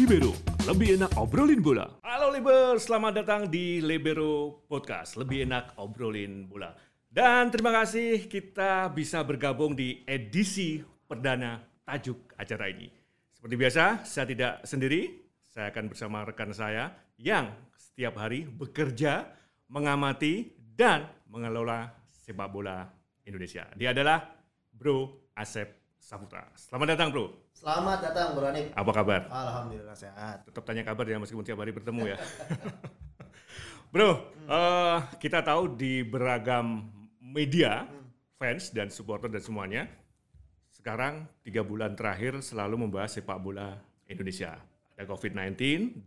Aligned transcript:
Libero, 0.00 0.32
lebih 0.64 0.96
enak 0.96 1.12
obrolin 1.20 1.60
bola. 1.60 1.84
Halo 2.00 2.32
Liber, 2.32 2.80
selamat 2.80 3.20
datang 3.20 3.42
di 3.52 3.84
Libero 3.84 4.64
Podcast, 4.64 5.20
lebih 5.20 5.44
enak 5.44 5.76
obrolin 5.76 6.48
bola. 6.48 6.72
Dan 7.04 7.52
terima 7.52 7.68
kasih 7.68 8.24
kita 8.24 8.88
bisa 8.96 9.20
bergabung 9.20 9.76
di 9.76 10.00
edisi 10.08 10.80
perdana 11.04 11.60
tajuk 11.84 12.32
acara 12.40 12.72
ini. 12.72 12.88
Seperti 13.28 13.54
biasa, 13.60 13.84
saya 14.08 14.24
tidak 14.24 14.64
sendiri, 14.64 15.20
saya 15.44 15.68
akan 15.68 15.92
bersama 15.92 16.24
rekan 16.24 16.56
saya 16.56 16.96
yang 17.20 17.52
setiap 17.76 18.24
hari 18.24 18.48
bekerja, 18.48 19.28
mengamati, 19.68 20.48
dan 20.56 21.12
mengelola 21.28 21.92
sepak 22.08 22.48
bola 22.48 22.88
Indonesia. 23.28 23.68
Dia 23.76 23.92
adalah 23.92 24.32
Bro 24.72 25.28
Asep 25.36 25.79
Saputra. 26.00 26.48
Selamat 26.56 26.96
datang 26.96 27.12
Bro. 27.12 27.36
Selamat 27.52 28.00
datang 28.00 28.32
Bro 28.32 28.48
Hanif. 28.48 28.72
Apa 28.72 28.90
kabar? 28.96 29.20
Alhamdulillah 29.28 29.92
sehat. 29.92 30.48
Tetap 30.48 30.64
tanya 30.64 30.80
kabar 30.80 31.04
ya 31.04 31.20
meskipun 31.20 31.44
tiap 31.44 31.60
hari 31.60 31.76
bertemu 31.76 32.16
ya. 32.16 32.18
Bro, 33.92 34.10
eh, 34.48 34.98
kita 35.20 35.44
tahu 35.44 35.76
di 35.76 36.00
beragam 36.00 36.88
media, 37.20 37.84
fans 38.40 38.72
dan 38.72 38.88
supporter 38.88 39.28
dan 39.28 39.44
semuanya, 39.44 39.82
sekarang 40.72 41.28
tiga 41.44 41.60
bulan 41.60 41.92
terakhir 41.92 42.40
selalu 42.40 42.88
membahas 42.88 43.20
sepak 43.20 43.36
bola 43.36 43.76
Indonesia. 44.08 44.56
Ada 44.96 45.04
COVID-19 45.04 45.58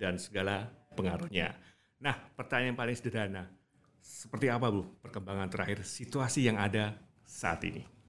dan 0.02 0.18
segala 0.18 0.66
pengaruhnya. 0.98 1.54
Nah, 2.02 2.18
pertanyaan 2.34 2.74
paling 2.74 2.98
sederhana, 2.98 3.46
seperti 4.02 4.50
apa 4.50 4.74
Bu 4.74 4.84
perkembangan 5.06 5.48
terakhir 5.54 5.86
situasi 5.86 6.50
yang 6.50 6.58
ada 6.58 6.98
saat 7.24 7.62
ini? 7.64 8.03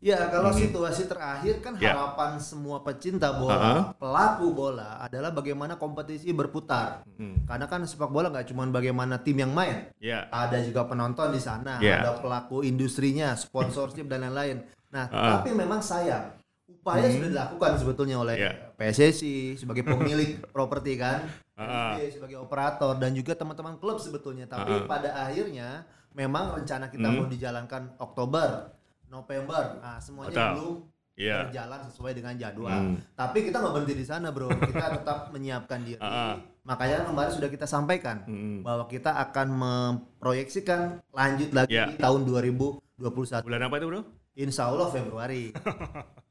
Ya 0.00 0.16
kalau 0.26 0.48
situasi 0.50 1.04
terakhir 1.04 1.60
kan 1.60 1.76
Ya. 1.76 1.92
harapan 1.92 2.40
semua 2.40 2.80
pecinta 2.80 3.30
bola, 3.30 3.52
Ha-ha. 3.52 3.92
pelaku 3.92 4.48
bola 4.50 4.96
adalah 4.98 5.28
bagaimana 5.28 5.76
kompetisi 5.76 6.32
berputar. 6.32 7.04
Hmm. 7.14 7.44
Karena 7.44 7.68
kan 7.68 7.84
sepak 7.84 8.08
bola 8.08 8.28
nggak 8.28 8.48
cuma 8.48 8.64
bagaimana 8.66 9.20
tim 9.20 9.36
yang 9.36 9.52
main, 9.52 9.92
Ya, 9.98 10.24
ada 10.28 10.56
juga 10.58 10.84
penonton 10.84 11.28
di 11.28 11.38
sana, 11.38 11.76
Ya. 11.78 12.00
ada 12.00 12.16
pelaku 12.16 12.64
industrinya, 12.64 13.36
sponsorship 13.36 14.08
dan 14.08 14.24
lain-lain. 14.24 14.64
Nah, 14.88 15.04
Ha-ha. 15.06 15.28
tapi 15.36 15.52
memang 15.52 15.78
sayang 15.78 16.32
upaya 16.66 17.04
sudah 17.06 17.28
dilakukan 17.28 17.72
sebetulnya 17.76 18.16
oleh 18.16 18.40
Ya. 18.40 18.52
PSSI 18.74 19.54
sebagai 19.54 19.84
pemilik 19.84 20.40
properti 20.56 20.96
kan. 20.96 21.28
LIB 21.54 22.08
sebagai 22.10 22.40
operator 22.40 22.96
dan 22.96 23.12
juga 23.12 23.36
teman-teman 23.36 23.76
klub 23.76 24.00
sebetulnya. 24.00 24.48
Tapi 24.48 24.72
Ha-ha. 24.74 24.88
pada 24.88 25.12
akhirnya 25.20 25.84
memang 26.10 26.56
rencana 26.56 26.88
kita 26.88 27.04
Hmm. 27.04 27.20
mau 27.20 27.26
dijalankan 27.28 28.00
Oktober, 28.00 28.79
November. 29.10 29.82
Nah, 29.82 29.98
semuanya 29.98 30.30
Betul. 30.30 30.50
belum 30.54 30.76
Iya. 31.20 31.38
berjalan 31.44 31.80
sesuai 31.84 32.12
dengan 32.14 32.34
jadwal. 32.34 32.80
Hmm. 32.80 32.96
Tapi 33.12 33.38
kita 33.44 33.60
nggak 33.60 33.74
berhenti 33.76 33.94
di 33.94 34.06
sana, 34.06 34.32
Bro. 34.32 34.48
Kita 34.48 34.86
tetap 34.96 35.18
menyiapkan 35.28 35.84
diri. 35.84 36.00
Ha-ha. 36.00 36.40
Makanya 36.64 37.04
kemarin 37.04 37.32
sudah 37.34 37.50
kita 37.50 37.66
sampaikan 37.66 38.24
Hmm. 38.24 38.62
bahwa 38.64 38.86
kita 38.86 39.12
akan 39.18 39.48
memproyeksikan 39.52 41.02
lanjut 41.10 41.50
lagi 41.52 41.74
Ya. 41.74 41.90
di 41.90 41.98
tahun 41.98 42.24
2021. 42.24 43.44
bulan 43.44 43.68
apa 43.68 43.76
itu 43.76 43.86
Bro? 43.90 44.00
Insya 44.32 44.70
Allah 44.70 44.88
Februari. 44.88 45.52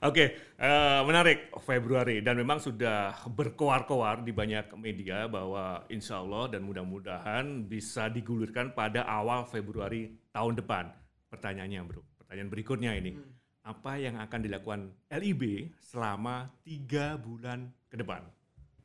Oke, 0.00 0.24
eh, 0.56 1.00
menarik 1.04 1.52
Februari 1.60 2.24
dan 2.24 2.32
memang 2.32 2.56
sudah 2.56 3.12
berkoar-koar 3.28 4.24
di 4.24 4.32
banyak 4.32 4.72
media 4.74 5.28
bahwa 5.28 5.84
insya 5.88 6.24
Allah 6.24 6.48
dan 6.48 6.64
mudah-mudahan 6.64 7.68
bisa 7.68 8.08
digulirkan 8.08 8.72
pada 8.72 9.04
awal 9.04 9.44
Februari 9.44 10.16
tahun 10.32 10.56
depan. 10.56 10.88
Pertanyaannya 11.30 11.80
bro, 11.86 12.02
pertanyaan 12.18 12.50
berikutnya 12.50 12.90
ini, 12.98 13.14
apa 13.62 13.96
yang 13.96 14.18
akan 14.18 14.40
dilakukan 14.42 14.80
LIB 15.08 15.70
selama 15.78 16.50
tiga 16.66 17.14
bulan 17.14 17.70
ke 17.86 17.94
depan? 17.94 18.26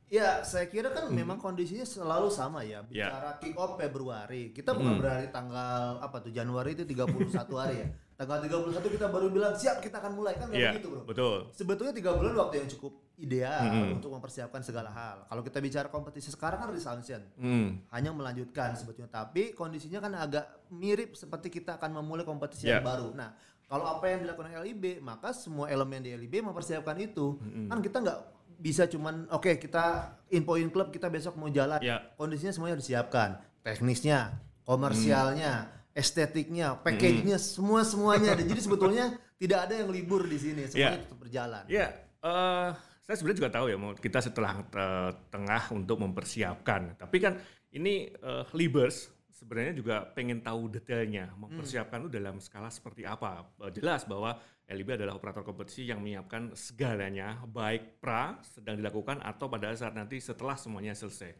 Ya, 0.06 0.38
saya 0.46 0.70
kira 0.70 0.94
kan 0.94 1.10
memang 1.10 1.34
kondisinya 1.34 1.82
selalu 1.82 2.30
sama 2.30 2.62
ya. 2.62 2.78
Hmm. 2.86 2.94
Ya. 2.94 3.10
Bicara 3.10 3.30
kick 3.42 3.58
off 3.58 3.74
Februari, 3.74 4.54
kita 4.54 4.70
bukan 4.70 4.94
Hmm. 4.94 5.02
berarti 5.02 5.28
tanggal 5.34 5.98
apa 5.98 6.16
tuh 6.22 6.30
Januari 6.30 6.78
itu 6.78 6.86
31 6.86 7.58
hari 7.58 7.82
ya. 7.82 7.86
Tanggal 8.14 8.38
31 8.46 8.86
kita 8.86 9.10
baru 9.10 9.26
bilang 9.28 9.58
siap 9.58 9.82
kita 9.82 9.98
akan 9.98 10.14
mulai 10.14 10.38
kan 10.38 10.46
Iya, 10.54 10.78
begitu, 10.78 10.88
Bro. 10.94 11.02
betul. 11.10 11.36
Sebetulnya 11.50 11.90
tiga 11.92 12.14
bulan 12.14 12.38
waktu 12.38 12.62
yang 12.62 12.70
cukup 12.70 13.02
ideal 13.16 13.64
Mm-mm. 13.64 13.96
untuk 13.96 14.12
mempersiapkan 14.12 14.60
segala 14.60 14.92
hal. 14.92 15.24
Kalau 15.24 15.40
kita 15.40 15.58
bicara 15.58 15.88
kompetisi 15.88 16.28
sekarang 16.28 16.60
kan 16.60 16.68
resumption, 16.68 17.24
Hmm, 17.34 17.80
hanya 17.88 18.12
melanjutkan 18.12 18.76
sebetulnya. 18.76 19.08
Tapi 19.08 19.52
kondisinya 19.52 19.98
kan 19.98 20.12
agak 20.14 20.44
mirip 20.68 21.16
seperti 21.16 21.48
kita 21.48 21.76
akan 21.76 21.96
memulai 21.96 22.22
kompetisi 22.22 22.68
Ya. 22.68 22.76
yang 22.76 22.84
baru. 22.84 23.16
Nah, 23.16 23.32
kalau 23.64 23.88
apa 23.88 24.04
yang 24.06 24.20
dilakukan 24.20 24.52
LIB, 24.52 25.00
maka 25.00 25.32
semua 25.32 25.66
elemen 25.66 25.98
di 25.98 26.12
LIB 26.12 26.44
mempersiapkan 26.44 26.96
itu. 26.98 27.40
Kan 27.66 27.80
kita 27.80 27.98
nggak 27.98 28.20
bisa 28.56 28.84
cuman 28.84 29.28
oke 29.28 29.56
kita 29.56 29.84
infoin 30.30 30.68
klub 30.68 30.88
kita 30.88 31.08
besok 31.08 31.36
mau 31.36 31.48
jalan. 31.48 31.80
Ya. 31.80 32.04
Kondisinya 32.14 32.52
semuanya 32.52 32.76
disiapkan. 32.76 33.40
Teknisnya, 33.64 34.36
komersialnya, 34.62 35.72
estetiknya, 35.92 36.76
package-nya, 36.78 37.40
semua 37.40 37.80
semuanya 37.82 38.36
ada. 38.36 38.44
Jadi 38.44 38.60
sebetulnya 38.60 39.16
tidak 39.36 39.66
ada 39.66 39.74
yang 39.80 39.88
libur 39.88 40.24
di 40.24 40.36
sini, 40.36 40.68
semuanya 40.68 41.00
Ya. 41.00 41.04
tetap 41.04 41.18
berjalan. 41.18 41.64
Ya, 41.66 41.86
eh, 42.22 42.68
saya 43.06 43.22
sebenarnya 43.22 43.38
juga 43.38 43.52
tahu 43.54 43.66
ya, 43.70 43.76
mau 43.78 43.94
kita 43.94 44.18
setelah 44.18 44.66
eh, 44.66 45.10
tengah 45.30 45.62
untuk 45.70 46.02
mempersiapkan. 46.02 46.98
Tapi 46.98 47.16
kan 47.22 47.38
ini 47.70 48.10
eh, 48.10 48.44
Libers 48.50 49.14
sebenarnya 49.30 49.78
juga 49.78 49.96
pengen 50.10 50.42
tahu 50.42 50.66
detailnya, 50.66 51.30
mempersiapkan 51.38 52.02
itu 52.02 52.10
dalam 52.18 52.42
skala 52.42 52.66
seperti 52.66 53.06
apa. 53.06 53.46
Eh, 53.62 53.70
jelas 53.78 54.02
bahwa 54.10 54.34
LIB 54.66 54.98
adalah 54.98 55.14
operator 55.14 55.46
kompetisi 55.46 55.86
yang 55.86 56.02
menyiapkan 56.02 56.50
segalanya, 56.58 57.38
baik 57.46 58.02
pra 58.02 58.42
sedang 58.42 58.74
dilakukan 58.82 59.22
atau 59.22 59.46
pada 59.46 59.70
saat 59.78 59.94
nanti 59.94 60.18
setelah 60.18 60.58
semuanya 60.58 60.90
selesai. 60.90 61.30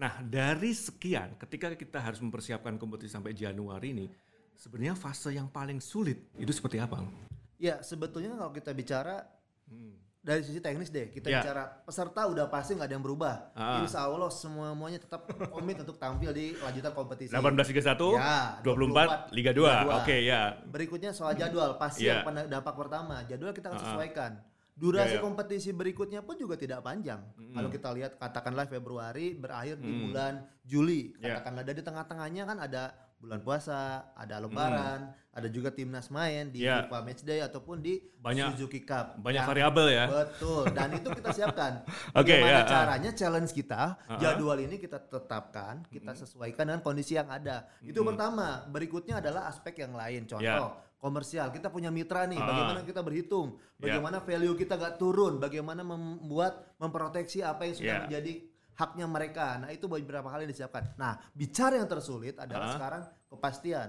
Nah, 0.00 0.24
dari 0.24 0.72
sekian, 0.72 1.36
ketika 1.36 1.76
kita 1.76 2.00
harus 2.00 2.24
mempersiapkan 2.24 2.80
kompetisi 2.80 3.12
sampai 3.12 3.36
Januari 3.36 3.92
ini, 3.92 4.06
sebenarnya 4.56 4.96
fase 4.96 5.36
yang 5.36 5.52
paling 5.52 5.76
sulit 5.84 6.32
itu 6.40 6.48
seperti 6.56 6.80
apa? 6.80 7.04
Ya 7.60 7.84
sebetulnya 7.84 8.32
kalau 8.40 8.56
kita 8.56 8.72
bicara 8.72 9.28
Hmm. 9.70 9.94
Dari 10.20 10.44
sisi 10.44 10.60
teknis 10.60 10.92
deh, 10.92 11.08
kita 11.08 11.32
Ya. 11.32 11.40
bicara 11.40 11.64
peserta 11.80 12.28
udah 12.28 12.44
pasti 12.52 12.76
nggak 12.76 12.88
ada 12.92 12.94
yang 12.94 13.04
berubah. 13.04 13.56
Ah. 13.56 13.80
Insya 13.80 14.04
Allah 14.04 14.28
semua 14.28 14.76
semuanya 14.76 15.00
tetap 15.00 15.24
komit 15.48 15.80
untuk 15.80 15.96
tampil 15.96 16.28
di 16.36 16.52
lanjutan 16.60 16.92
kompetisi. 16.92 17.32
18 17.32 17.72
Liga 17.72 17.82
1, 17.96 18.20
Ya, 18.20 18.60
24 18.60 19.32
Liga 19.32 19.52
2. 19.56 19.64
Liga 19.64 19.96
Oke, 19.96 20.16
ya. 20.20 20.60
Berikutnya 20.68 21.16
soal 21.16 21.32
jadwal, 21.32 21.80
pasti 21.80 22.04
Iya. 22.04 22.20
yang 22.20 22.52
dampak 22.52 22.76
pertama, 22.76 23.24
jadwal 23.24 23.56
kita 23.56 23.72
harus 23.72 23.80
ah. 23.80 23.86
sesuaikan. 23.96 24.32
Durasi 24.76 25.16
Iya, 25.16 25.20
iya. 25.20 25.24
kompetisi 25.24 25.70
berikutnya 25.72 26.20
pun 26.24 26.36
juga 26.36 26.56
tidak 26.56 26.80
panjang. 26.80 27.20
Kalau 27.52 27.68
kita 27.68 27.88
lihat 27.92 28.16
katakanlah 28.16 28.64
Februari 28.64 29.36
berakhir 29.36 29.76
di 29.80 29.88
bulan 30.08 30.44
Juli, 30.64 31.16
Iya. 31.16 31.40
katakanlah 31.40 31.64
dari 31.64 31.80
tengah-tengahnya 31.80 32.42
kan 32.44 32.58
ada 32.60 32.92
bulan 33.20 33.44
puasa, 33.44 34.10
ada 34.16 34.40
lebaran, 34.40 35.12
ada 35.30 35.46
juga 35.46 35.68
timnas 35.68 36.08
main 36.08 36.48
di 36.48 36.64
Iya. 36.64 36.88
FIFA 36.88 36.98
Matchday 37.04 37.40
ataupun 37.44 37.76
di 37.78 38.00
Banyak- 38.16 38.56
Suzuki 38.56 38.80
Cup. 38.80 39.20
Banyak 39.20 39.44
Yang- 39.44 39.50
variabel 39.52 39.86
ya. 39.92 40.04
Betul, 40.08 40.64
dan 40.72 40.88
itu 40.96 41.08
kita 41.12 41.28
siapkan. 41.30 41.72
Oke, 42.16 42.32
Bagaimana 42.32 42.50
ya, 42.50 42.60
ah. 42.64 42.68
caranya 42.68 43.10
challenge 43.12 43.52
kita, 43.52 44.00
Ah, 44.00 44.16
ah. 44.16 44.18
jadwal 44.18 44.56
ini 44.58 44.80
kita 44.80 44.96
tetapkan, 44.98 45.84
kita 45.86 46.16
sesuaikan 46.16 46.64
dengan 46.64 46.80
kondisi 46.80 47.14
yang 47.14 47.28
ada. 47.28 47.68
Itu 47.84 48.00
pertama. 48.02 48.64
Berikutnya 48.66 49.20
adalah 49.20 49.46
aspek 49.46 49.84
yang 49.84 49.92
lain. 49.92 50.24
Contoh, 50.24 50.42
Ya. 50.42 50.96
komersial. 50.96 51.48
Kita 51.48 51.68
punya 51.68 51.92
mitra 51.92 52.24
nih, 52.24 52.36
Ah. 52.36 52.44
bagaimana 52.46 52.80
kita 52.82 53.00
berhitung, 53.00 53.60
Ya. 53.76 53.84
bagaimana 53.84 54.20
value 54.20 54.56
kita 54.56 54.74
gak 54.74 54.96
turun, 54.96 55.36
bagaimana 55.36 55.84
membuat 55.84 56.72
memproteksi 56.76 57.40
apa 57.40 57.68
yang 57.68 57.76
sudah 57.76 57.96
Ya. 57.96 58.02
menjadi 58.04 58.32
haknya 58.80 59.04
mereka. 59.04 59.60
Nah, 59.60 59.68
itu 59.68 59.84
beberapa 59.84 60.24
yang 60.32 60.48
disiapkan. 60.48 60.96
Nah, 60.96 61.20
bicara 61.36 61.76
yang 61.76 61.84
tersulit 61.84 62.40
adalah 62.40 62.72
Ah. 62.72 62.74
sekarang 62.74 63.02
kepastian. 63.28 63.88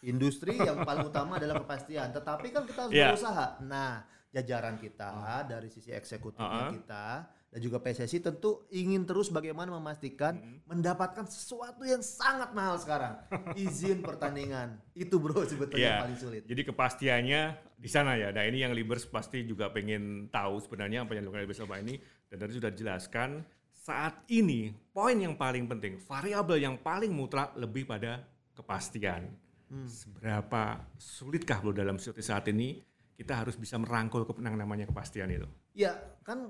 Industri 0.00 0.56
yang 0.56 0.80
paling 0.82 1.04
utama 1.04 1.36
adalah 1.36 1.60
kepastian. 1.60 2.12
Tetapi 2.12 2.46
kan 2.48 2.62
kita 2.64 2.80
harus 2.88 2.92
Ya. 2.92 3.12
berusaha. 3.12 3.46
Nah, 3.64 4.04
jajaran 4.32 4.76
kita 4.76 5.12
dari 5.46 5.68
sisi 5.68 5.92
eksekutifnya 5.92 6.62
Ah. 6.66 6.72
kita 6.72 7.06
dan 7.54 7.60
juga 7.62 7.78
PSSI 7.78 8.18
tentu 8.18 8.66
ingin 8.68 9.06
terus 9.06 9.30
bagaimana 9.30 9.70
memastikan 9.70 10.34
mendapatkan 10.66 11.22
sesuatu 11.24 11.86
yang 11.86 12.02
sangat 12.02 12.50
mahal 12.50 12.74
sekarang. 12.76 13.14
Izin 13.54 14.02
pertandingan. 14.02 14.76
Itu 14.92 15.22
bro 15.22 15.46
sebetulnya 15.46 15.78
Iya. 15.78 15.90
yang 15.94 16.04
paling 16.10 16.18
sulit. 16.18 16.42
Jadi 16.44 16.62
kepastiannya 16.66 17.42
di 17.78 17.88
sana 17.88 18.18
ya. 18.18 18.34
Nah 18.34 18.42
ini 18.42 18.60
yang 18.60 18.74
Libers 18.74 19.06
pasti 19.06 19.46
juga 19.46 19.70
pengen 19.70 20.26
tahu 20.28 20.58
sebenarnya 20.58 21.06
apa 21.06 21.14
yang 21.14 21.24
dilakukan 21.24 21.42
Libers 21.46 21.58
selama 21.62 21.78
ini. 21.80 21.94
Dan 22.26 22.36
tadi 22.42 22.52
sudah 22.58 22.74
dijelaskan 22.74 23.40
saat 23.84 24.24
ini 24.32 24.72
poin 24.96 25.12
yang 25.12 25.36
paling 25.36 25.68
penting, 25.68 26.00
variabel 26.00 26.56
yang 26.56 26.80
paling 26.80 27.12
mutlak 27.12 27.52
lebih 27.52 27.84
pada 27.84 28.24
kepastian. 28.56 29.28
Hmm. 29.68 29.84
Seberapa 29.84 30.80
sulitkah 30.96 31.60
lo 31.60 31.76
dalam 31.76 32.00
situasi 32.00 32.24
saat 32.24 32.48
ini 32.48 32.80
kita 33.12 33.44
harus 33.44 33.60
bisa 33.60 33.76
merangkul 33.76 34.24
kepenang 34.24 34.56
namanya 34.56 34.88
kepastian 34.88 35.28
itu? 35.28 35.44
Ya 35.76 35.92
kan 36.24 36.48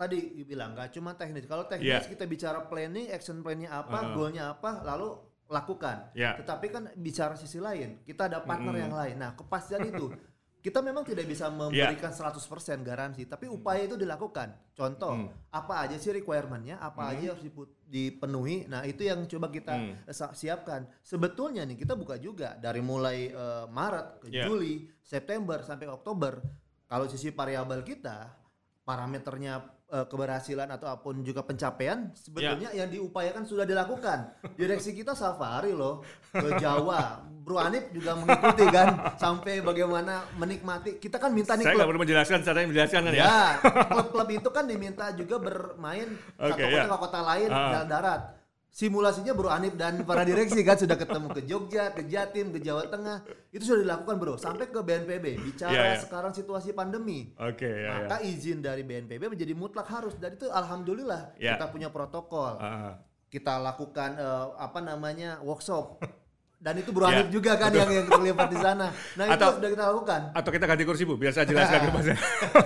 tadi 0.00 0.32
dibilang 0.40 0.72
nggak 0.72 0.96
cuma 0.96 1.12
teknis. 1.12 1.44
Kalau 1.44 1.68
teknis 1.68 2.08
Iya. 2.08 2.08
kita 2.08 2.24
bicara 2.24 2.64
planning, 2.64 3.12
action 3.12 3.44
plan-nya 3.44 3.76
apa, 3.76 4.00
Heeh. 4.00 4.12
goalnya 4.16 4.44
apa, 4.56 4.80
lalu 4.80 5.20
lakukan. 5.52 6.16
Ya. 6.16 6.40
Tetapi 6.40 6.66
kan 6.72 6.88
bicara 6.96 7.36
sisi 7.36 7.60
lain, 7.60 8.00
kita 8.08 8.30
ada 8.32 8.40
partner 8.40 8.72
Mm-mm. 8.72 8.84
yang 8.88 8.94
lain. 8.96 9.16
Nah 9.20 9.36
kepastian 9.36 9.84
itu 9.84 10.08
kita 10.60 10.80
memang 10.80 11.02
tidak 11.02 11.24
bisa 11.24 11.48
memberikan 11.48 12.12
100% 12.12 12.36
garansi, 12.80 13.24
tapi 13.24 13.48
upaya 13.48 13.84
itu 13.84 13.96
dilakukan. 13.96 14.52
Contoh, 14.72 15.12
Hmm. 15.16 15.28
apa 15.48 15.84
aja 15.84 15.96
sih 15.96 16.12
requirement-nya, 16.12 16.76
apa 16.76 17.12
aja 17.12 17.32
harus 17.32 17.44
dipenuhi. 17.84 18.68
Nah, 18.68 18.84
itu 18.84 19.02
yang 19.02 19.24
coba 19.24 19.48
kita 19.48 19.72
Hmm. 19.74 19.92
sa- 20.08 20.32
siapkan. 20.32 20.84
Sebetulnya 21.00 21.64
nih 21.64 21.80
kita 21.80 21.96
buka 21.96 22.16
juga 22.16 22.54
dari 22.54 22.80
mulai 22.80 23.32
eh, 23.32 23.64
Maret 23.66 24.06
ke 24.20 24.26
Yeah. 24.30 24.46
Juli, 24.46 24.88
September 25.00 25.60
sampai 25.60 25.88
Oktober. 25.88 26.38
Kalau 26.86 27.06
sisi 27.06 27.30
variabel 27.30 27.80
kita, 27.80 28.30
parameternya 28.90 29.54
eh, 29.86 30.06
keberhasilan 30.06 30.66
atau 30.66 30.90
apa 30.90 30.98
pun 31.00 31.22
juga 31.22 31.46
pencapaian 31.46 32.10
sebetulnya 32.12 32.74
yang 32.74 32.90
diupayakan 32.90 33.46
sudah 33.46 33.62
dilakukan. 33.62 34.34
Direksi 34.54 34.90
kita 34.92 35.14
safari 35.14 35.70
loh 35.70 36.02
ke 36.28 36.58
Jawa. 36.58 37.22
Bro 37.40 37.56
Anip 37.56 37.90
juga 37.90 38.14
mengikuti 38.14 38.66
kan 38.68 39.16
sampai 39.16 39.62
bagaimana 39.62 40.26
menikmati. 40.36 40.98
Kita 40.98 41.16
kan 41.16 41.30
minta 41.30 41.54
nih 41.54 41.64
Saya 41.64 41.74
nggak 41.78 41.88
perlu 41.88 42.02
menjelaskan, 42.02 42.38
cara 42.42 42.58
yang 42.60 42.70
menjelaskan 42.70 43.00
kan 43.00 43.12
ya. 43.14 43.24
Ya, 43.24 43.40
klub-klub 43.88 44.28
itu 44.28 44.48
kan 44.50 44.64
diminta 44.66 45.06
juga 45.14 45.36
bermain 45.40 46.08
satu 46.36 46.52
Oke, 46.52 46.62
kota 46.66 46.76
ya. 46.76 46.84
ke 46.86 46.96
kota 46.98 47.20
lain 47.24 47.48
Ah. 47.48 47.70
jalan 47.72 47.88
darat. 47.88 48.20
Simulasinya 48.70 49.34
Bro 49.34 49.50
Anip 49.50 49.74
dan 49.74 50.06
para 50.06 50.22
direksi 50.22 50.62
kan 50.62 50.78
sudah 50.78 50.94
ketemu 50.94 51.26
ke 51.28 51.42
Jogja, 51.42 51.90
ke 51.90 52.06
Jatim, 52.06 52.54
ke 52.54 52.58
Jawa 52.58 52.86
Tengah. 52.86 53.18
Itu 53.50 53.66
sudah 53.66 53.82
dilakukan 53.82 54.14
Bro, 54.14 54.38
sampai 54.38 54.70
ke 54.70 54.78
BNPB. 54.78 55.42
Bicara 55.42 55.74
Ya, 55.74 55.84
ya. 55.92 55.98
sekarang 55.98 56.30
situasi 56.30 56.70
pandemi. 56.70 57.34
Oke, 57.34 57.66
ya, 57.66 57.82
ya. 57.82 58.06
Maka 58.06 58.22
izin 58.22 58.62
dari 58.62 58.80
BNPB 58.80 59.26
menjadi 59.26 59.52
mutlak 59.52 59.90
harus. 59.90 60.14
Dan 60.14 60.38
itu 60.38 60.46
alhamdulillah 60.46 61.34
Ya. 61.36 61.58
kita 61.58 61.66
punya 61.68 61.90
protokol. 61.90 62.56
Ah, 62.56 63.02
Kita 63.26 63.58
lakukan 63.58 64.18
eh, 64.18 64.46
apa 64.56 64.78
namanya 64.78 65.38
workshop. 65.42 66.02
Dan 66.60 66.76
itu 66.76 66.92
Bro 66.92 67.08
Ya, 67.08 67.24
Anip 67.24 67.32
juga 67.32 67.56
kan 67.56 67.72
yang 67.72 67.88
yang 67.88 68.04
terlibat 68.04 68.52
di 68.52 68.60
sana. 68.60 68.92
Nah, 69.16 69.24
itu 69.24 69.32
Atau- 69.32 69.56
sudah 69.56 69.70
kita 69.72 69.84
lakukan. 69.88 70.20
Atau 70.36 70.50
kita 70.52 70.64
ganti 70.68 70.84
kursi 70.84 71.08
Bu, 71.08 71.16
biar 71.16 71.32
saya 71.32 71.48
jelaskan 71.48 71.88
ke 71.88 71.90
Mas. 71.96 72.08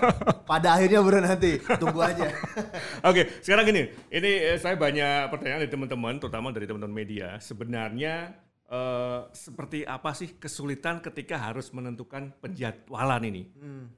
Pada 0.50 0.68
akhirnya 0.74 0.98
Bro 0.98 1.22
nanti 1.22 1.62
tunggu 1.78 2.02
aja. 2.02 2.26
Oke, 3.08 3.38
sekarang 3.38 3.70
gini, 3.70 3.86
ini 4.10 4.30
eh, 4.50 4.58
saya 4.58 4.74
banyak 4.74 5.30
pertanyaan 5.30 5.62
dari 5.62 5.70
teman-teman, 5.70 6.18
terutama 6.18 6.50
dari 6.50 6.66
teman-teman 6.66 6.90
media. 6.90 7.38
Sebenarnya 7.38 8.34
eh, 8.66 9.20
seperti 9.30 9.86
apa 9.86 10.10
sih 10.10 10.42
kesulitan 10.42 10.98
ketika 10.98 11.38
harus 11.38 11.70
menentukan 11.70 12.34
penjadwalan 12.42 13.22
ini? 13.30 13.46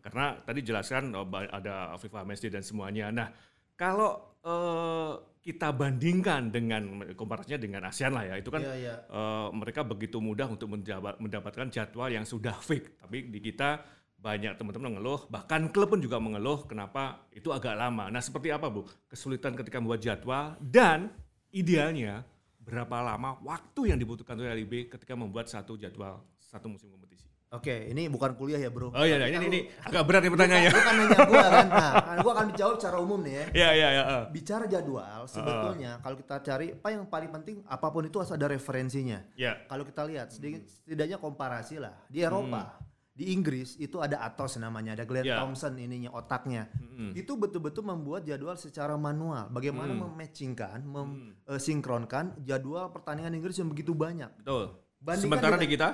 Karena 0.04 0.36
tadi 0.44 0.60
jelaskan 0.60 1.16
oh, 1.16 1.24
ada 1.32 1.96
FIFA 1.96 2.28
Messi 2.28 2.52
dan 2.52 2.60
semuanya. 2.60 3.08
Nah, 3.08 3.32
kalau 3.80 4.36
eh, 4.44 5.35
kita 5.46 5.70
bandingkan 5.70 6.50
dengan 6.50 6.82
komparasinya 7.14 7.62
dengan 7.62 7.80
ASEAN 7.86 8.10
lah 8.10 8.26
ya, 8.26 8.34
itu 8.34 8.50
kan 8.50 8.66
Iya, 8.66 8.74
iya. 8.74 8.94
eh, 9.06 9.48
mereka 9.54 9.86
begitu 9.86 10.18
mudah 10.18 10.50
untuk 10.50 10.66
menjaba- 10.66 11.14
mendapatkan 11.22 11.70
jadwal 11.70 12.10
yang 12.10 12.26
sudah 12.26 12.58
fix. 12.58 12.90
Tapi 12.98 13.30
di 13.30 13.38
kita 13.38 13.86
banyak 14.18 14.58
teman-teman 14.58 14.98
mengeluh, 14.98 15.30
bahkan 15.30 15.70
klub 15.70 15.94
pun 15.94 16.02
juga 16.02 16.18
mengeluh 16.18 16.66
kenapa 16.66 17.28
itu 17.30 17.54
agak 17.54 17.78
lama. 17.78 18.10
Nah, 18.10 18.18
seperti 18.18 18.50
apa 18.50 18.66
Bu? 18.66 18.82
Kesulitan 19.06 19.54
ketika 19.54 19.78
membuat 19.78 20.02
jadwal 20.02 20.58
dan 20.58 21.14
idealnya 21.54 22.26
berapa 22.58 22.98
lama 22.98 23.38
waktu 23.46 23.94
yang 23.94 23.98
dibutuhkan 24.02 24.34
oleh 24.34 24.66
LIB 24.66 24.90
ketika 24.90 25.14
membuat 25.14 25.46
satu 25.46 25.78
jadwal 25.78 26.26
satu 26.42 26.66
musim 26.66 26.90
kompetisi? 26.90 27.30
Oke, 27.56 27.88
ini 27.88 28.06
bukan 28.06 28.32
kuliah 28.34 28.56
ya, 28.56 28.68
Bro. 28.68 28.92
Oh 28.92 29.00
iya, 29.00 29.16
iya, 29.18 29.32
ini, 29.32 29.46
ini 29.46 29.60
agak 29.80 30.02
berat 30.04 30.20
nih 30.22 30.32
pertanyaannya. 30.32 30.70
Bukan 30.70 30.94
nanya 30.94 31.18
gua 31.24 31.46
kan. 31.54 31.66
Nah, 31.66 31.92
gua 32.20 32.32
akan 32.34 32.46
jawab 32.52 32.74
secara 32.76 32.96
umum 32.98 33.20
nih 33.20 33.32
ya. 33.32 33.44
Iya, 33.50 33.68
iya, 33.72 33.88
iya. 33.90 34.02
eh. 34.04 34.22
Bicara 34.30 34.64
jadwal, 34.64 35.24
sebetulnya 35.24 35.98
kalau 35.98 36.16
kita 36.16 36.36
cari 36.40 36.66
apa 36.70 36.88
yang 36.90 37.04
paling 37.04 37.30
penting, 37.30 37.56
apa 37.64 37.86
pun 37.88 38.04
itu 38.04 38.16
harus 38.16 38.30
ada 38.30 38.46
referensinya. 38.46 39.24
Ya. 39.34 39.56
Kalau 39.64 39.82
kita 39.82 40.04
lihat, 40.04 40.30
sedikit- 40.30 40.68
setidaknya 40.68 41.16
komparasi 41.16 41.78
lah. 41.78 41.96
Di 42.06 42.20
Eropa, 42.20 42.76
di 43.10 43.32
Inggris 43.32 43.74
itu 43.76 43.96
ada 43.96 44.20
Atos 44.20 44.56
namanya, 44.56 44.92
ada 44.92 45.02
Glenn 45.02 45.24
Ya. 45.24 45.40
Thompson 45.40 45.72
ininya 45.76 46.12
otaknya. 46.12 46.68
Itu 47.12 47.34
betul-betul 47.34 47.80
membuat 47.82 48.22
jadwal 48.22 48.54
secara 48.54 48.94
manual. 48.94 49.48
Bagaimana 49.48 49.96
mematchingkan, 49.96 50.84
mensinkronkan 50.84 52.36
jadwal 52.42 52.90
pertandingan 52.90 53.32
Inggris 53.32 53.56
yang 53.56 53.68
begitu 53.68 53.92
banyak. 53.92 54.28
Betul. 54.36 54.76
Bandingkan 54.96 55.22
Sementara 55.38 55.56
dengan- 55.56 55.64
di 55.64 55.68
kita 55.70 55.88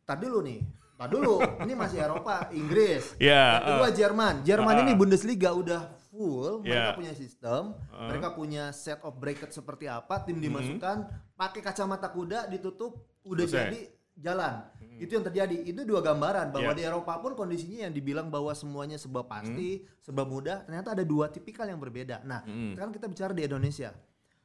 Tadi 0.00 0.26
dulu 0.26 0.42
nih. 0.42 0.58
Tadi 1.00 1.12
dulu. 1.16 1.40
ini 1.64 1.72
masih 1.72 1.98
Eropa, 1.98 2.52
Inggris. 2.52 3.16
Ya, 3.16 3.56
Yang 3.56 3.64
kedua 3.64 3.88
Jerman. 3.90 4.34
Jerman 4.44 4.74
Ah. 4.76 4.82
ini 4.84 4.92
Bundesliga 4.92 5.50
udah 5.50 5.80
full. 6.12 6.60
Mereka 6.60 6.76
Ya. 6.84 6.92
punya 6.92 7.12
sistem. 7.16 7.72
Mereka 7.88 8.28
punya 8.36 8.68
set 8.70 9.00
of 9.00 9.16
bracket 9.16 9.48
seperti 9.48 9.88
apa. 9.88 10.20
Tim 10.20 10.36
dimasukkan. 10.36 11.08
Pakai 11.32 11.64
kacamata 11.64 12.04
kuda 12.06 12.44
ditutup. 12.46 13.00
Udah 13.22 13.48
Selesai. 13.48 13.64
jadi 13.64 13.80
jalan. 14.14 14.54
Itu 15.00 15.16
yang 15.16 15.24
terjadi. 15.24 15.56
Itu 15.64 15.80
dua 15.82 16.00
gambaran 16.00 16.52
bahwa 16.52 16.72
Ya. 16.72 16.76
di 16.76 16.82
Eropa 16.84 17.16
pun 17.16 17.32
kondisinya 17.32 17.88
yang 17.88 17.94
dibilang 17.94 18.28
bahwa 18.28 18.52
semuanya 18.52 19.00
serba 19.00 19.24
pasti, 19.24 19.80
serba 19.98 20.28
mudah. 20.28 20.68
Ternyata 20.68 20.92
ada 20.92 21.00
dua 21.00 21.32
tipikal 21.32 21.64
yang 21.64 21.80
berbeda. 21.80 22.20
Nah, 22.22 22.44
sekarang 22.44 22.92
kita 22.92 23.08
bicara 23.08 23.32
di 23.32 23.48
Indonesia. 23.48 23.96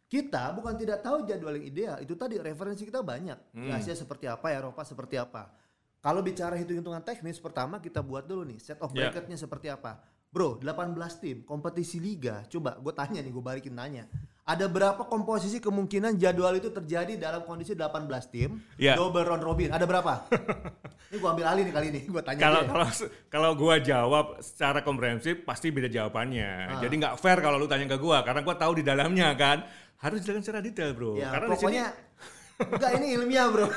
Kita 0.06 0.54
bukan 0.54 0.78
tidak 0.78 1.02
tahu 1.02 1.26
jadwal 1.26 1.58
yang 1.58 1.66
ideal. 1.66 1.96
Itu 2.00 2.16
tadi 2.16 2.38
referensi 2.38 2.86
kita 2.86 3.02
banyak. 3.02 3.52
Di 3.52 3.68
Asia 3.70 3.92
seperti 3.92 4.30
apa, 4.30 4.48
Eropa 4.48 4.86
seperti 4.86 5.18
apa. 5.18 5.50
Kalau 6.06 6.22
bicara 6.22 6.54
hitung-hitungan 6.54 7.02
teknis, 7.02 7.42
pertama 7.42 7.82
kita 7.82 8.06
buat 8.06 8.30
dulu 8.30 8.46
nih 8.46 8.62
set 8.62 8.78
of 8.78 8.94
Ya. 8.94 9.10
bracketnya 9.10 9.42
seperti 9.42 9.74
apa. 9.74 9.98
Bro, 10.30 10.62
18 10.62 11.18
tim, 11.18 11.42
kompetisi 11.42 11.98
liga. 11.98 12.46
Coba 12.46 12.78
gue 12.78 12.94
tanya 12.94 13.26
nih, 13.26 13.32
gue 13.34 13.42
balikin 13.42 13.74
tanya. 13.74 14.06
Ada 14.46 14.70
berapa 14.70 15.02
komposisi 15.10 15.58
kemungkinan 15.58 16.22
jadwal 16.22 16.54
itu 16.54 16.70
terjadi 16.70 17.18
dalam 17.18 17.42
kondisi 17.42 17.74
18 17.74 18.06
tim? 18.30 18.62
Ya. 18.78 18.94
Double 18.94 19.26
round 19.26 19.42
robin. 19.42 19.74
Ada 19.74 19.90
berapa? 19.90 20.30
ini 21.10 21.18
gue 21.18 21.30
ambil 21.34 21.46
alih 21.50 21.64
nih 21.66 21.74
kali 21.74 21.88
ini. 21.90 22.02
Gue 22.06 22.22
tanya 22.22 22.42
kalau 22.46 22.62
kalau 22.70 22.88
kalau 23.32 23.52
gua 23.58 23.82
jawab 23.82 24.38
secara 24.46 24.86
komprehensif 24.86 25.42
pasti 25.42 25.74
beda 25.74 25.90
jawabannya. 25.90 26.78
Ah. 26.78 26.82
Jadi 26.84 26.94
nggak 27.02 27.16
fair 27.18 27.42
kalau 27.42 27.58
lu 27.58 27.66
tanya 27.66 27.90
ke 27.90 27.98
gua 27.98 28.22
karena 28.22 28.46
gua 28.46 28.54
tahu 28.54 28.78
di 28.78 28.84
dalamnya 28.86 29.34
kan. 29.34 29.66
Harus 30.04 30.22
dijelaskan 30.22 30.44
secara 30.44 30.62
detail, 30.62 30.92
Bro. 30.94 31.16
Ya, 31.18 31.32
karena 31.32 31.48
di 31.48 31.56
sini 31.56 31.58
pokoknya 31.58 31.86
Enggak 32.56 32.92
ini 32.96 33.08
ilmiah 33.14 33.48
bro 33.48 33.68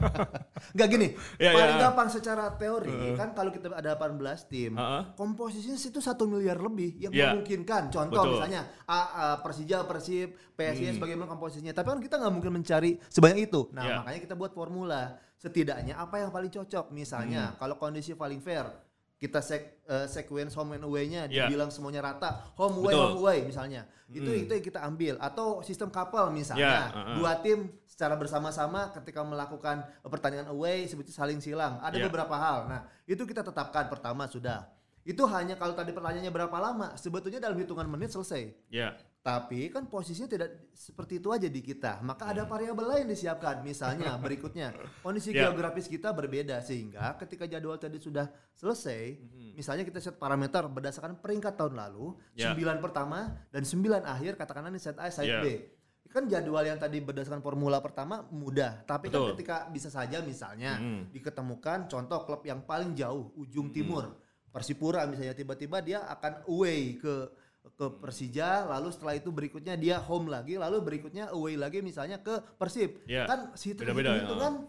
Enggak 0.72 0.88
gini 0.88 1.08
Ya, 1.36 1.52
Paling 1.52 1.76
ya. 1.76 1.82
gampang 1.82 2.08
secara 2.08 2.52
teori 2.52 3.16
Kan 3.16 3.32
kalau 3.32 3.48
kita 3.48 3.68
ada 3.68 3.96
18 3.96 4.20
tim 4.46 4.76
Heeh. 4.76 5.02
Komposisinya 5.14 5.74
itu 5.74 5.98
satu 5.98 6.24
miliar 6.24 6.58
lebih 6.58 6.92
Yang 6.98 7.12
Ya. 7.12 7.32
memungkinkan 7.32 7.88
Contoh 7.88 8.20
Betul. 8.20 8.32
misalnya 8.36 8.62
A, 8.84 8.98
A, 9.00 9.24
Persija, 9.38 9.84
Persib, 9.84 10.36
PSIS 10.52 10.92
Hmm. 10.92 11.00
Bagaimana 11.00 11.26
komposisinya 11.26 11.72
Tapi 11.72 11.88
kan 11.88 12.00
kita 12.00 12.14
nggak 12.16 12.32
mungkin 12.32 12.52
mencari 12.54 13.00
sebanyak 13.06 13.48
itu 13.48 13.72
Nah 13.72 13.82
Ya. 13.82 13.94
makanya 13.98 14.20
kita 14.22 14.34
buat 14.34 14.52
formula 14.52 15.02
Setidaknya 15.34 15.96
apa 15.96 16.20
yang 16.20 16.30
paling 16.30 16.52
cocok 16.52 16.86
Hmm. 16.86 16.94
Misalnya 16.94 17.56
kalau 17.56 17.74
kondisi 17.74 18.12
paling 18.12 18.38
fair 18.38 18.68
kita 19.16 19.38
sek, 19.38 19.86
eh, 19.86 20.06
sequence 20.06 20.50
home 20.52 20.74
and 20.74 20.82
away-nya 20.82 21.26
Ya. 21.26 21.46
dibilang 21.46 21.70
semuanya 21.70 22.02
rata 22.04 22.50
home 22.52 22.76
away 22.76 22.90
Betul. 22.90 23.02
home 23.06 23.18
away 23.18 23.38
misalnya 23.42 23.82
itu 24.08 24.26
itu 24.28 24.50
yang 24.50 24.64
kita 24.64 24.82
ambil 24.82 25.14
atau 25.16 25.62
sistem 25.62 25.88
couple 25.88 26.26
Ya, 26.26 26.34
misalnya 26.34 26.78
uh-uh. 26.90 27.14
dua 27.16 27.32
tim 27.38 27.70
secara 27.92 28.16
bersama-sama 28.16 28.88
ketika 28.96 29.20
melakukan 29.20 29.84
pertandingan 30.00 30.48
away 30.48 30.88
seperti 30.88 31.12
saling 31.12 31.44
silang. 31.44 31.76
Ada 31.78 32.00
Ya. 32.00 32.08
beberapa 32.08 32.32
hal. 32.32 32.64
Nah, 32.64 32.80
itu 33.04 33.20
kita 33.22 33.44
tetapkan 33.44 33.84
pertama 33.86 34.24
sudah. 34.24 34.64
Itu 35.04 35.28
hanya 35.28 35.60
kalau 35.60 35.76
tadi 35.76 35.92
pertanyaannya 35.92 36.32
berapa 36.32 36.56
lama, 36.56 36.96
sebetulnya 36.96 37.36
dalam 37.36 37.58
hitungan 37.60 37.84
menit 37.84 38.08
selesai. 38.08 38.48
ya. 38.72 38.96
Tapi 39.22 39.70
kan 39.70 39.86
posisinya 39.86 40.26
tidak 40.26 40.50
seperti 40.74 41.22
itu 41.22 41.30
aja 41.30 41.46
di 41.46 41.62
kita. 41.62 42.02
Maka 42.02 42.34
ada 42.34 42.42
variabel 42.42 42.82
lain 42.82 43.06
disiapkan. 43.06 43.62
Misalnya 43.62 44.18
berikutnya, 44.24 44.74
kondisi 44.98 45.30
Ya. 45.30 45.46
geografis 45.46 45.86
kita 45.86 46.10
berbeda 46.10 46.58
sehingga 46.58 47.14
ketika 47.20 47.46
jadwal 47.46 47.78
tadi 47.78 48.02
sudah 48.02 48.26
selesai, 48.58 49.22
misalnya 49.54 49.86
kita 49.86 50.02
set 50.02 50.18
parameter 50.18 50.66
berdasarkan 50.66 51.22
peringkat 51.22 51.54
tahun 51.54 51.78
lalu, 51.78 52.18
Ya. 52.34 52.50
9 52.50 52.82
pertama 52.82 53.30
dan 53.50 53.62
9 53.62 54.02
akhir 54.02 54.34
katakanlah 54.34 54.70
ini 54.70 54.82
set 54.82 54.98
A, 54.98 55.06
set 55.06 55.22
Ya. 55.24 55.38
B. 55.38 55.70
Kan 56.12 56.28
jadwal 56.28 56.60
yang 56.62 56.76
tadi 56.76 57.00
berdasarkan 57.00 57.40
formula 57.40 57.80
pertama 57.80 58.20
mudah, 58.28 58.84
tapi 58.84 59.08
kan 59.08 59.24
Betul. 59.24 59.28
ketika 59.32 59.56
bisa 59.66 59.88
saja 59.88 60.20
misalnya 60.20 60.76
Mhm. 60.76 61.08
diketemukan 61.10 61.88
contoh 61.88 62.20
klub 62.22 62.44
yang 62.44 62.60
paling 62.62 62.92
jauh 62.92 63.32
ujung 63.34 63.72
timur, 63.72 64.12
Persipura 64.52 65.08
misalnya 65.08 65.32
tiba-tiba 65.32 65.80
dia 65.80 66.04
akan 66.06 66.44
away 66.46 67.00
ke 67.00 67.32
ke 67.72 67.86
Persija, 67.96 68.66
lalu 68.68 68.90
setelah 68.90 69.14
itu 69.14 69.30
berikutnya 69.30 69.78
dia 69.78 69.96
home 69.96 70.28
lagi, 70.28 70.58
lalu 70.58 70.82
berikutnya 70.82 71.30
away 71.30 71.54
lagi 71.54 71.78
misalnya 71.78 72.18
ke 72.18 72.42
Persib. 72.58 73.06
Ya, 73.06 73.24
Kan 73.24 73.54
situ 73.54 73.80
itu 73.80 74.34
kan 74.36 74.66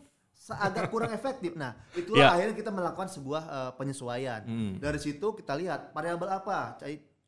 agak 0.62 0.93
kurang 0.93 1.09
efektif. 1.17 1.57
Nah, 1.57 1.73
itulah 1.97 2.29
Ya. 2.29 2.38
akhirnya 2.38 2.53
kita 2.53 2.69
melakukan 2.69 3.09
sebuah 3.09 3.43
eh, 3.43 3.71
penyesuaian. 3.75 4.41
Hmm. 4.45 4.73
Dari 4.77 5.00
situ 5.01 5.25
kita 5.33 5.57
lihat 5.57 5.89
variabel 5.91 6.38
apa, 6.38 6.77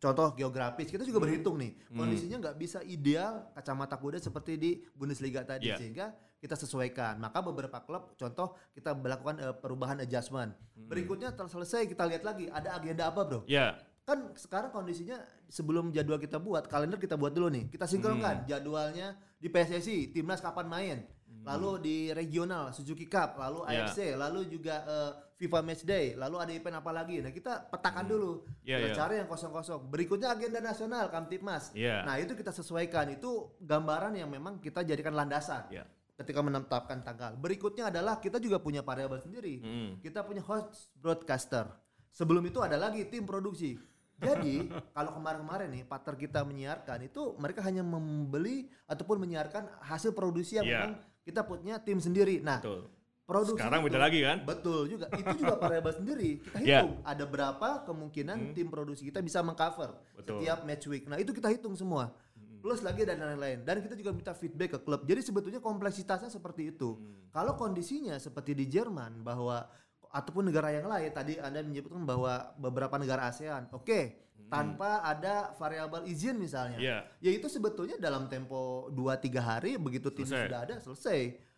contoh 0.05 0.27
geografis 0.33 0.87
kita 0.87 1.01
juga 1.01 1.17
berhitung 1.19 1.57
nih 1.57 1.73
Hmm. 1.89 1.97
kondisinya 1.97 2.37
nggak 2.39 2.55
bisa 2.55 2.79
ideal 2.85 3.49
kacamata 3.51 3.97
kuda 3.97 4.17
seperti 4.19 4.51
di 4.55 4.71
Bundesliga 4.93 5.41
tadi 5.41 5.65
Ya. 5.65 5.75
sehingga 5.75 6.13
kita 6.37 6.53
sesuaikan 6.53 7.17
maka 7.17 7.41
beberapa 7.41 7.81
klub 7.81 8.13
contoh 8.13 8.53
kita 8.71 8.93
melakukan 8.93 9.41
eh, 9.41 9.55
perubahan 9.55 9.97
adjustment 9.99 10.53
Hmm. 10.77 10.85
berikutnya 10.85 11.33
telah 11.33 11.49
selesai 11.49 11.85
kita 11.85 12.05
lihat 12.05 12.21
lagi 12.21 12.45
ada 12.47 12.77
agenda 12.77 13.09
apa 13.09 13.25
bro 13.25 13.41
Ya. 13.49 13.81
kan 14.05 14.29
sekarang 14.35 14.69
kondisinya 14.69 15.17
sebelum 15.47 15.89
jadwal 15.89 16.21
kita 16.21 16.37
buat 16.37 16.69
kalender 16.69 17.01
kita 17.01 17.17
buat 17.17 17.33
dulu 17.33 17.49
nih 17.49 17.73
kita 17.73 17.89
sinkronkan 17.89 18.45
Hmm. 18.45 18.47
jadwalnya 18.47 19.07
di 19.35 19.49
PSSI 19.49 20.13
timnas 20.13 20.37
kapan 20.37 20.69
main 20.69 20.97
lalu 21.41 21.77
di 21.77 21.97
regional 22.09 22.73
Suzuki 22.73 23.05
Cup, 23.05 23.37
lalu. 23.37 23.61
AFC, 23.69 24.17
lalu 24.17 24.49
juga 24.49 24.81
eh, 24.81 25.11
FIFA 25.35 25.59
Matchday, 25.67 26.05
lalu 26.15 26.35
ada 26.39 26.51
event 26.55 26.79
apa 26.79 26.91
lagi. 26.95 27.19
Nah, 27.19 27.27
kita 27.27 27.67
petakan 27.67 28.07
dulu. 28.07 28.47
Ya, 28.63 28.79
kita 28.79 28.89
ya. 28.91 28.95
cari 28.95 29.13
yang 29.19 29.27
kosong-kosong. 29.27 29.91
Berikutnya 29.91 30.31
agenda 30.31 30.63
nasional 30.63 31.11
Kamtipmas. 31.11 31.75
Ya. 31.75 32.07
Nah, 32.07 32.15
itu 32.15 32.39
kita 32.39 32.55
sesuaikan. 32.55 33.11
Itu 33.11 33.51
gambaran 33.59 34.15
yang 34.15 34.31
memang 34.31 34.63
kita 34.63 34.87
jadikan 34.87 35.11
landasan 35.11 35.67
Ya. 35.67 35.83
ketika 36.15 36.39
menetapkan 36.39 37.03
tanggal. 37.03 37.35
Berikutnya 37.35 37.91
adalah 37.91 38.23
kita 38.23 38.39
juga 38.39 38.63
punya 38.63 38.79
variabel 38.79 39.19
sendiri. 39.19 39.59
Mm. 39.59 39.89
Kita 39.99 40.23
punya 40.23 40.39
host 40.39 40.87
broadcaster. 40.95 41.67
Sebelum 42.15 42.39
itu 42.47 42.63
ada 42.63 42.79
lagi 42.79 43.03
tim 43.11 43.27
produksi. 43.27 43.75
Jadi 44.15 44.71
kalau 44.95 45.11
kemarin-kemarin 45.19 45.67
nih 45.67 45.83
partner 45.83 46.15
kita 46.15 46.47
menyiarkan 46.47 47.11
itu 47.11 47.35
mereka 47.35 47.59
hanya 47.67 47.83
membeli 47.83 48.71
ataupun 48.87 49.19
menyiarkan 49.19 49.67
hasil 49.83 50.15
produksi 50.15 50.55
yang 50.55 50.63
Iya. 50.63 50.79
memang 50.87 50.93
kita 51.27 51.43
punya 51.43 51.75
tim 51.83 51.99
sendiri. 51.99 52.39
Nah, 52.39 52.63
Betul. 52.63 52.87
Produksi 53.25 53.57
Sekarang 53.57 53.81
itu- 53.81 53.87
beda 53.89 53.99
lagi 53.99 54.19
kan? 54.21 54.37
Betul 54.41 54.79
juga. 54.87 55.05
Itu 55.11 55.33
juga 55.35 55.55
variabel 55.65 55.93
sendiri. 55.93 56.31
Kita 56.39 56.57
Iya. 56.61 56.79
hitung 56.79 56.95
ada 57.01 57.25
berapa 57.25 57.69
kemungkinan 57.83 58.37
tim 58.53 58.67
produksi 58.69 59.03
kita 59.03 59.19
bisa 59.19 59.41
mengcover 59.41 59.91
Hmm. 59.91 60.01
Betul. 60.15 60.31
Hmm. 60.31 60.41
setiap 60.41 60.59
match 60.63 60.85
week. 60.85 61.03
Nah, 61.05 61.17
itu 61.17 61.31
kita 61.31 61.49
hitung 61.49 61.73
semua. 61.73 62.13
Plus 62.61 62.81
lagi 62.81 63.01
dan 63.01 63.17
lain-lain. 63.17 63.61
Dan 63.61 63.77
kita 63.79 63.93
juga 63.93 64.09
minta 64.09 64.33
feedback 64.33 64.73
ke 64.73 64.79
klub. 64.81 65.01
Jadi 65.03 65.21
sebetulnya 65.21 65.61
kompleksitasnya 65.61 66.29
seperti 66.29 66.69
itu. 66.71 66.97
Hmm. 66.97 67.29
Kalau 67.29 67.53
kondisinya 67.53 68.17
seperti 68.17 68.53
di 68.53 68.65
Jerman 68.65 69.21
bahwa 69.21 69.65
ataupun 70.07 70.47
negara 70.47 70.71
yang 70.71 70.87
lain 70.87 71.11
tadi 71.11 71.35
Anda 71.35 71.59
menyebutkan 71.59 72.01
bahwa 72.01 72.55
beberapa 72.55 72.95
negara 72.95 73.27
ASEAN, 73.27 73.67
oke, 73.69 74.15
tanpa 74.47 75.03
ada 75.03 75.51
variabel 75.53 76.05
izin 76.05 76.37
misalnya. 76.37 76.77
Hmm. 76.77 76.85
Iya. 76.85 76.97
Ya 77.19 77.31
itu 77.33 77.45
sebetulnya 77.45 77.97
dalam 77.97 78.25
tempo 78.25 78.87
2-3 78.89 79.41
hari 79.41 79.75
begitu 79.75 80.09
tim 80.09 80.25
sudah 80.25 80.61
ada 80.61 80.77
selesai 80.79 81.21
Hmm. 81.35 81.54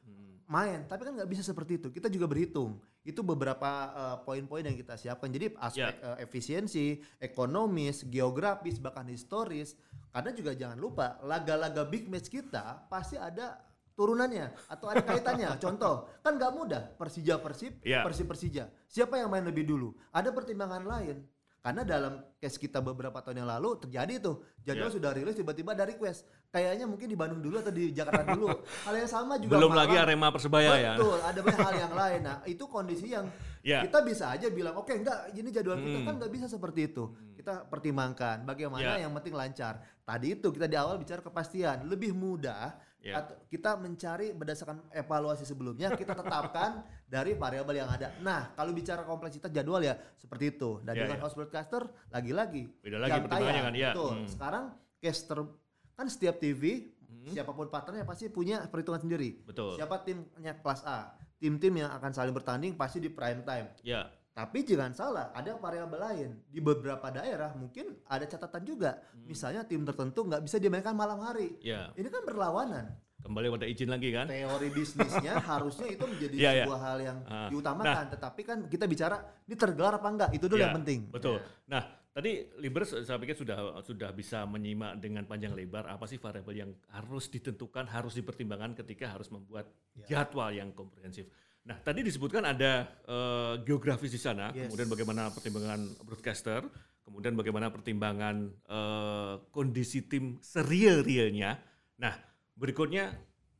Main 0.47 0.87
tapi 0.87 1.03
kan 1.03 1.13
nggak 1.13 1.27
bisa 1.27 1.43
seperti 1.43 1.77
itu. 1.77 1.87
Kita 1.91 2.07
juga 2.07 2.25
berhitung. 2.25 2.79
Itu 3.03 3.23
beberapa 3.23 3.69
uh, 3.91 4.17
poin-poin 4.23 4.63
yang 4.63 4.75
kita 4.75 4.95
siapkan. 4.95 5.27
Jadi 5.27 5.51
aspek 5.59 5.95
Ya. 5.95 6.15
uh, 6.15 6.17
efisiensi 6.19 6.99
ekonomis 7.19 8.03
geografis 8.07 8.79
bahkan 8.79 9.07
historis 9.07 9.75
karena 10.11 10.31
juga 10.33 10.51
jangan 10.55 10.79
lupa 10.79 11.19
laga-laga 11.21 11.83
big 11.85 12.07
match 12.07 12.27
kita 12.27 12.87
pasti 12.87 13.15
ada 13.15 13.59
turunannya 13.93 14.51
atau 14.69 14.87
ada 14.91 15.01
kaitannya. 15.01 15.49
Contoh 15.63 16.07
kan 16.19 16.35
nggak 16.35 16.51
mudah. 16.53 16.83
Persija 16.95 17.39
Persib 17.39 17.79
Ya. 17.83 18.03
Persib 18.03 18.27
Persija. 18.27 18.67
Siapa 18.87 19.19
yang 19.19 19.27
main 19.31 19.43
lebih 19.43 19.67
dulu? 19.67 19.95
Ada 20.11 20.31
pertimbangan 20.31 20.83
lain 20.83 21.23
karena 21.67 21.83
dalam 21.83 22.23
case 22.39 22.55
kita 22.55 22.79
beberapa 22.79 23.19
tahun 23.19 23.43
yang 23.43 23.49
lalu 23.51 23.75
terjadi 23.77 24.23
tuh 24.23 24.39
jadwal 24.63 24.87
Ya. 24.87 24.95
sudah 24.95 25.11
rilis 25.11 25.35
tiba-tiba 25.35 25.75
ada 25.75 25.83
request 25.83 26.23
kayaknya 26.47 26.87
mungkin 26.87 27.11
di 27.11 27.17
Bandung 27.19 27.43
dulu 27.43 27.59
atau 27.59 27.75
di 27.75 27.91
Jakarta 27.91 28.23
dulu 28.23 28.47
hal 28.87 28.95
yang 28.95 29.11
sama 29.11 29.35
juga 29.35 29.51
Belum 29.51 29.75
lagi 29.75 29.91
Malang. 29.91 30.07
Arema 30.07 30.27
Persebaya 30.31 30.71
ya. 30.79 30.93
Betul, 30.95 31.19
ada 31.19 31.39
banyak 31.41 31.59
hal 31.59 31.75
yang 31.77 31.93
lain. 31.99 32.19
Nah, 32.23 32.37
itu 32.47 32.63
kondisi 32.65 33.11
yang 33.11 33.27
Ya. 33.59 33.83
kita 33.83 33.99
bisa 33.99 34.31
aja 34.31 34.47
bilang, 34.47 34.79
oke 34.79 34.95
enggak, 34.95 35.27
ini 35.35 35.51
jadwal 35.51 35.75
kita 35.75 35.99
Hmm. 35.99 36.07
kan 36.07 36.13
nggak 36.23 36.31
bisa 36.31 36.45
seperti 36.47 36.87
itu. 36.87 37.03
Kita 37.35 37.67
pertimbangkan 37.67 38.47
bagaimana 38.47 38.95
Ya. 38.95 39.03
yang 39.03 39.11
penting 39.11 39.35
lancar. 39.35 39.83
Tadi 40.01 40.39
itu 40.39 40.47
kita 40.47 40.65
di 40.65 40.79
awal 40.79 40.95
bicara 40.95 41.19
kepastian, 41.19 41.83
lebih 41.83 42.15
mudah 42.15 42.79
Ya. 43.07 43.23
atau 43.23 43.39
kita 43.47 43.79
mencari 43.79 44.35
berdasarkan 44.35 44.83
evaluasi 44.91 45.47
sebelumnya 45.47 45.95
kita 45.95 46.11
tetapkan 46.11 46.83
dari 47.07 47.39
variabel 47.39 47.79
yang 47.79 47.87
ada. 47.87 48.11
Nah, 48.19 48.51
kalau 48.51 48.75
bicara 48.75 49.07
kompleksitas 49.07 49.47
jadwal 49.47 49.79
ya 49.79 49.95
seperti 50.19 50.51
itu. 50.51 50.83
Dan 50.83 50.91
Ya, 50.91 51.07
dengan 51.07 51.17
ya. 51.17 51.23
host 51.23 51.39
broadcaster 51.39 51.87
lagi-lagi 52.11 52.67
Beda 52.83 52.99
lagi 52.99 53.23
pertimbangannya 53.23 53.63
kan, 53.63 53.73
iya. 53.73 53.91
Betul. 53.95 54.11
Hmm. 54.11 54.27
Sekarang 54.27 54.63
case 54.99 55.23
ter- 55.23 55.55
kan 55.95 56.07
setiap 56.11 56.35
TV 56.37 56.91
siapa 57.27 57.51
pun 57.51 57.67
partnernya 57.67 58.03
pasti 58.03 58.27
punya 58.27 58.67
perhitungan 58.67 58.99
sendiri. 58.99 59.39
Betul. 59.43 59.79
Siapa 59.79 60.03
timnya 60.03 60.59
kelas 60.59 60.83
A, 60.83 61.15
tim-tim 61.39 61.75
yang 61.75 61.91
akan 61.91 62.11
saling 62.11 62.35
bertanding 62.35 62.75
pasti 62.75 62.99
di 62.99 63.07
prime 63.07 63.43
time. 63.43 63.71
Ya. 63.83 64.11
Tapi 64.37 64.61
jangan 64.61 64.93
salah, 64.93 65.33
ada 65.33 65.57
variabel 65.57 65.97
lain. 65.97 66.29
Di 66.45 66.61
beberapa 66.61 67.09
daerah 67.09 67.57
mungkin 67.57 67.97
ada 68.05 68.21
catatan 68.21 68.61
juga. 68.61 69.01
Hmm. 69.09 69.25
Misalnya 69.25 69.65
tim 69.65 69.81
tertentu 69.81 70.21
nggak 70.21 70.45
bisa 70.45 70.61
dimainkan 70.61 70.93
malam 70.93 71.17
hari. 71.17 71.57
Ya. 71.57 71.89
Ini 71.97 72.05
kan 72.05 72.21
berlawanan. 72.21 72.93
Kembali 73.17 73.49
pada 73.49 73.65
izin 73.65 73.89
lagi 73.89 74.13
kan? 74.13 74.29
Teori 74.29 74.69
bisnisnya 74.69 75.41
harusnya 75.49 75.89
itu 75.89 76.05
menjadi 76.05 76.35
Iya, 76.37 76.51
iya. 76.53 76.63
sebuah 76.69 76.79
hal 76.79 76.97
yang 77.01 77.17
Ah. 77.25 77.49
diutamakan. 77.49 78.05
Tetapi 78.13 78.41
kan 78.45 78.57
kita 78.69 78.85
bicara 78.85 79.17
ini 79.43 79.57
tergelar 79.57 79.97
apa 79.97 80.05
enggak, 80.07 80.29
itu 80.31 80.45
dulu 80.45 80.61
Ya, 80.61 80.69
yang 80.69 80.77
penting. 80.85 81.09
Betul. 81.09 81.41
Nah, 81.65 81.81
tadi 82.13 82.45
Liber 82.61 82.85
saya 82.85 83.17
pikir 83.17 83.33
sudah 83.33 83.81
sudah 83.81 84.13
bisa 84.13 84.45
menyimak 84.45 85.01
dengan 85.01 85.25
panjang 85.25 85.57
lebar 85.57 85.89
apa 85.89 86.05
sih 86.05 86.21
variabel 86.21 86.53
yang 86.55 86.71
harus 86.93 87.25
ditentukan, 87.27 87.89
harus 87.89 88.13
dipertimbangkan 88.13 88.77
ketika 88.77 89.09
harus 89.09 89.33
membuat 89.33 89.65
Ya. 89.97 90.21
jadwal 90.21 90.53
yang 90.53 90.69
komprehensif. 90.71 91.25
Nah, 91.67 91.77
tadi 91.83 91.99
disebutkan 91.99 92.47
ada 92.47 92.87
eh, 93.03 93.53
geografis 93.67 94.15
di 94.15 94.21
sana, 94.21 94.55
Yes. 94.55 94.71
kemudian 94.71 94.87
bagaimana 94.87 95.27
pertimbangan 95.35 95.79
broadcaster, 96.07 96.63
kemudian 97.03 97.35
bagaimana 97.35 97.67
pertimbangan 97.67 98.35
eh, 98.71 99.35
kondisi 99.51 100.07
tim 100.07 100.39
serial-realnya. 100.39 101.59
Nah, 101.99 102.15
berikutnya 102.55 103.11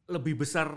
lebih 0.08 0.40
besar 0.40 0.72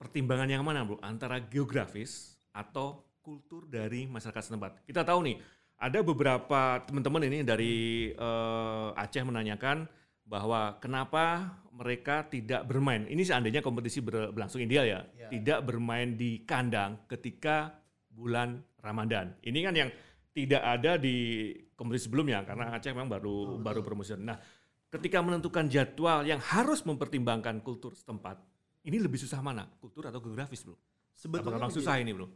pertimbangan 0.00 0.48
yang 0.48 0.64
mana, 0.64 0.88
Bro? 0.88 0.96
Antara 1.04 1.44
geografis 1.44 2.40
atau 2.56 3.04
kultur 3.20 3.68
dari 3.68 4.08
masyarakat 4.08 4.50
setempat. 4.50 4.82
Kita 4.88 5.04
tahu 5.04 5.28
nih, 5.28 5.36
ada 5.76 5.98
beberapa 6.00 6.80
teman-teman 6.88 7.28
ini 7.28 7.44
dari 7.44 7.74
eh, 8.16 8.88
Aceh 8.96 9.20
menanyakan 9.20 9.84
bahwa 10.32 10.80
kenapa 10.80 11.52
mereka 11.76 12.24
tidak 12.24 12.64
bermain. 12.64 13.04
Ini 13.04 13.20
seandainya 13.20 13.60
kompetisi 13.60 14.00
ber- 14.00 14.32
berlangsung 14.32 14.64
ideal 14.64 14.88
ya, 14.88 15.00
Ya. 15.12 15.28
tidak 15.28 15.68
bermain 15.68 16.16
di 16.16 16.40
kandang 16.48 17.04
ketika 17.04 17.76
bulan 18.08 18.64
Ramadan. 18.80 19.36
Ini 19.44 19.58
kan 19.60 19.74
yang 19.76 19.90
tidak 20.32 20.64
ada 20.64 20.96
di 20.96 21.52
kompetisi 21.76 22.08
sebelumnya 22.08 22.40
karena 22.48 22.72
Aceh 22.72 22.88
memang 22.96 23.12
baru 23.12 23.60
baru 23.60 23.84
promosi. 23.84 24.16
Nah, 24.16 24.40
ketika 24.88 25.20
menentukan 25.20 25.68
jadwal 25.68 26.24
yang 26.24 26.40
harus 26.40 26.80
mempertimbangkan 26.88 27.60
kultur 27.60 27.92
setempat, 27.92 28.40
ini 28.88 28.96
lebih 28.96 29.20
susah 29.20 29.44
mana? 29.44 29.68
Kultur 29.80 30.08
atau 30.08 30.24
geografis, 30.24 30.64
Bro? 30.64 30.80
Sebetulnya 31.22 31.54
Gampang 31.54 31.70
susah 31.70 31.94
ini, 32.02 32.10
Bro. 32.10 32.26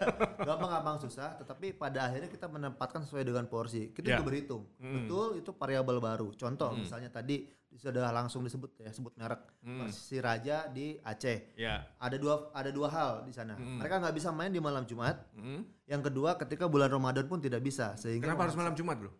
gampang-gampang 0.48 0.96
susah, 1.04 1.36
tetapi 1.36 1.76
pada 1.76 2.08
akhirnya 2.08 2.32
kita 2.32 2.48
menempatkan 2.48 3.04
sesuai 3.04 3.28
dengan 3.28 3.44
porsi. 3.44 3.92
Kita 3.92 4.16
juga 4.16 4.24
berhitung. 4.24 4.64
Hmm. 4.80 5.04
Betul 5.04 5.44
itu 5.44 5.52
variabel 5.52 6.00
baru. 6.00 6.32
Contoh 6.32 6.72
misalnya 6.72 7.12
tadi 7.12 7.44
sudah 7.76 8.08
langsung 8.08 8.40
disebut 8.40 8.80
ya, 8.80 8.88
sebut 8.96 9.12
merek 9.20 9.44
Hmm. 9.60 9.84
Persiraja 9.84 10.72
di 10.72 10.96
Aceh. 11.04 11.52
Ya. 11.60 11.84
Ada 12.00 12.16
dua 12.16 12.48
ada 12.56 12.72
dua 12.72 12.88
hal 12.88 13.28
di 13.28 13.32
sana. 13.36 13.60
Hmm. 13.60 13.76
Mereka 13.76 14.00
nggak 14.00 14.14
bisa 14.16 14.32
main 14.32 14.48
di 14.48 14.56
malam 14.56 14.88
Jumat. 14.88 15.20
Hmm. 15.36 15.68
Yang 15.84 16.08
kedua 16.08 16.40
ketika 16.40 16.64
bulan 16.64 16.88
Ramadan 16.88 17.28
pun 17.28 17.44
tidak 17.44 17.60
bisa. 17.60 17.92
Sehingga 18.00 18.24
Kenapa 18.24 18.48
harus 18.48 18.56
malam 18.56 18.72
Jumat, 18.72 18.96
Bro? 19.04 19.12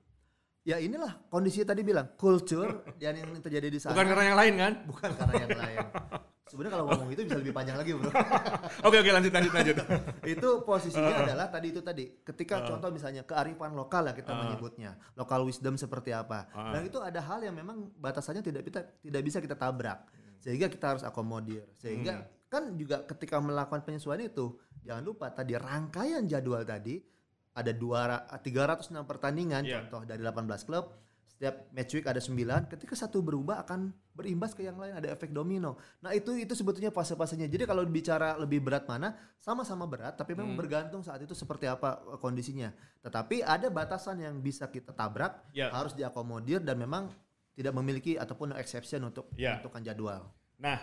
Ya 0.64 0.80
inilah 0.80 1.20
kondisi 1.28 1.60
tadi 1.60 1.84
bilang 1.84 2.08
kultur 2.16 2.84
dan 3.00 3.20
yang 3.20 3.36
terjadi 3.40 3.68
di 3.68 3.76
sana 3.80 3.92
Bukan 3.92 4.06
karena 4.12 4.24
yang 4.32 4.38
lain 4.40 4.54
kan? 4.56 4.72
bukan 4.88 5.10
karena 5.12 5.34
yang 5.44 5.52
lain. 5.60 5.78
Sebenarnya 6.50 6.75
kalau 6.75 6.85
ngomong 6.88 7.09
itu 7.09 7.23
bisa 7.23 7.37
lebih 7.37 7.54
panjang 7.54 7.78
lagi, 7.78 7.95
Bro. 7.95 8.11
Oke, 8.87 8.97
oke, 8.97 9.11
lanjut 9.11 9.30
lanjut 9.30 9.52
lanjut. 9.52 9.76
itu 10.35 10.49
posisinya 10.61 11.14
adalah 11.23 11.47
tadi 11.47 11.66
itu 11.69 11.80
tadi 11.80 12.04
ketika 12.21 12.66
contoh 12.66 12.90
misalnya 12.90 13.23
kearifan 13.23 13.71
lokal 13.73 14.02
lah 14.02 14.12
kita 14.12 14.35
menyebutnya 14.35 14.90
lokal 15.14 15.42
wisdom 15.42 15.75
seperti 15.75 16.11
apa 16.11 16.50
Ah. 16.50 16.73
dan 16.73 16.83
itu 16.83 16.99
ada 16.99 17.21
hal 17.21 17.38
yang 17.40 17.52
memang 17.52 17.76
batasannya 17.95 18.40
tidak 18.40 18.62
kita 18.64 18.80
tidak 18.99 19.23
bisa 19.23 19.38
kita 19.38 19.54
tabrak 19.54 20.09
sehingga 20.37 20.66
kita 20.66 20.87
harus 20.88 21.02
akomodir 21.02 21.69
sehingga 21.75 22.12
kan 22.47 22.75
juga 22.75 23.04
ketika 23.04 23.38
melakukan 23.38 23.83
penyesuaian 23.83 24.25
itu 24.25 24.57
jangan 24.83 25.04
lupa 25.04 25.28
tadi 25.28 25.54
rangkaian 25.54 26.25
jadwal 26.25 26.64
tadi 26.64 26.99
ada 27.52 27.71
dua 27.71 28.00
306 28.33 28.90
pertandingan 29.04 29.62
Iya. 29.62 29.85
contoh 29.85 30.02
dari 30.04 30.19
18 30.19 30.35
klub 30.64 30.85
setiap 31.26 31.71
match 31.71 31.92
week 31.92 32.07
ada 32.07 32.19
9 32.19 32.35
ketika 32.69 32.95
satu 32.95 33.21
berubah 33.21 33.61
akan 33.61 33.92
berimbas 34.20 34.52
ke 34.52 34.60
yang 34.62 34.76
lain 34.76 34.92
ada 34.92 35.08
efek 35.08 35.32
domino 35.32 35.80
nah 35.98 36.12
itu 36.12 36.36
itu 36.36 36.52
sebetulnya 36.52 36.92
fase-fasenya 36.92 37.48
jadi 37.48 37.64
kalau 37.64 37.80
bicara 37.88 38.36
lebih 38.36 38.60
berat 38.60 38.84
mana 38.84 39.16
sama-sama 39.40 39.88
berat 39.88 40.12
tapi 40.14 40.36
memang 40.36 40.52
bergantung 40.52 41.00
saat 41.00 41.24
itu 41.24 41.32
seperti 41.32 41.64
apa 41.64 42.04
eh, 42.04 42.18
kondisinya 42.20 42.68
tetapi 43.00 43.40
ada 43.40 43.72
batasan 43.72 44.20
yang 44.20 44.36
bisa 44.38 44.68
kita 44.68 44.92
tabrak 44.92 45.32
Ya. 45.50 45.72
harus 45.72 45.96
diakomodir 45.96 46.60
dan 46.60 46.76
memang 46.76 47.08
tidak 47.56 47.72
memiliki 47.72 48.20
ataupun 48.20 48.52
exception 48.54 49.00
untuk 49.02 49.32
Ya. 49.34 49.56
menentukan 49.56 49.80
jadwal 49.80 50.22
Nah, 50.60 50.76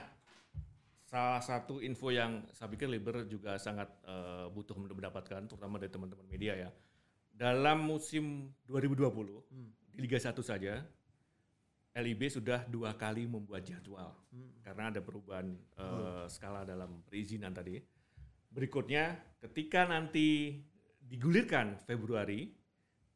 salah 1.05 1.37
satu 1.37 1.79
info 1.79 2.09
yang 2.09 2.43
saya 2.49 2.67
pikir 2.67 2.89
Liber 2.89 3.29
juga 3.29 3.55
sangat 3.61 3.85
eh, 4.03 4.49
butuh 4.49 4.73
untuk 4.73 4.97
mendapatkan, 4.97 5.45
terutama 5.45 5.77
dari 5.77 5.93
teman-teman 5.93 6.25
media 6.25 6.57
ya. 6.57 6.69
Dalam 7.29 7.85
musim 7.85 8.49
2020 8.65 9.45
di 9.93 9.99
Liga 10.01 10.17
1 10.17 10.33
saja, 10.41 10.81
LIB 11.97 12.29
sudah 12.29 12.61
dua 12.69 12.93
kali 12.93 13.25
membuat 13.25 13.65
jadwal 13.65 14.13
karena 14.61 14.93
ada 14.93 15.01
perubahan 15.01 15.49
eh, 15.75 16.25
skala 16.29 16.61
dalam 16.61 17.01
perizinan 17.01 17.49
tadi. 17.49 17.81
Berikutnya, 18.47 19.17
ketika 19.41 19.89
nanti 19.89 20.57
digulirkan 21.01 21.77
Februari, 21.81 22.53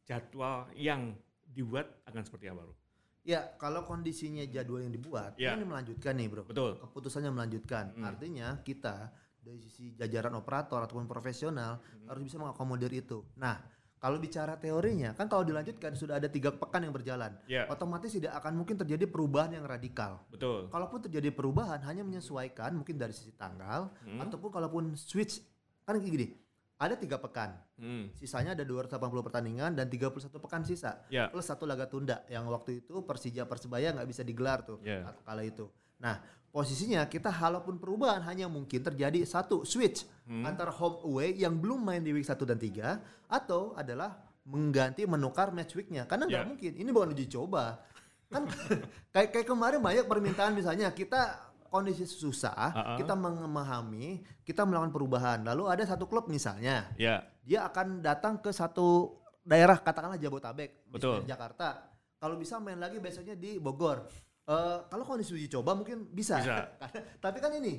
jadwal 0.02 0.70
yang 0.74 1.14
dibuat 1.46 2.02
akan 2.10 2.24
seperti 2.26 2.50
apa, 2.50 2.66
Bro? 2.66 2.76
Ya, 3.22 3.54
kalau 3.62 3.86
kondisinya 3.86 4.42
jadwal 4.50 4.82
yang 4.82 4.94
dibuat, 4.94 5.38
Ya. 5.38 5.54
ini 5.54 5.62
melanjutkan 5.62 6.18
nih 6.18 6.26
bro. 6.26 6.42
Betul. 6.42 6.82
Keputusannya 6.82 7.30
melanjutkan. 7.30 7.94
Hmm. 7.94 8.10
Artinya 8.10 8.58
kita 8.66 9.14
dari 9.38 9.62
sisi 9.62 9.94
jajaran 9.94 10.34
operator 10.34 10.82
ataupun 10.82 11.06
profesional 11.06 11.78
Hmm. 11.86 12.10
harus 12.10 12.26
bisa 12.26 12.42
mengakomodir 12.42 12.90
itu. 12.90 13.22
Nah, 13.38 13.62
kalau 14.02 14.18
bicara 14.18 14.58
teorinya, 14.58 15.14
kan 15.14 15.30
kalau 15.30 15.46
dilanjutkan 15.46 15.94
sudah 15.94 16.18
ada 16.18 16.26
tiga 16.26 16.50
pekan 16.50 16.82
yang 16.82 16.90
berjalan, 16.90 17.38
Ya, 17.46 17.70
otomatis 17.70 18.10
tidak 18.10 18.34
akan 18.34 18.58
mungkin 18.58 18.74
terjadi 18.76 19.06
perubahan 19.06 19.54
yang 19.54 19.64
radikal. 19.64 20.26
betul. 20.28 20.66
Kalaupun 20.68 21.06
terjadi 21.06 21.30
perubahan, 21.30 21.78
hanya 21.86 22.02
menyesuaikan 22.02 22.74
mungkin 22.74 22.98
dari 22.98 23.14
sisi 23.14 23.30
tanggal, 23.32 23.94
Hmm. 24.02 24.18
ataupun 24.20 24.50
kalaupun 24.50 24.84
switch, 24.98 25.46
kan 25.86 26.02
kayak 26.02 26.10
gini, 26.10 26.28
ada 26.76 26.98
tiga 26.98 27.22
pekan, 27.22 27.54
Hmm. 27.78 28.10
sisanya 28.12 28.58
ada 28.58 28.66
280 28.66 28.90
pertandingan 29.22 29.78
dan 29.78 29.86
31 29.86 30.42
pekan 30.42 30.66
sisa 30.66 30.98
Ya, 31.08 31.30
plus 31.30 31.46
satu 31.46 31.70
laga 31.70 31.86
tunda 31.86 32.26
yang 32.26 32.50
waktu 32.50 32.82
itu 32.82 33.06
Persija 33.06 33.46
Persebaya 33.46 33.94
nggak 33.94 34.10
bisa 34.10 34.26
digelar 34.26 34.66
tuh 34.66 34.82
at- 35.06 35.22
kala 35.22 35.46
itu. 35.46 35.70
Nah 36.02 36.18
posisinya 36.52 37.08
kita 37.08 37.32
walaupun 37.32 37.80
perubahan 37.80 38.22
hanya 38.24 38.46
mungkin 38.46 38.80
terjadi 38.80 39.24
satu 39.24 39.64
switch 39.64 40.04
Hmm. 40.22 40.48
antara 40.48 40.72
home 40.72 41.04
away 41.04 41.36
yang 41.36 41.58
belum 41.58 41.82
main 41.82 42.00
di 42.00 42.12
week 42.12 42.24
1 42.24 42.46
dan 42.46 42.56
3 42.56 43.00
atau 43.28 43.74
adalah 43.74 44.16
mengganti 44.44 45.04
menukar 45.04 45.52
match 45.52 45.76
weeknya 45.76 46.08
karena 46.08 46.24
nggak 46.24 46.44
Ya. 46.44 46.48
mungkin 46.48 46.72
ini 46.72 46.90
bukan 46.90 47.12
uji 47.12 47.28
coba 47.28 47.84
kan 48.28 48.48
kayak 49.14 49.30
kayak 49.32 49.48
kemarin 49.48 49.84
banyak 49.84 50.08
permintaan 50.08 50.56
misalnya 50.56 50.88
kita 50.92 51.36
kondisi 51.68 52.04
susah 52.04 52.72
Uh-uh. 52.72 52.96
kita 52.96 53.12
memahami 53.12 54.24
kita 54.44 54.64
melakukan 54.64 54.92
perubahan 54.92 55.40
lalu 55.44 55.68
ada 55.68 55.84
satu 55.84 56.08
klub 56.08 56.28
misalnya 56.28 56.88
ya, 56.96 57.24
dia 57.44 57.68
akan 57.68 58.00
datang 58.00 58.40
ke 58.40 58.52
satu 58.52 59.20
daerah 59.42 59.82
katakanlah 59.82 60.22
Jabotabek, 60.22 60.86
Betul. 60.86 61.26
Jakarta. 61.26 61.90
Kalau 62.22 62.38
bisa 62.38 62.62
main 62.62 62.78
lagi 62.78 63.02
besoknya 63.02 63.34
di 63.34 63.58
Bogor. 63.58 64.06
Eh 64.44 64.80
kalau 64.86 65.04
kondisi 65.04 65.32
uji 65.32 65.48
coba 65.48 65.74
mungkin 65.74 66.08
bisa. 66.08 66.42
Bisa. 66.42 66.66
Karena- 66.82 67.06
Tapi 67.18 67.38
kan 67.38 67.54
ini 67.54 67.74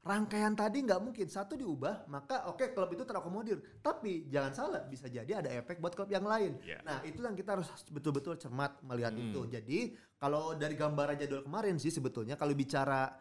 rangkaian 0.00 0.54
tadi 0.54 0.86
nggak 0.86 1.02
mungkin 1.02 1.26
satu 1.26 1.58
diubah 1.58 2.06
maka 2.06 2.46
oke 2.46 2.70
klub 2.70 2.88
itu 2.90 3.02
terakomodir. 3.02 3.58
Tapi 3.80 4.26
jangan 4.26 4.52
salah 4.52 4.82
bisa 4.82 5.06
jadi 5.06 5.28
ada 5.36 5.50
efek 5.52 5.76
buat 5.76 5.92
klub 5.92 6.08
yang 6.08 6.22
lain. 6.22 6.56
Ya. 6.62 6.78
Nah 6.80 7.02
itu 7.02 7.18
yang 7.18 7.34
kita 7.34 7.52
harus 7.52 7.66
betul-betul 7.88 8.34
cermat 8.36 8.78
melihat 8.82 9.12
Hmm. 9.12 9.22
itu. 9.24 9.40
Jadi 9.50 9.78
kalau 10.16 10.54
dari 10.54 10.72
gambaran 10.72 11.16
jadwal 11.16 11.42
kemarin 11.42 11.76
sih 11.76 11.90
sebetulnya 11.90 12.34
kalau 12.34 12.54
bicara 12.54 13.12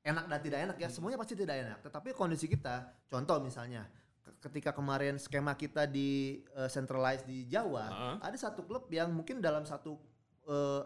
enak 0.00 0.24
dan 0.28 0.38
tidak 0.38 0.58
enak 0.62 0.76
ya 0.76 0.86
semuanya 0.86 1.16
pasti 1.16 1.34
tidak 1.34 1.56
enak. 1.58 1.78
Tetapi 1.82 2.14
kondisi 2.14 2.46
kita, 2.46 2.94
contoh 3.10 3.42
misalnya 3.42 3.90
ke- 4.22 4.38
ketika 4.40 4.70
kemarin 4.70 5.18
skema 5.18 5.52
kita 5.52 5.82
di 5.84 6.08
eh, 6.46 6.68
centralized 6.68 7.24
di 7.24 7.42
Jawa, 7.44 7.84
Heeh. 7.88 8.14
ada 8.22 8.36
satu 8.38 8.62
klub 8.62 8.86
yang 8.88 9.10
mungkin 9.10 9.42
dalam 9.42 9.64
satu 9.64 9.98
eh, 10.46 10.82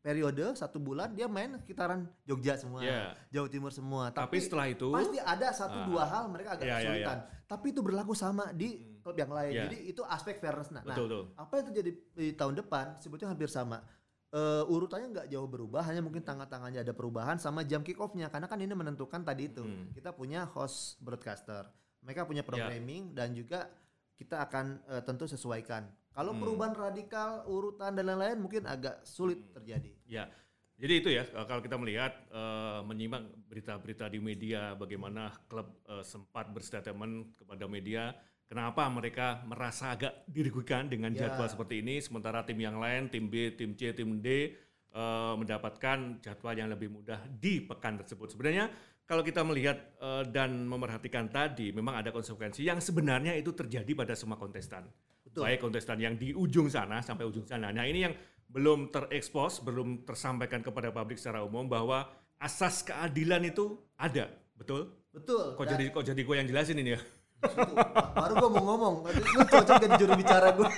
periode 0.00 0.56
satu 0.56 0.76
bulan 0.76 1.12
dia 1.12 1.28
main 1.28 1.52
sekitaran 1.56 2.08
Jogja 2.24 2.56
semua, 2.56 2.80
ya. 2.80 3.12
Jawa 3.28 3.48
Timur 3.48 3.68
semua. 3.70 4.08
Tapi, 4.08 4.40
setelah 4.40 4.66
itu, 4.66 4.88
pasti 4.88 5.20
ada 5.20 5.48
satu 5.52 5.76
Ah. 5.76 5.86
dua 5.86 6.04
hal 6.04 6.24
mereka 6.26 6.56
agak 6.56 6.64
Ya, 6.64 6.68
ya, 6.68 6.74
ya. 6.74 6.80
kesulitan. 6.80 7.18
Tapi 7.46 7.66
itu 7.68 7.80
berlaku 7.80 8.14
sama 8.14 8.48
di 8.50 8.68
Hmm. 8.74 9.00
klub 9.00 9.16
yang 9.16 9.28
lain. 9.30 9.52
Ya. 9.52 9.62
Jadi 9.64 9.76
itu 9.86 10.02
aspek 10.02 10.40
fairness. 10.40 10.68
Nah, 10.70 10.80
nah, 10.80 10.92
betul 10.92 11.06
tuh. 11.06 11.24
apa 11.36 11.52
yang 11.54 11.66
terjadi 11.68 11.90
di 12.10 12.28
tahun 12.32 12.54
depan 12.56 12.96
sebetulnya 12.96 13.30
hampir 13.30 13.48
sama. 13.48 13.84
Eh, 14.30 14.62
urutannya 14.64 15.10
nggak 15.10 15.26
jauh 15.26 15.44
berubah, 15.44 15.82
hanya 15.82 15.98
mungkin 15.98 16.22
tangan-tangannya 16.22 16.80
ada 16.80 16.94
perubahan 16.94 17.34
sama 17.36 17.66
jam 17.66 17.82
kick 17.82 17.98
off-nya 17.98 18.30
karena 18.30 18.46
kan 18.46 18.56
ini 18.56 18.70
menentukan 18.70 19.20
tadi 19.20 19.48
itu. 19.48 19.60
Hmm. 19.60 19.90
Kita 19.90 20.14
punya 20.14 20.46
host 20.46 20.96
broadcaster, 20.98 21.66
mereka 22.00 22.22
punya 22.22 22.40
Ya. 22.40 22.46
programming 22.46 23.10
dan 23.10 23.34
juga 23.34 23.66
kita 24.14 24.38
akan 24.40 24.86
eh, 24.86 25.02
tentu 25.02 25.26
sesuaikan. 25.26 25.82
Kalau 26.10 26.34
Hmm. 26.34 26.40
perubahan 26.42 26.74
radikal 26.74 27.46
urutan 27.46 27.94
dan 27.94 28.04
lain-lain 28.04 28.38
mungkin 28.38 28.66
agak 28.66 29.06
sulit 29.06 29.38
Hmm. 29.40 29.54
terjadi. 29.56 29.90
Ya, 30.04 30.26
jadi 30.74 30.94
itu 30.98 31.08
ya 31.08 31.22
eh, 31.22 31.46
kalau 31.46 31.62
kita 31.62 31.76
melihat 31.76 32.12
eh, 32.28 32.80
menyimak 32.82 33.22
berita-berita 33.46 34.08
di 34.08 34.18
media 34.18 34.74
bagaimana 34.74 35.30
klub 35.46 35.70
eh, 35.86 36.02
sempat 36.02 36.50
berstatement 36.50 37.36
kepada 37.36 37.70
media 37.70 38.10
kenapa 38.50 38.90
mereka 38.90 39.38
merasa 39.46 39.94
agak 39.94 40.26
dirugikan 40.26 40.90
dengan 40.90 41.14
Ya. 41.14 41.30
jadwal 41.30 41.46
seperti 41.46 41.78
ini 41.78 42.02
sementara 42.02 42.42
tim 42.42 42.58
yang 42.58 42.82
lain 42.82 43.06
tim 43.06 43.30
B, 43.30 43.54
tim 43.54 43.78
C, 43.78 43.94
tim 43.94 44.18
D 44.18 44.56
eh, 44.90 45.34
mendapatkan 45.38 46.18
jadwal 46.18 46.58
yang 46.58 46.66
lebih 46.66 46.90
mudah 46.90 47.22
di 47.30 47.62
pekan 47.62 47.94
tersebut. 48.02 48.34
Sebenarnya 48.34 48.66
kalau 49.06 49.22
kita 49.22 49.46
melihat 49.46 49.78
eh, 50.02 50.24
dan 50.26 50.66
memerhatikan 50.66 51.30
tadi 51.30 51.70
memang 51.70 52.02
ada 52.02 52.10
konsekuensi 52.10 52.66
yang 52.66 52.82
sebenarnya 52.82 53.38
itu 53.38 53.54
terjadi 53.54 53.94
pada 53.94 54.18
semua 54.18 54.34
kontestan 54.34 54.90
Betul. 55.30 55.42
baik 55.46 55.58
kontestan 55.62 55.98
yang 56.02 56.18
di 56.18 56.34
ujung 56.34 56.66
sana 56.66 56.98
sampai 57.00 57.22
ujung 57.22 57.46
sana. 57.46 57.70
Nah 57.70 57.86
ini 57.86 58.02
yang 58.02 58.14
belum 58.50 58.90
terekspos, 58.90 59.62
belum 59.62 60.02
tersampaikan 60.02 60.58
kepada 60.58 60.90
publik 60.90 61.22
secara 61.22 61.46
umum 61.46 61.70
bahwa 61.70 62.10
asas 62.42 62.82
keadilan 62.82 63.46
itu 63.46 63.78
ada, 63.94 64.26
betul? 64.58 64.90
Betul. 65.14 65.54
Kok 65.54 65.64
Dan 65.66 65.70
jadi 65.78 65.84
kok 65.94 66.02
jadi 66.02 66.20
gue 66.22 66.34
yang 66.34 66.48
jelasin 66.50 66.78
ini 66.82 66.98
ya? 66.98 67.00
itu, 67.40 67.72
baru 68.12 68.34
gue 68.36 68.50
mau 68.52 68.64
ngomong, 68.74 68.94
lu 69.16 69.42
cocok 69.48 69.76
jadi 69.80 69.94
juru 69.96 70.12
bicara 70.18 70.52
gue. 70.52 70.66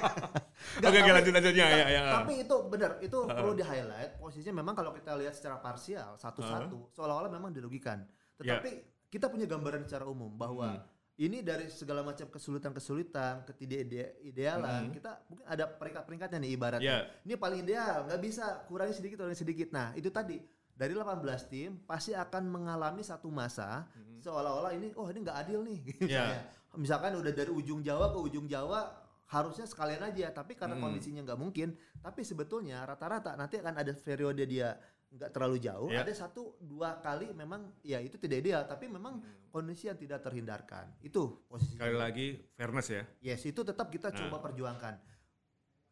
Oke, 0.79 0.95
oke, 0.95 1.11
lanjut, 1.11 1.35
lanjutnya, 1.35 1.67
ya, 1.67 1.87
ya. 1.91 2.03
Tapi 2.23 2.47
itu 2.47 2.57
benar, 2.71 3.03
itu 3.03 3.19
perlu 3.27 3.51
di 3.51 3.67
highlight. 3.67 4.15
Posisinya 4.23 4.62
memang 4.62 4.79
kalau 4.79 4.95
kita 4.95 5.19
lihat 5.19 5.35
secara 5.35 5.59
parsial 5.59 6.15
satu-satu, 6.15 6.95
seolah-olah 6.95 7.27
memang 7.35 7.51
dirugikan. 7.51 8.07
Ya. 8.38 8.62
Tetapi 8.62 8.71
kita 9.11 9.27
punya 9.27 9.51
gambaran 9.51 9.83
secara 9.91 10.07
umum 10.07 10.31
bahwa 10.31 10.79
Hmm. 10.79 10.87
Ini 11.22 11.38
dari 11.38 11.70
segala 11.70 12.02
macam 12.02 12.26
kesulitan-kesulitan, 12.26 13.46
ketidakidealan, 13.46 14.90
Hmm. 14.90 14.92
kita 14.92 15.11
mungkin 15.30 15.46
ada 15.46 15.64
peringkat-peringkatnya 15.70 16.38
nih 16.42 16.50
ibaratnya. 16.52 16.82
Ya, 16.82 16.98
Ini 17.22 17.35
paling 17.38 17.62
ideal, 17.62 18.11
nggak 18.11 18.20
bisa 18.20 18.44
kurangi 18.66 18.94
sedikit, 18.94 19.22
kurangi 19.22 19.38
sedikit. 19.38 19.68
Nah, 19.70 19.94
itu 19.94 20.11
tadi 20.11 20.42
dari 20.72 20.92
18 20.92 21.46
tim 21.46 21.78
pasti 21.85 22.11
akan 22.11 22.42
mengalami 22.48 23.00
satu 23.00 23.30
masa 23.30 23.87
seolah-olah 24.18 24.74
ini 24.74 24.90
oh 24.94 25.06
ini 25.06 25.18
nggak 25.22 25.38
adil 25.46 25.62
nih. 25.62 25.78
Misalnya. 26.11 26.40
Misalkan 26.72 27.12
udah 27.14 27.30
dari 27.30 27.52
ujung 27.52 27.85
Jawa 27.85 28.08
ke 28.11 28.18
ujung 28.18 28.48
Jawa 28.48 28.88
harusnya 29.28 29.68
sekalian 29.68 30.00
aja, 30.02 30.32
tapi 30.32 30.56
karena 30.56 30.74
Hmm. 30.76 30.88
kondisinya 30.88 31.20
nggak 31.22 31.37
mungkin. 31.37 31.76
Tapi 32.00 32.24
sebetulnya 32.24 32.80
rata-rata 32.82 33.37
nanti 33.37 33.61
akan 33.61 33.76
ada 33.76 33.92
periode 33.92 34.42
dia 34.44 34.74
nggak 35.12 35.31
terlalu 35.31 35.61
jauh, 35.61 35.92
Ya. 35.92 36.01
ada 36.01 36.11
satu 36.11 36.57
dua 36.59 36.96
kali 36.98 37.31
memang 37.33 37.68
ya 37.81 38.01
itu 38.01 38.16
tidak 38.16 38.40
ideal, 38.40 38.64
tapi 38.64 38.88
memang 38.88 39.20
kondisi 39.48 39.87
yang 39.87 39.96
tidak 39.96 40.25
terhindarkan. 40.25 40.88
Itu 41.01 41.44
posisi. 41.44 41.77
sekali 41.77 41.92
lagi 41.92 42.27
fairness 42.57 42.88
ya. 42.88 43.03
Yes, 43.20 43.44
itu 43.44 43.61
tetap 43.61 43.92
kita 43.92 44.09
Nah. 44.09 44.16
coba 44.25 44.40
perjuangkan. 44.40 44.94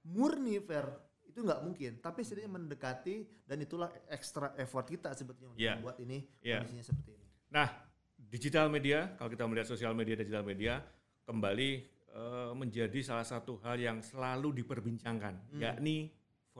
Murni 0.09 0.56
fair 0.61 0.88
itu 1.22 1.44
nggak 1.44 1.61
mungkin, 1.62 1.92
tapi 2.00 2.24
setidaknya 2.24 2.50
mendekati 2.50 3.22
dan 3.44 3.61
itulah 3.61 3.87
extra 4.09 4.50
effort 4.56 4.88
kita 4.88 5.12
sebetulnya 5.12 5.52
untuk 5.52 5.61
Iya. 5.61 5.74
membuat 5.78 5.96
ini 6.00 6.18
Iya. 6.40 6.59
kondisinya 6.59 6.83
seperti 6.83 7.11
ini. 7.14 7.26
Nah, 7.50 7.68
digital 8.18 8.66
media, 8.66 9.14
kalau 9.14 9.28
kita 9.28 9.44
melihat 9.46 9.68
sosial 9.68 9.92
media, 9.92 10.16
digital 10.16 10.42
media, 10.42 10.83
kembali 11.22 11.70
eh, 12.11 12.52
menjadi 12.59 13.06
salah 13.06 13.22
satu 13.22 13.62
hal 13.62 13.78
yang 13.78 14.02
selalu 14.02 14.50
diperbincangkan, 14.59 15.54
Hmm. 15.54 15.62
yakni 15.62 16.11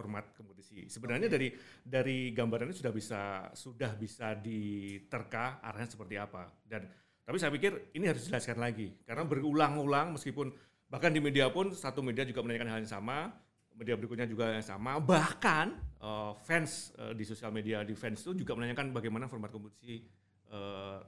format 0.01 0.33
kompetisi. 0.33 0.89
Sebenarnya 0.89 1.29
dari 1.29 1.53
dari 1.85 2.33
gambarannya 2.33 2.73
sudah 2.73 2.89
bisa 2.89 3.53
sudah 3.53 3.93
bisa 3.93 4.33
diterka 4.33 5.61
arahnya 5.61 5.93
seperti 5.93 6.17
apa. 6.17 6.49
Dan 6.65 6.89
tapi 7.21 7.37
saya 7.37 7.53
pikir 7.53 7.93
ini 7.93 8.09
harus 8.09 8.25
dijelaskan 8.25 8.57
lagi 8.57 8.97
karena 9.05 9.29
berulang-ulang 9.29 10.17
meskipun 10.17 10.49
bahkan 10.89 11.13
di 11.13 11.21
media 11.21 11.53
pun 11.53 11.77
satu 11.77 12.01
media 12.01 12.25
juga 12.25 12.41
menanyakan 12.41 12.69
hal 12.73 12.79
yang 12.81 12.91
sama, 12.91 13.31
media 13.77 13.95
berikutnya 14.01 14.25
juga 14.25 14.57
yang 14.57 14.65
sama. 14.65 14.97
Bahkan 14.97 15.67
eh, 16.01 16.33
fans 16.49 16.97
eh, 16.97 17.13
di 17.13 17.29
sosial 17.29 17.53
media 17.53 17.85
di 17.85 17.93
fans 17.93 18.25
itu 18.25 18.41
juga 18.41 18.57
menanyakan 18.57 18.97
bagaimana 18.97 19.29
format 19.29 19.53
kompetisi 19.53 20.01
eh, 20.49 20.99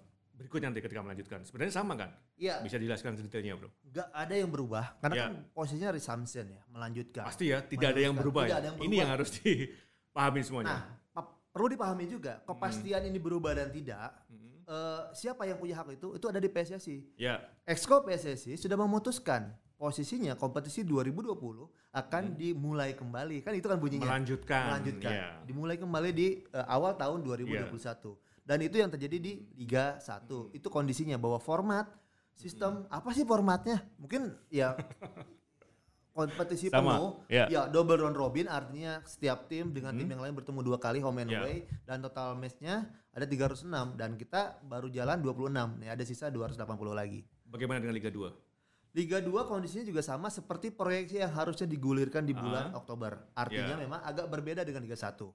berikutnya 0.43 0.69
nanti 0.69 0.83
ketika 0.83 1.01
melanjutkan. 1.01 1.39
Sebenarnya 1.43 1.73
sama 1.73 1.95
kan? 1.95 2.11
Iya, 2.35 2.59
Bisa 2.61 2.77
dijelaskan 2.77 3.15
detailnya, 3.17 3.55
Bro. 3.55 3.71
nggak 3.87 4.09
ada 4.11 4.35
yang 4.35 4.51
berubah 4.51 4.85
karena 4.99 5.15
Iya. 5.15 5.25
kan 5.25 5.33
posisinya 5.55 5.91
resumption 5.91 6.45
ya, 6.51 6.63
melanjutkan. 6.69 7.25
Pasti 7.25 7.45
ya, 7.49 7.63
tidak 7.63 7.95
ada 7.95 8.03
yang 8.03 8.15
berubah 8.15 8.43
Tidak 8.45 8.53
ya. 8.53 8.61
ada 8.61 8.67
yang 8.69 8.77
Ini 8.77 8.83
berubah. 8.83 8.99
yang 8.99 9.11
harus 9.15 9.29
dipahami 9.39 10.41
semuanya. 10.43 10.77
Nah, 11.15 11.25
perlu 11.53 11.67
dipahami 11.69 12.05
juga 12.07 12.41
kepastian 12.43 13.03
ini 13.05 13.19
berubah 13.19 13.53
dan 13.55 13.69
tidak. 13.71 14.11
Mhm. 14.29 14.41
eh, 14.63 15.03
siapa 15.13 15.43
yang 15.45 15.59
punya 15.59 15.75
hak 15.77 15.95
itu? 15.95 16.17
Itu 16.17 16.27
ada 16.27 16.39
di 16.39 16.49
PSSI. 16.49 17.19
Ya, 17.19 17.43
Exco 17.63 18.01
PSSI 18.01 18.57
sudah 18.57 18.79
memutuskan 18.79 19.53
posisinya 19.77 20.39
kompetisi 20.39 20.87
2020 20.87 21.67
akan 21.91 22.23
dimulai 22.33 22.95
kembali. 22.95 23.43
Kan 23.43 23.53
itu 23.53 23.67
kan 23.67 23.77
bunyinya. 23.77 24.07
melanjutkan. 24.07 24.65
melanjutkan. 24.73 25.11
Ya. 25.13 25.29
Dimulai 25.45 25.77
kembali 25.77 26.11
di 26.15 26.29
eh, 26.47 26.67
awal 26.71 26.95
tahun 26.95 27.21
2021. 27.21 28.17
Dan 28.43 28.59
itu 28.61 28.77
yang 28.77 28.91
terjadi 28.91 29.17
di 29.17 29.33
Liga 29.55 29.97
1. 29.97 30.27
Hmm. 30.27 30.51
Itu 30.51 30.67
kondisinya 30.67 31.15
bahwa 31.15 31.39
format 31.39 31.87
sistem 32.35 32.85
apa 32.91 33.13
sih 33.13 33.23
formatnya? 33.23 33.87
Mungkin 33.97 34.35
ya 34.51 34.75
kompetisi 36.13 36.69
Sama, 36.69 36.99
penuh. 37.01 37.11
ya. 37.27 37.45
Ya, 37.49 37.63
double 37.67 37.97
round 37.97 38.13
robin 38.15 38.45
artinya 38.45 39.01
setiap 39.03 39.49
tim 39.49 39.73
dengan 39.73 39.97
tim 39.97 40.05
Hmm. 40.05 40.13
yang 40.13 40.23
lain 40.29 40.35
bertemu 40.37 40.61
dua 40.61 40.77
kali 40.77 41.01
home 41.01 41.25
and 41.25 41.33
Ya. 41.33 41.41
away 41.41 41.65
dan 41.83 42.03
total 42.03 42.37
matchnya 42.37 42.85
ada 43.11 43.25
306 43.25 43.97
dan 43.97 44.17
kita 44.17 44.61
baru 44.63 44.93
jalan 44.93 45.23
26. 45.23 45.81
Nih 45.81 45.89
ada 45.89 46.05
sisa 46.05 46.29
280 46.29 46.93
lagi. 46.93 47.25
Bagaimana 47.49 47.81
dengan 47.81 47.97
Liga 47.97 48.13
2? 48.13 48.29
Liga 48.93 49.25
2 49.25 49.49
kondisinya 49.49 49.89
juga 49.89 50.05
sama 50.05 50.29
seperti 50.29 50.69
proyeksi 50.69 51.17
yang 51.17 51.33
harusnya 51.33 51.65
digulirkan 51.65 52.29
di 52.29 52.37
bulan 52.37 52.77
Oktober. 52.77 53.33
Artinya 53.33 53.73
Yeah. 53.73 53.81
memang 53.81 54.01
agak 54.05 54.29
berbeda 54.29 54.69
dengan 54.69 54.85
Liga 54.85 55.01
1. 55.01 55.33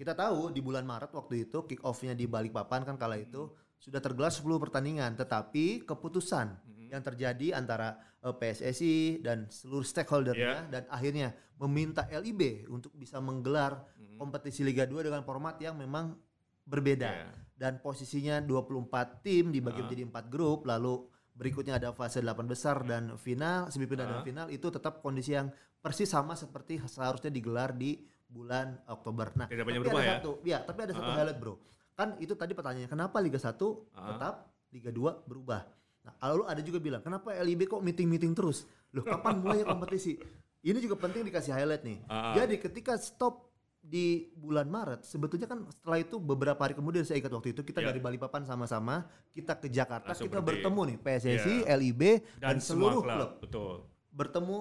Kita 0.00 0.16
tahu 0.16 0.48
di 0.48 0.64
bulan 0.64 0.88
Maret 0.88 1.12
waktu 1.12 1.44
itu 1.44 1.68
kick 1.68 1.84
off-nya 1.84 2.16
di 2.16 2.24
Balikpapan 2.24 2.88
kan 2.88 2.96
kala 2.96 3.20
itu 3.20 3.52
sudah 3.76 4.00
tergelar 4.00 4.32
10 4.32 4.48
pertandingan, 4.56 5.12
tetapi 5.12 5.84
keputusan 5.84 6.56
yang 6.88 7.04
terjadi 7.04 7.60
antara 7.60 8.00
eh, 8.24 8.32
PSSI 8.32 9.20
dan 9.20 9.52
seluruh 9.52 9.84
stakeholdernya 9.84 10.72
dan 10.72 10.88
akhirnya 10.88 11.36
meminta 11.60 12.08
LIB 12.08 12.64
untuk 12.72 12.96
bisa 12.96 13.20
menggelar 13.20 13.84
kompetisi 14.16 14.64
Liga 14.64 14.88
2 14.88 15.04
dengan 15.04 15.20
format 15.20 15.60
yang 15.60 15.76
memang 15.76 16.16
berbeda. 16.64 17.08
Yeah. 17.12 17.34
dan 17.60 17.76
posisinya 17.84 18.40
24 18.40 19.20
tim 19.20 19.52
dibagi 19.52 19.84
menjadi 19.84 20.08
4 20.08 20.32
grup 20.32 20.64
lalu 20.64 21.04
berikutnya 21.36 21.76
ada 21.76 21.92
fase 21.92 22.24
8 22.24 22.48
besar 22.48 22.80
dan 22.88 23.20
final 23.20 23.68
semifinal 23.68 24.08
dan 24.08 24.18
Ah. 24.20 24.24
final 24.24 24.46
itu 24.48 24.64
tetap 24.72 25.04
kondisi 25.04 25.36
yang 25.36 25.52
persis 25.84 26.08
sama 26.08 26.32
seperti 26.40 26.80
seharusnya 26.80 27.28
digelar 27.28 27.76
di 27.76 28.00
bulan 28.30 28.78
Oktober. 28.86 29.34
Nah, 29.34 29.46
Tidak 29.46 29.60
banyak 29.60 29.76
tapi 29.76 29.84
berubah 29.84 30.00
ada 30.00 30.06
ya? 30.06 30.14
satu, 30.16 30.30
ya, 30.42 30.58
tapi 30.62 30.78
ada 30.80 30.92
satu 30.92 31.04
Ah. 31.04 31.16
highlight, 31.16 31.38
Bro. 31.38 31.54
Kan 31.92 32.08
itu 32.16 32.32
tadi 32.32 32.52
pertanyaannya, 32.52 32.88
kenapa 32.88 33.16
Liga 33.18 33.36
1 33.36 33.90
Ah. 33.90 34.14
tetap, 34.14 34.34
Liga 34.70 34.88
2 34.88 35.20
berubah? 35.24 35.66
Nah, 36.00 36.14
lalu 36.24 36.42
ada 36.46 36.60
juga 36.60 36.78
bilang, 36.78 37.02
kenapa 37.02 37.34
LIB 37.36 37.66
kok 37.66 37.82
meeting-meeting 37.82 38.32
terus? 38.32 38.64
Loh, 38.90 39.02
kapan 39.02 39.36
mulai 39.42 39.62
kompetisi? 39.62 40.16
Ini 40.60 40.78
juga 40.78 40.94
penting 40.94 41.24
dikasih 41.24 41.52
highlight 41.52 41.82
nih. 41.82 41.98
Ah. 42.06 42.32
Jadi 42.34 42.56
ketika 42.56 42.94
stop 42.94 43.50
di 43.76 44.28
bulan 44.30 44.68
Maret, 44.68 45.02
sebetulnya 45.02 45.44
kan 45.46 45.64
setelah 45.66 45.98
itu 45.98 46.16
beberapa 46.16 46.56
hari 46.58 46.72
kemudian 46.72 47.00
saya 47.00 47.16
ingat 47.16 47.32
waktu 47.32 47.50
itu 47.50 47.60
kita 47.62 47.80
Ya. 47.80 47.88
dari 47.88 47.98
Balikpapan 47.98 48.44
sama-sama 48.44 49.08
kita 49.30 49.56
ke 49.56 49.66
Jakarta, 49.66 50.12
Langsung 50.12 50.28
kita 50.28 50.38
pergi. 50.38 50.48
bertemu 50.60 50.80
nih 50.84 50.96
PSSI, 51.00 51.56
Ya. 51.58 51.74
LIB 51.74 52.02
Dan, 52.36 52.38
dan, 52.38 52.56
seluruh 52.60 53.00
klub, 53.00 53.16
klub 53.16 53.30
betul. 53.40 53.72
bertemu 54.10 54.56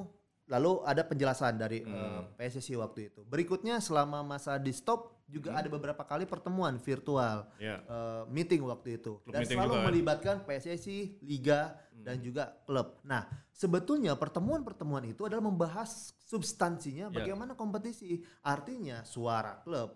lalu 0.50 0.82
ada 0.82 1.06
penjelasan 1.06 1.56
dari 1.56 1.86
Hmm. 1.86 1.94
eh, 1.94 2.22
PSSI 2.36 2.74
waktu 2.76 3.14
itu. 3.14 3.22
Berikutnya 3.24 3.78
selama 3.78 4.26
masa 4.26 4.58
di 4.58 4.74
stop 4.74 5.22
juga 5.30 5.54
Hmm. 5.54 5.62
ada 5.62 5.70
beberapa 5.70 6.02
kali 6.02 6.26
pertemuan 6.26 6.76
virtual 6.76 7.46
Ya. 7.56 7.80
eh, 7.80 8.24
meeting 8.28 8.66
waktu 8.66 8.98
itu 8.98 9.22
Klub 9.22 9.30
dan 9.30 9.46
selalu 9.46 9.70
juga 9.70 9.78
kan? 9.78 9.86
melibatkan 9.88 10.36
PSSI, 10.42 11.22
liga 11.22 11.78
dan 11.94 12.18
juga 12.18 12.50
klub. 12.66 12.98
Nah, 13.04 13.28
sebetulnya 13.52 14.16
pertemuan-pertemuan 14.16 15.06
itu 15.06 15.22
adalah 15.22 15.44
membahas 15.44 16.16
substansinya 16.18 17.08
Ya. 17.08 17.14
bagaimana 17.14 17.54
kompetisi. 17.54 18.24
Artinya 18.42 19.06
suara 19.06 19.62
klub, 19.62 19.94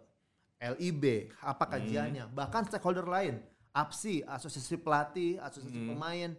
LIB, 0.62 1.34
apa 1.42 1.66
kajiannya, 1.68 2.30
Hmm. 2.30 2.36
bahkan 2.36 2.64
stakeholder 2.64 3.04
lain, 3.04 3.42
APSI, 3.74 4.22
asosiasi 4.22 4.78
pelatih, 4.78 5.42
asosiasi 5.42 5.76
Hmm. 5.76 5.90
pemain, 5.90 6.32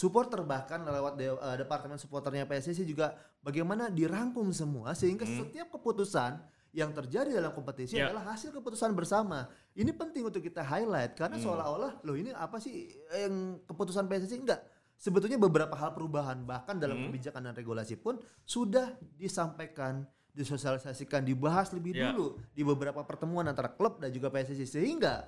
supporter 0.00 0.40
bahkan 0.40 0.80
lewat 0.80 1.12
de- 1.14 1.28
eh, 1.36 1.56
departemen 1.58 2.00
supporternya 2.00 2.48
PSSI 2.48 2.88
juga 2.88 3.12
bagaimana 3.38 3.92
dirangkum 3.92 4.48
semua 4.50 4.96
sehingga 4.96 5.28
setiap 5.28 5.68
keputusan 5.70 6.40
yang 6.72 6.94
terjadi 6.94 7.34
dalam 7.34 7.52
kompetisi 7.52 7.98
Ya. 7.98 8.08
adalah 8.08 8.32
hasil 8.32 8.54
keputusan 8.54 8.94
bersama. 8.94 9.44
Ini 9.74 9.92
penting 9.92 10.24
untuk 10.24 10.40
kita 10.40 10.62
highlight 10.62 11.18
karena 11.18 11.36
Hmm. 11.36 11.44
seolah-olah 11.44 11.92
loh 12.00 12.16
ini 12.16 12.32
apa 12.32 12.56
sih 12.56 12.88
yang 13.12 13.60
keputusan 13.66 14.06
PSSI 14.06 14.40
enggak. 14.40 14.62
Sebetulnya 14.96 15.36
beberapa 15.36 15.74
hal 15.74 15.92
perubahan 15.92 16.46
bahkan 16.46 16.78
dalam 16.78 16.96
Hmm. 16.96 17.04
kebijakan 17.10 17.50
dan 17.50 17.54
regulasi 17.54 17.98
pun 17.98 18.16
sudah 18.46 18.94
disampaikan, 19.18 20.06
disosialisasikan, 20.30 21.26
dibahas 21.26 21.72
lebih 21.72 21.92
Ya. 21.92 22.14
dulu 22.14 22.38
di 22.50 22.62
beberapa 22.62 23.02
pertemuan 23.02 23.44
antara 23.44 23.68
klub 23.68 23.98
dan 23.98 24.08
juga 24.08 24.30
PSSI 24.30 24.64
sehingga 24.64 25.26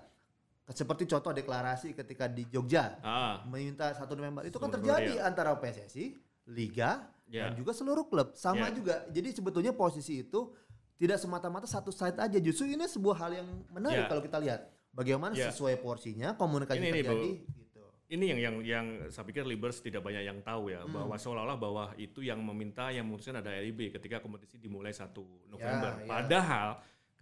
seperti 0.69 1.11
contoh 1.11 1.35
deklarasi 1.35 1.91
ketika 1.93 2.31
di 2.31 2.47
Jogja 2.47 2.95
Ah, 3.03 3.43
meminta 3.45 3.91
1 3.91 4.15
November 4.15 4.47
itu 4.47 4.57
kan 4.57 4.71
terjadi 4.71 5.19
antara 5.21 5.59
PSSI, 5.59 6.15
liga 6.49 7.11
Ya. 7.27 7.49
dan 7.49 7.57
juga 7.57 7.73
seluruh 7.73 8.07
klub 8.07 8.37
sama 8.37 8.69
Ya. 8.69 8.77
juga. 8.77 8.95
Jadi 9.09 9.33
sebetulnya 9.33 9.73
posisi 9.73 10.21
itu 10.21 10.53
tidak 10.95 11.19
semata-mata 11.19 11.67
satu 11.67 11.91
side 11.91 12.15
aja. 12.15 12.39
Justru 12.39 12.69
ini 12.69 12.85
sebuah 12.85 13.17
hal 13.19 13.31
yang 13.43 13.49
menarik 13.73 14.05
Ya. 14.05 14.09
kalau 14.09 14.23
kita 14.23 14.39
lihat 14.39 14.61
bagaimana 14.93 15.33
Ya. 15.35 15.51
sesuai 15.51 15.81
porsinya 15.81 16.37
komunikasi 16.37 16.79
Ini 16.79 16.91
terjadi 16.93 17.31
Bro. 17.43 17.59
gitu. 17.59 17.83
ini 18.13 18.25
yang 18.29 18.39
yang 18.39 18.57
yang 18.61 18.87
saya 19.09 19.25
pikir 19.25 19.43
Libers 19.43 19.81
tidak 19.81 20.05
banyak 20.05 20.21
yang 20.23 20.45
tahu 20.45 20.69
ya 20.69 20.85
Hmm. 20.85 20.93
bahwa 20.93 21.17
seolah-olah 21.17 21.57
bahwa 21.57 21.85
itu 21.97 22.21
yang 22.21 22.39
meminta 22.39 22.93
yang 22.93 23.09
memutuskan 23.09 23.41
ada 23.41 23.51
LIB 23.57 23.89
ketika 23.91 24.21
kompetisi 24.21 24.61
dimulai 24.61 24.93
1 24.93 25.25
November. 25.49 26.05
ya. 26.05 26.07
Padahal 26.07 26.69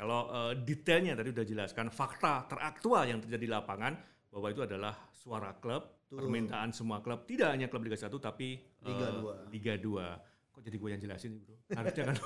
kalau 0.01 0.33
eh, 0.33 0.53
detailnya 0.65 1.13
tadi 1.13 1.29
udah 1.29 1.45
jelaskan 1.45 1.93
fakta 1.93 2.49
teraktual 2.49 3.05
yang 3.05 3.21
terjadi 3.21 3.45
di 3.45 3.53
lapangan 3.53 3.93
bahwa 4.33 4.49
itu 4.49 4.65
adalah 4.65 4.97
suara 5.13 5.53
klub, 5.61 6.09
Betul. 6.09 6.25
permintaan 6.25 6.73
semua 6.73 7.05
klub, 7.05 7.29
tidak 7.29 7.53
hanya 7.53 7.69
klub 7.69 7.85
Liga 7.85 8.01
1 8.01 8.09
tapi 8.17 8.57
Liga 8.81 9.07
eh, 9.13 9.53
2. 9.53 9.53
Liga 9.53 9.75
2. 9.77 10.57
Kok 10.57 10.63
jadi 10.65 10.77
gue 10.81 10.89
yang 10.89 11.03
jelasin 11.05 11.31
nih, 11.37 11.43
Bro? 11.45 11.57
Harusnya 11.77 12.05
kan. 12.09 12.17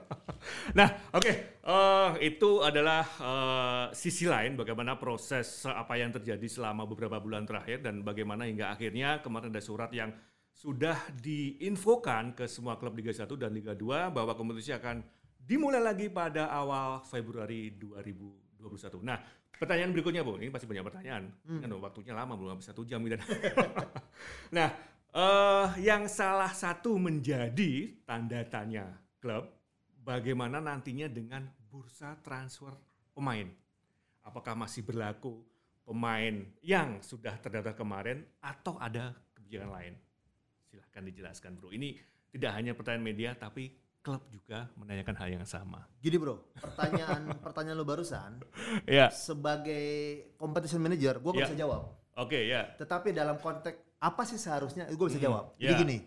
nah, 0.80 0.88
oke, 1.12 1.32
eh, 1.60 2.10
itu 2.24 2.50
adalah 2.64 3.04
eh, 3.04 3.86
sisi 3.92 4.24
lain 4.24 4.56
bagaimana 4.56 4.96
proses 4.96 5.68
apa 5.68 6.00
yang 6.00 6.08
terjadi 6.08 6.48
selama 6.48 6.88
beberapa 6.88 7.20
bulan 7.20 7.44
terakhir 7.44 7.84
dan 7.84 8.00
bagaimana 8.00 8.48
hingga 8.48 8.72
akhirnya 8.72 9.20
kemarin 9.20 9.52
ada 9.52 9.60
surat 9.60 9.92
yang 9.92 10.08
sudah 10.54 10.96
diinfokan 11.20 12.32
ke 12.32 12.48
semua 12.48 12.80
klub 12.80 12.96
Liga 12.96 13.12
1 13.12 13.28
dan 13.36 13.52
Liga 13.52 13.76
2 13.76 14.08
bahwa 14.08 14.32
kompetisi 14.32 14.72
akan 14.72 15.04
dimulai 15.44 15.80
lagi 15.84 16.08
pada 16.08 16.48
awal 16.48 17.04
Februari 17.04 17.76
2021. 17.76 19.04
Nah, 19.04 19.20
pertanyaan 19.60 19.92
berikutnya, 19.92 20.24
Bu. 20.24 20.40
Ini 20.40 20.48
pasti 20.48 20.64
banyak 20.64 20.84
pertanyaan. 20.84 21.24
Kan 21.44 21.70
waktunya 21.78 22.16
lama 22.16 22.32
belum 22.34 22.56
habis 22.56 22.66
satu 22.72 22.82
jam 22.88 23.04
gitu. 23.04 23.20
nah, 24.56 24.68
eh 25.12 25.68
yang 25.84 26.08
salah 26.08 26.50
satu 26.50 26.96
menjadi 26.96 27.92
tanda 28.08 28.40
tanya 28.48 28.88
klub 29.20 29.52
bagaimana 30.00 30.64
nantinya 30.64 31.06
dengan 31.12 31.44
bursa 31.68 32.16
transfer 32.24 32.72
pemain. 33.12 33.46
Apakah 34.24 34.56
masih 34.56 34.80
berlaku 34.80 35.44
pemain 35.84 36.48
yang 36.64 37.04
sudah 37.04 37.36
terdaftar 37.36 37.76
kemarin 37.76 38.24
atau 38.40 38.80
ada 38.80 39.12
kebijakan 39.36 39.68
lain? 39.68 39.94
Silahkan 40.64 41.04
dijelaskan, 41.04 41.60
Bro. 41.60 41.76
Ini 41.76 41.92
tidak 42.32 42.50
hanya 42.56 42.72
pertanyaan 42.72 43.04
media 43.04 43.30
tapi 43.36 43.83
klub 44.04 44.20
juga 44.28 44.68
menanyakan 44.76 45.16
hal 45.16 45.28
yang 45.32 45.46
sama. 45.48 45.88
Gini 45.98 46.20
bro, 46.20 46.36
pertanyaan 46.60 47.24
pertanyaan 47.44 47.76
lo 47.80 47.88
barusan 47.88 48.44
Ya. 48.84 49.08
sebagai 49.08 49.82
competition 50.36 50.84
manager, 50.84 51.16
gue 51.18 51.32
Ya. 51.32 51.48
bisa 51.48 51.56
jawab. 51.56 51.96
Oke, 52.14 52.44
ya. 52.44 52.68
Tetapi 52.76 53.10
dalam 53.10 53.40
konteks 53.40 53.80
apa 53.98 54.22
sih 54.22 54.36
seharusnya, 54.36 54.84
gue 54.86 55.06
bisa 55.08 55.16
Hmm, 55.16 55.26
jawab. 55.26 55.44
Jadi 55.56 55.72
ya. 55.72 55.80
gini, 55.80 55.98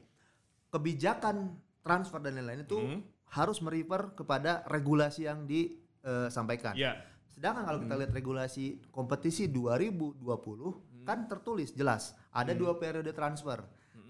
kebijakan 0.70 1.58
transfer 1.82 2.22
dan 2.22 2.38
lain-lain 2.38 2.62
itu 2.62 2.78
Hmm. 2.78 3.02
harus 3.34 3.58
merefer 3.60 4.14
kepada 4.14 4.62
regulasi 4.70 5.26
yang 5.26 5.50
disampaikan. 5.50 6.78
Ya. 6.78 7.02
Sedangkan 7.34 7.66
kalau 7.66 7.80
kita 7.82 7.96
lihat 7.98 8.14
regulasi 8.14 8.66
kompetisi 8.90 9.50
2020 9.50 10.70
Hmm. 10.72 11.04
kan 11.04 11.26
tertulis 11.26 11.74
jelas 11.74 12.14
ada 12.30 12.54
dua 12.54 12.78
periode 12.78 13.10
transfer. 13.12 13.66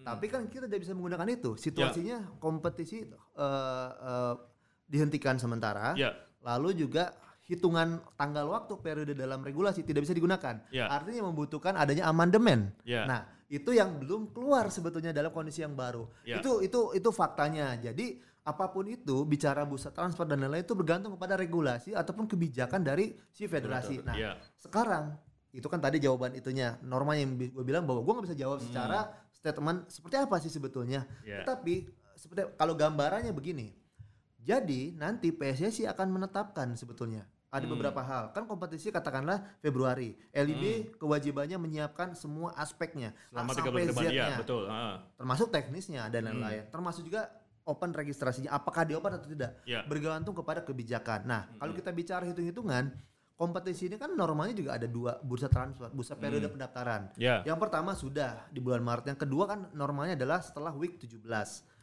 Tapi 0.08 0.26
kan 0.32 0.48
kita 0.48 0.72
tidak 0.72 0.82
bisa 0.88 0.94
menggunakan 0.96 1.28
itu. 1.28 1.60
Situasinya 1.60 2.40
kompetisi 2.40 3.04
eh, 3.04 3.90
eh, 3.92 4.36
dihentikan 4.88 5.36
sementara. 5.36 5.92
Ya. 6.00 6.16
Lalu 6.40 6.88
juga 6.88 7.12
hitungan 7.48 8.04
tanggal 8.20 8.44
waktu 8.52 8.76
periode 8.84 9.16
dalam 9.16 9.40
regulasi 9.44 9.84
tidak 9.84 10.08
bisa 10.08 10.16
digunakan. 10.16 10.64
Ya. 10.72 10.88
Artinya 10.88 11.28
membutuhkan 11.32 11.76
adanya 11.76 12.08
amandemen. 12.08 12.76
Ya. 12.84 13.08
Nah, 13.08 13.28
itu 13.48 13.72
yang 13.72 14.00
belum 14.00 14.36
keluar 14.36 14.68
sebetulnya 14.68 15.16
dalam 15.16 15.32
kondisi 15.32 15.64
yang 15.64 15.76
baru. 15.76 16.08
Ya. 16.28 16.40
Itu 16.40 16.60
itu 16.64 16.96
itu 16.96 17.10
faktanya. 17.12 17.76
Jadi 17.80 18.20
apa 18.48 18.72
pun 18.72 18.88
itu 18.88 19.28
bicara 19.28 19.68
bursa 19.68 19.92
transfer 19.92 20.24
dan 20.24 20.40
lain-lain 20.40 20.64
itu 20.64 20.72
bergantung 20.72 21.20
kepada 21.20 21.36
regulasi 21.36 21.92
ataupun 21.92 22.32
kebijakan 22.32 22.80
dari 22.80 23.12
si 23.32 23.44
federasi. 23.44 24.00
Nah, 24.08 24.16
ya. 24.16 24.40
sekarang 24.56 25.20
itu 25.52 25.68
kan 25.68 25.80
tadi 25.80 26.00
jawaban 26.00 26.36
itunya 26.36 26.80
norma 26.84 27.16
yang 27.16 27.36
gue 27.36 27.66
bilang 27.66 27.88
bahwa 27.88 28.04
gue 28.04 28.14
nggak 28.14 28.26
bisa 28.30 28.38
jawab 28.38 28.60
secara 28.64 29.10
statement 29.38 29.88
seperti 29.88 30.16
apa 30.18 30.36
sih 30.42 30.50
sebetulnya. 30.50 31.06
Hmm. 31.06 31.28
Ya. 31.30 31.38
Tetapi 31.46 31.76
seperti 32.18 32.42
kalau 32.58 32.74
gambarannya 32.74 33.30
begini. 33.30 33.78
Jadi 34.42 34.96
nanti 34.96 35.30
PSSI 35.30 35.86
akan 35.86 36.08
menetapkan 36.08 36.72
sebetulnya 36.74 37.28
ada 37.48 37.64
Hmm. 37.64 37.74
beberapa 37.76 38.00
hal. 38.00 38.32
Kan 38.32 38.48
kompetisi 38.48 38.90
katakanlah 38.90 39.60
Februari. 39.60 40.16
LIB 40.32 40.96
kewajibannya 40.98 41.56
menyiapkan 41.56 42.16
semua 42.16 42.56
aspeknya 42.56 43.12
Hmm. 43.12 43.44
Selama 43.44 43.52
tiga 43.54 43.62
sampai 43.64 43.72
bulan 43.72 43.88
depan. 43.92 44.12
Ya, 44.12 44.28
betul. 44.40 44.64
Ah. 44.68 44.96
Termasuk 45.16 45.48
teknisnya 45.52 46.08
dan 46.08 46.22
Hmm. 46.24 46.40
lain-lain. 46.40 46.64
Termasuk 46.68 47.04
juga 47.06 47.28
open 47.68 47.92
registrasinya 47.92 48.56
apakah 48.56 48.88
diopen 48.88 49.20
atau 49.20 49.28
tidak. 49.28 49.60
Ya. 49.68 49.84
Bergantung 49.84 50.32
kepada 50.32 50.64
kebijakan. 50.64 51.28
Nah, 51.28 51.42
Hmm. 51.46 51.60
kalau 51.60 51.74
kita 51.76 51.92
bicara 51.92 52.24
hitung-hitungan 52.24 52.96
kompetisi 53.38 53.86
ini 53.86 53.96
kan 53.96 54.12
normalnya 54.12 54.52
juga 54.52 54.76
ada 54.76 54.90
dua 54.90 55.22
bursa 55.22 55.46
transfer, 55.46 55.94
bursa 55.94 56.18
periode 56.18 56.50
pendaftaran. 56.50 57.14
Ya. 57.16 57.46
Yang 57.46 57.58
pertama 57.62 57.94
sudah 57.94 58.50
di 58.50 58.58
bulan 58.58 58.82
Maret, 58.82 59.06
yang 59.08 59.20
kedua 59.22 59.46
kan 59.46 59.60
normalnya 59.72 60.18
adalah 60.18 60.42
setelah 60.42 60.74
week 60.74 60.98
17. 60.98 61.22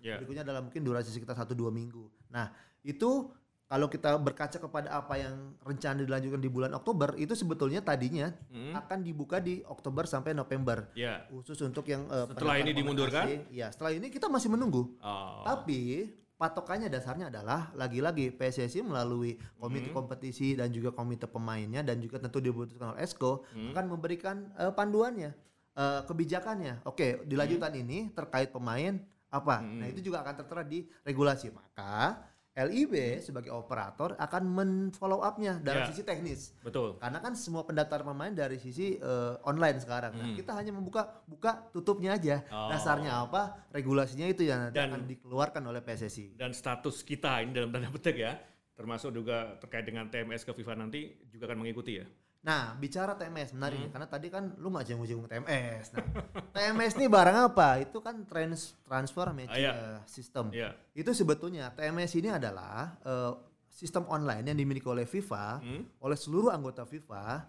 Ya. 0.03 0.19
Berikutnya 0.19 0.43
adalah 0.43 0.61
mungkin 0.61 0.83
durasi 0.83 1.09
sekitar 1.09 1.39
1 1.39 1.55
2 1.55 1.71
minggu. 1.71 2.11
Nah, 2.29 2.51
itu 2.83 3.31
kalau 3.65 3.89
kita 3.89 4.19
berkaca 4.21 4.61
kepada 4.61 4.93
apa 4.93 5.17
yang 5.17 5.57
rencana 5.65 6.05
dilanjutkan 6.05 6.37
di 6.37 6.51
bulan 6.53 6.75
Oktober 6.75 7.17
itu 7.17 7.33
sebetulnya 7.33 7.81
tadinya 7.81 8.29
Hmm. 8.53 8.77
akan 8.77 9.01
dibuka 9.01 9.41
di 9.41 9.65
Oktober 9.65 10.05
sampai 10.05 10.37
November 10.37 10.93
Ya. 10.93 11.25
khusus 11.33 11.57
untuk 11.63 11.87
yang 11.89 12.05
eh, 12.07 12.29
Setelah 12.29 12.61
ini 12.61 12.71
dimundurkan? 12.75 13.25
Ya, 13.49 13.73
setelah 13.73 13.95
ini 13.95 14.13
kita 14.13 14.29
masih 14.29 14.53
menunggu. 14.53 14.99
Oh. 15.01 15.43
Tapi 15.47 16.13
patokannya 16.35 16.91
dasarnya 16.91 17.31
adalah 17.31 17.71
lagi-lagi 17.79 18.35
PSSI 18.35 18.83
melalui 18.83 19.39
komite 19.57 19.89
Hmm. 19.89 19.97
kompetisi 20.03 20.59
dan 20.59 20.75
juga 20.75 20.91
komite 20.91 21.31
pemainnya 21.31 21.87
dan 21.87 22.03
juga 22.03 22.19
tentu 22.19 22.43
dibutuhkan 22.43 22.95
oleh 22.95 23.07
Esko 23.07 23.47
Hmm. 23.55 23.71
akan 23.73 23.85
memberikan 23.87 24.51
eh, 24.59 24.73
panduannya, 24.75 25.31
eh, 25.75 26.01
kebijakannya. 26.05 26.83
Oke, 26.85 27.23
di 27.25 27.35
lanjutan 27.39 27.73
ini 27.79 28.11
terkait 28.11 28.51
pemain 28.51 28.99
apa? 29.31 29.63
Hmm. 29.63 29.79
Nah, 29.83 29.87
itu 29.91 30.11
juga 30.11 30.23
akan 30.27 30.35
tertera 30.43 30.63
di 30.67 30.87
regulasi. 31.07 31.51
Maka 31.55 32.19
LIB 32.55 33.19
sebagai 33.19 33.51
operator 33.51 34.15
akan 34.15 34.43
men-follow 34.47 35.19
up-nya 35.19 35.59
dari 35.59 35.83
Ya. 35.83 35.87
sisi 35.91 36.07
teknis. 36.07 36.55
Betul. 36.63 37.03
Karena 37.03 37.19
kan 37.19 37.35
semua 37.35 37.67
pendaftar 37.67 38.07
pemain 38.07 38.31
dari 38.31 38.63
sisi 38.63 38.95
eh, 38.95 39.35
online 39.43 39.83
sekarang. 39.83 40.15
Nah, 40.15 40.27
Hmm. 40.31 40.39
kita 40.39 40.55
hanya 40.55 40.71
membuka 40.71 41.23
buka 41.27 41.67
tutupnya 41.75 42.15
aja. 42.15 42.47
Oh. 42.49 42.71
Dasarnya 42.71 43.27
apa? 43.27 43.67
Regulasinya 43.69 44.25
itu 44.25 44.47
yang 44.47 44.71
nanti 44.71 44.79
Dan- 44.79 44.95
akan 44.95 45.03
dikeluarkan 45.05 45.63
oleh 45.67 45.83
PSSI. 45.83 46.39
Dan 46.39 46.55
status 46.55 47.03
kita 47.03 47.43
ini 47.43 47.51
dalam 47.51 47.75
tanda 47.75 47.91
petik 47.91 48.23
ya, 48.23 48.39
termasuk 48.73 49.11
juga 49.11 49.59
terkait 49.59 49.83
dengan 49.83 50.07
TMS 50.07 50.47
ke 50.47 50.55
FIFA 50.55 50.79
nanti 50.79 51.11
juga 51.29 51.51
akan 51.51 51.59
mengikuti 51.59 51.99
ya. 51.99 52.07
Nah, 52.45 52.77
bicara 52.77 53.17
TMS 53.17 53.57
menarik 53.57 53.81
Hmm. 53.81 53.85
nih, 53.89 53.91
karena 53.91 54.07
tadi 54.07 54.27
kan 54.29 54.45
lu 54.61 54.69
nggak 54.69 54.85
jenguk-jenguk 54.85 55.27
TMS. 55.27 55.97
Nah, 55.97 56.05
TMS 56.55 56.93
ini 56.95 57.09
barang 57.09 57.37
apa? 57.49 57.81
Itu 57.81 58.05
kan 58.05 58.21
trans 58.29 58.77
transfer 58.85 59.33
match 59.33 59.49
Ah, 59.49 59.57
iya. 59.57 59.73
eh, 59.73 59.99
system. 60.05 60.53
Iya. 60.53 60.77
Itu 60.93 61.11
sebetulnya 61.11 61.73
TMS 61.73 62.13
ini 62.15 62.29
adalah 62.29 63.01
eh, 63.01 63.33
sistem 63.67 64.05
online 64.07 64.45
yang 64.45 64.59
dimiliki 64.61 64.85
oleh 64.85 65.03
FIFA, 65.03 65.59
Hmm. 65.59 65.83
oleh 65.99 66.15
seluruh 66.15 66.53
anggota 66.53 66.85
FIFA. 66.85 67.49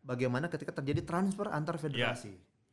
Bagaimana 0.00 0.46
ketika 0.46 0.70
terjadi 0.72 1.02
transfer 1.02 1.50
antar 1.50 1.74
federasi. 1.76 2.30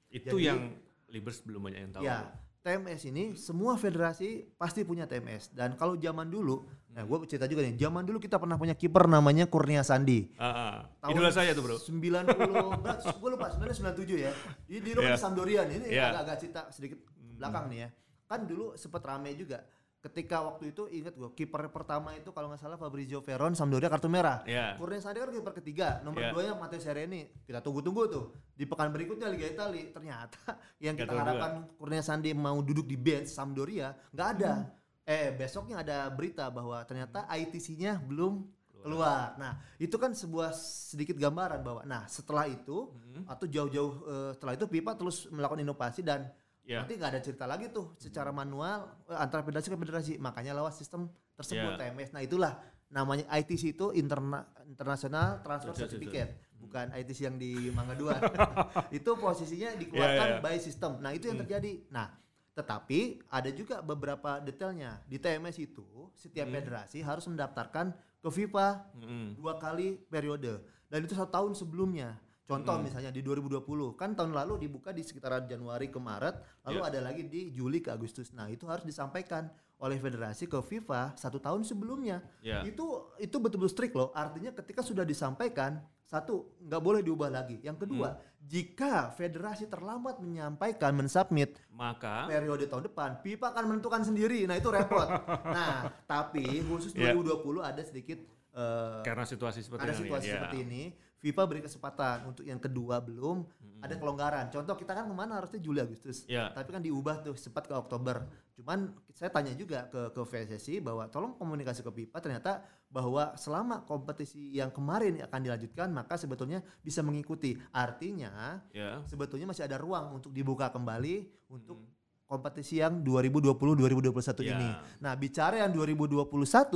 Itu 0.08 0.38
Jadi- 0.38 0.46
yang 0.46 0.62
Libers 1.10 1.42
belum 1.42 1.62
banyak 1.64 1.80
yang 1.80 1.92
tahu. 1.92 2.04
Ya, 2.04 2.26
TMS 2.62 3.06
ini 3.06 3.34
semua 3.34 3.74
federasi 3.76 4.46
pasti 4.56 4.82
punya 4.82 5.06
TMS 5.06 5.50
dan 5.52 5.74
kalau 5.74 5.94
zaman 5.96 6.26
dulu, 6.26 6.66
nah 6.94 7.02
gue 7.02 7.18
cerita 7.26 7.50
juga 7.50 7.66
nih, 7.66 7.74
zaman 7.74 8.06
dulu 8.06 8.22
kita 8.22 8.38
pernah 8.38 8.54
punya 8.54 8.78
kiper 8.78 9.10
namanya 9.10 9.50
Kurnia 9.50 9.82
Sandi. 9.82 10.30
Ah, 10.38 10.46
ah. 10.46 10.74
Tahun 11.02 11.18
Idola 11.18 11.32
saya 11.34 11.52
tuh 11.58 11.66
bro. 11.66 11.78
90, 11.82 11.98
gue 13.22 13.30
lupa, 13.34 13.50
97 13.50 14.06
ya. 14.14 14.32
Di, 14.70 14.78
di 14.78 14.92
Iya. 14.94 15.02
yeah. 15.02 15.18
Sampdoria 15.18 15.66
nih, 15.66 15.76
ini 15.82 15.88
Iya. 15.90 16.14
agak-agak 16.14 16.36
cerita 16.38 16.62
sedikit 16.70 17.02
belakang 17.34 17.66
nih 17.74 17.80
ya. 17.82 17.90
Kan 18.30 18.46
dulu 18.46 18.78
sempat 18.78 19.02
rame 19.02 19.34
juga. 19.34 19.66
Ketika 20.04 20.44
waktu 20.44 20.76
itu 20.76 20.84
ingat 20.92 21.16
gue, 21.16 21.32
kiper 21.32 21.72
pertama 21.72 22.12
itu 22.12 22.28
kalau 22.36 22.52
nggak 22.52 22.60
salah 22.60 22.76
Fabrizio 22.76 23.24
Veron 23.24 23.56
Sampdoria 23.56 23.88
kartu 23.88 24.12
merah. 24.12 24.44
Iya. 24.44 24.76
Kurnia 24.76 25.00
Sandi 25.00 25.24
kan 25.24 25.32
kiper 25.32 25.54
ketiga, 25.64 26.04
nomor 26.04 26.28
Iya. 26.28 26.32
dua 26.36 26.42
nya 26.44 26.54
Matteo 26.60 26.78
Sereni. 26.84 27.24
Kita 27.48 27.64
tunggu-tunggu 27.64 28.04
tuh. 28.12 28.26
Di 28.52 28.68
pekan 28.68 28.92
berikutnya 28.92 29.32
Liga 29.32 29.48
Italia, 29.48 29.88
ternyata 29.96 30.60
yang 30.84 31.00
kita 31.00 31.08
harapkan 31.10 31.72
Kurnia 31.80 32.04
Sandi 32.04 32.36
mau 32.36 32.60
duduk 32.60 32.84
di 32.84 33.00
bench 33.00 33.32
Sampdoria, 33.32 33.96
nggak 34.12 34.28
ada. 34.38 34.54
Hmm. 34.60 34.83
Eh 35.04 35.36
besoknya 35.36 35.84
ada 35.84 36.08
berita 36.08 36.48
bahwa 36.48 36.80
ternyata 36.88 37.28
ITC-nya 37.28 38.00
belum 38.00 38.48
keluar. 38.80 39.36
Nah, 39.39 39.60
itu 39.80 39.96
kan 39.96 40.12
sebuah 40.12 40.52
sedikit 40.56 41.16
gambaran 41.16 41.63
bahwa 41.63 41.82
nah, 41.84 42.04
setelah 42.08 42.48
itu 42.48 42.92
Hmm. 42.92 43.24
atau 43.28 43.46
jauh-jauh 43.48 43.94
eh, 44.04 44.32
setelah 44.36 44.54
itu 44.56 44.66
FIFA 44.68 44.92
terus 44.96 45.18
melakukan 45.30 45.63
inovasi 45.63 46.04
dan 46.04 46.28
Ya. 46.63 46.80
nanti 46.80 46.96
nggak 46.96 47.12
ada 47.12 47.20
cerita 47.20 47.44
lagi 47.44 47.68
tuh 47.68 47.92
secara 48.00 48.32
manual 48.32 48.88
eh, 49.08 49.20
antara 49.20 49.44
federasi 49.44 49.68
ke 49.72 49.78
federasi. 49.78 50.13
Makanya 50.20 50.56
lewat 50.56 50.76
sistem 50.76 51.08
tersebut 51.36 51.76
Ya. 51.76 51.92
TMS. 51.92 52.12
Nah, 52.12 52.24
itulah 52.24 52.54
namanya 52.88 53.28
ITC 53.36 53.76
itu 53.76 53.92
interna 53.92 54.48
international 54.63 55.44
transfer 55.44 55.76
certificate. 55.76 56.32
Bukan 56.56 56.96
ITC 56.96 57.28
yang 57.28 57.36
di 57.36 57.72
Mangga 57.76 57.96
2. 58.00 58.16
itu 58.98 59.12
posisinya 59.20 59.76
dikeluarkan 59.76 60.28
Ya, 60.28 60.34
ya, 60.34 60.39
ya. 60.39 60.44
by 60.44 60.58
system. 60.58 61.04
Nah, 61.04 61.12
itu 61.12 61.28
yang 61.28 61.36
terjadi. 61.38 61.84
Nah, 61.92 62.08
tetapi 62.54 63.00
ada 63.28 63.50
juga 63.50 63.82
beberapa 63.82 64.38
detailnya. 64.38 65.02
Di 65.06 65.18
TMS 65.18 65.58
itu 65.58 65.86
setiap 66.13 66.48
Hmm. 66.48 66.56
federasi 66.56 67.02
harus 67.02 67.26
mendaftarkan 67.26 67.92
ke 68.22 68.30
FIFA 68.30 68.68
Mm-mm. 68.96 69.26
dua 69.36 69.58
kali 69.58 70.00
periode 70.04 70.62
dan 70.88 71.04
itu 71.04 71.12
satu 71.12 71.28
tahun 71.28 71.52
sebelumnya 71.54 72.16
contoh 72.44 72.76
Hmm. 72.76 72.86
misalnya 72.86 73.10
di 73.10 73.20
2020 73.20 73.92
kan 73.94 74.13
tahun 74.13 74.32
lalu 74.32 74.63
dibuka 74.63 74.92
di 74.92 75.02
sekitaran 75.02 75.44
Januari 75.44 75.88
ke 75.88 75.98
Maret 75.98 76.39
lalu 76.63 76.80
Ya. 76.80 76.88
ada 76.88 77.00
lagi 77.02 77.24
di 77.24 77.52
Juli 77.52 77.80
ke 77.80 77.89
Agustus 77.89 78.32
nah 78.32 78.48
itu 78.48 78.63
harus 78.63 78.84
disampaikan 78.84 79.52
oleh 79.84 79.98
federasi 79.98 80.48
ke 80.48 80.56
FIFA 80.58 81.12
satu 81.13 81.38
tahun 81.38 81.62
sebelumnya 81.62 82.24
Ya. 82.39 82.63
itu 82.63 82.88
itu 83.17 83.36
betul-betul 83.36 83.67
strict 83.69 83.93
loh 83.93 84.10
artinya 84.13 84.50
ketika 84.54 84.80
sudah 84.80 85.04
disampaikan 85.04 85.78
satu 86.06 86.56
nggak 86.58 86.80
boleh 86.80 87.02
diubah 87.02 87.28
lagi 87.28 87.60
yang 87.60 87.76
kedua 87.76 88.15
Hmm. 88.15 88.22
jika 88.46 88.93
federasi 89.12 89.67
terlambat 89.67 90.19
menyampaikan 90.19 90.91
mensubmit 90.93 91.60
Maka 91.69 92.28
periode 92.28 92.63
tahun 92.65 92.88
depan 92.88 93.19
FIFA 93.19 93.46
akan 93.50 93.63
menentukan 93.67 94.02
sendiri 94.04 94.43
nah 94.46 94.56
itu 94.56 94.69
repot 94.69 95.08
nah 95.50 95.91
tapi 96.06 96.63
khusus 96.63 96.91
Ya. 96.93 97.12
2020 97.12 97.43
ada 97.62 97.82
sedikit 97.82 98.19
eh, 98.54 99.02
karena 99.02 99.26
situasi 99.26 99.60
seperti 99.60 99.84
ada 99.84 99.91
ini. 99.91 100.00
situasi 100.00 100.28
ya. 100.28 100.34
seperti 100.38 100.58
ini 100.62 100.84
FIFA 101.24 101.42
beri 101.48 101.62
kesempatan 101.64 102.28
untuk 102.28 102.44
yang 102.44 102.60
kedua 102.60 103.00
belum 103.00 103.48
ada 103.80 103.96
kelonggaran 103.96 104.48
contoh 104.48 104.76
kita 104.76 104.92
kan 104.92 105.08
ke 105.08 105.16
mana 105.16 105.40
harusnya 105.40 105.58
Juli 105.58 105.80
Agustus 105.80 106.28
Ya. 106.28 106.52
tapi 106.52 106.70
kan 106.70 106.80
diubah 106.80 107.20
tuh 107.22 107.36
sempat 107.36 107.64
ke 107.64 107.72
Oktober 107.72 108.28
cuman 108.54 108.92
saya 109.10 109.32
tanya 109.32 109.56
juga 109.56 109.88
ke 109.88 110.12
ke 110.12 110.22
PSSI 110.22 110.78
bahwa 110.78 111.08
tolong 111.08 111.34
komunikasi 111.34 111.80
ke 111.80 111.90
FIFA 111.90 112.18
ternyata 112.20 112.52
bahwa 112.88 113.34
selama 113.36 113.82
kompetisi 113.82 114.54
yang 114.54 114.70
kemarin 114.70 115.18
akan 115.22 115.40
dilanjutkan 115.42 115.90
maka 115.90 116.16
sebetulnya 116.16 116.60
bisa 116.80 117.00
mengikuti 117.00 117.56
artinya 117.72 118.60
Ya. 118.70 119.00
sebetulnya 119.04 119.48
masih 119.48 119.64
ada 119.64 119.76
ruang 119.76 120.14
untuk 120.14 120.30
dibuka 120.30 120.68
kembali 120.68 121.32
untuk 121.48 121.80
Hmm. 121.80 122.03
Kompetisi 122.26 122.80
yang 122.80 123.04
2020-2021 123.04 124.42
Ya. 124.42 124.56
ini. 124.56 124.70
Nah, 125.00 125.14
bicara 125.14 125.60
yang 125.60 125.70
2021 125.70 126.26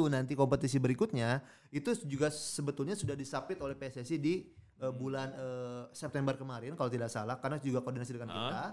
nanti 0.07 0.33
kompetisi 0.33 0.77
berikutnya 0.77 1.41
itu 1.69 1.95
juga 2.05 2.29
sebetulnya 2.29 2.93
sudah 2.93 3.13
disapit 3.13 3.57
oleh 3.57 3.73
PSSI 3.73 4.17
di 4.17 4.45
eh, 4.77 4.93
bulan 4.93 5.33
eh, 5.33 5.83
September 5.91 6.37
kemarin 6.37 6.73
kalau 6.73 6.85
tidak 6.87 7.09
salah 7.09 7.35
karena 7.35 7.57
juga 7.57 7.81
koordinasi 7.81 8.13
dengan 8.13 8.29
Ah. 8.29 8.37
kita 8.37 8.63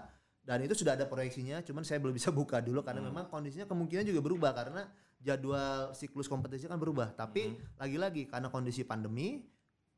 dan 0.45 0.57
itu 0.61 0.77
sudah 0.77 0.93
ada 0.93 1.03
proyeksinya 1.03 1.65
cuman 1.65 1.81
saya 1.81 1.97
belum 1.97 2.13
bisa 2.13 2.29
buka 2.35 2.61
dulu 2.61 2.85
karena 2.85 3.01
Hmm. 3.01 3.09
memang 3.09 3.25
kondisinya 3.25 3.65
kemungkinan 3.65 4.05
juga 4.05 4.21
berubah 4.21 4.53
karena 4.53 4.85
jadwal 5.17 5.89
siklus 5.91 6.29
kompetisi 6.29 6.69
kan 6.69 6.77
berubah 6.77 7.09
tapi 7.09 7.49
Hmm. 7.49 7.81
lagi-lagi 7.81 8.29
karena 8.29 8.53
kondisi 8.53 8.85
pandemi 8.85 9.41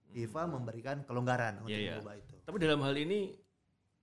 FIFA 0.08 0.48
memberikan 0.48 1.04
kelonggaran 1.04 1.60
untuk 1.60 1.68
Iya, 1.68 1.80
iya. 1.84 1.92
mengubah 2.00 2.16
itu. 2.16 2.36
Tapi 2.40 2.58
dalam 2.58 2.80
hal 2.80 2.96
ini 2.96 3.36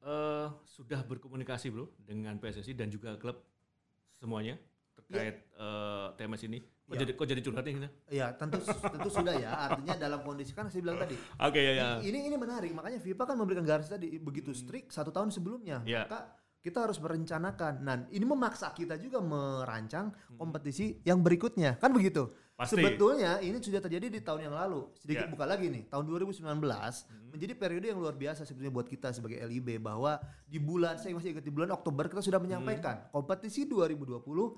eh, 0.04 0.46
sudah 0.64 1.00
berkomunikasi 1.02 1.68
bro 1.68 1.88
dengan 1.98 2.36
PSSI 2.36 2.72
dan 2.72 2.88
juga 2.88 3.16
klub 3.16 3.40
semuanya 4.14 4.60
terkait 4.94 5.42
eh, 5.50 6.06
TMS 6.14 6.44
ini. 6.44 6.60
Kok 6.84 6.92
Iya. 6.92 7.00
jadi 7.00 7.12
kok 7.16 7.26
jadi 7.26 7.40
curhat 7.40 7.64
nih 7.64 7.74
kita? 7.74 7.88
Ya 8.12 8.26
tentu 8.36 8.60
tentu 8.60 9.08
sudah 9.08 9.34
ya. 9.34 9.50
Artinya 9.56 9.96
dalam 9.96 10.20
kondisi 10.20 10.52
kan 10.52 10.68
saya 10.68 10.84
bilang 10.84 11.00
tadi. 11.00 11.16
Oke 11.48 11.56
ya 11.56 11.72
ya. 11.72 11.88
Ini 11.98 12.28
ini 12.28 12.36
menarik. 12.36 12.76
Makanya 12.76 13.00
FIFA 13.00 13.24
kan 13.24 13.36
memberikan 13.40 13.64
garis 13.64 13.88
tadi 13.88 14.20
begitu 14.20 14.52
strict 14.52 14.92
satu 14.92 15.08
tahun 15.08 15.32
sebelumnya. 15.32 15.80
Ya. 15.88 16.04
Maka 16.04 16.28
kita 16.60 16.84
harus 16.84 17.00
merencanakan. 17.00 17.80
Nah 17.80 18.04
ini 18.12 18.24
memaksa 18.24 18.68
kita 18.76 19.00
juga 19.00 19.24
merancang 19.24 20.12
Hmm. 20.12 20.36
kompetisi 20.36 21.00
yang 21.08 21.24
berikutnya. 21.24 21.80
Kan 21.80 21.96
begitu. 21.96 22.28
Pasti. 22.54 22.78
Sebetulnya 22.78 23.42
ini 23.42 23.58
sudah 23.58 23.82
terjadi 23.82 24.06
di 24.06 24.22
tahun 24.22 24.46
yang 24.46 24.54
lalu. 24.54 24.86
Sedikit 24.94 25.26
Ya. 25.26 25.30
buka 25.30 25.42
lagi 25.42 25.66
nih. 25.66 25.90
Tahun 25.90 26.06
2019 26.06 27.02
Hmm. 27.04 27.34
menjadi 27.34 27.52
periode 27.52 27.86
yang 27.86 27.98
luar 27.98 28.14
biasa 28.14 28.46
sebetulnya 28.46 28.70
buat 28.70 28.86
kita 28.86 29.10
sebagai 29.10 29.42
LIB 29.42 29.82
bahwa 29.82 30.22
di 30.46 30.62
bulan 30.62 30.94
saya 30.94 31.18
masih 31.18 31.34
ingat 31.34 31.42
di 31.42 31.50
bulan 31.50 31.74
Oktober 31.74 32.06
kita 32.06 32.22
sudah 32.22 32.38
menyampaikan 32.38 32.94
Hmm. 32.96 33.10
kompetisi 33.10 33.66
2020 33.66 34.54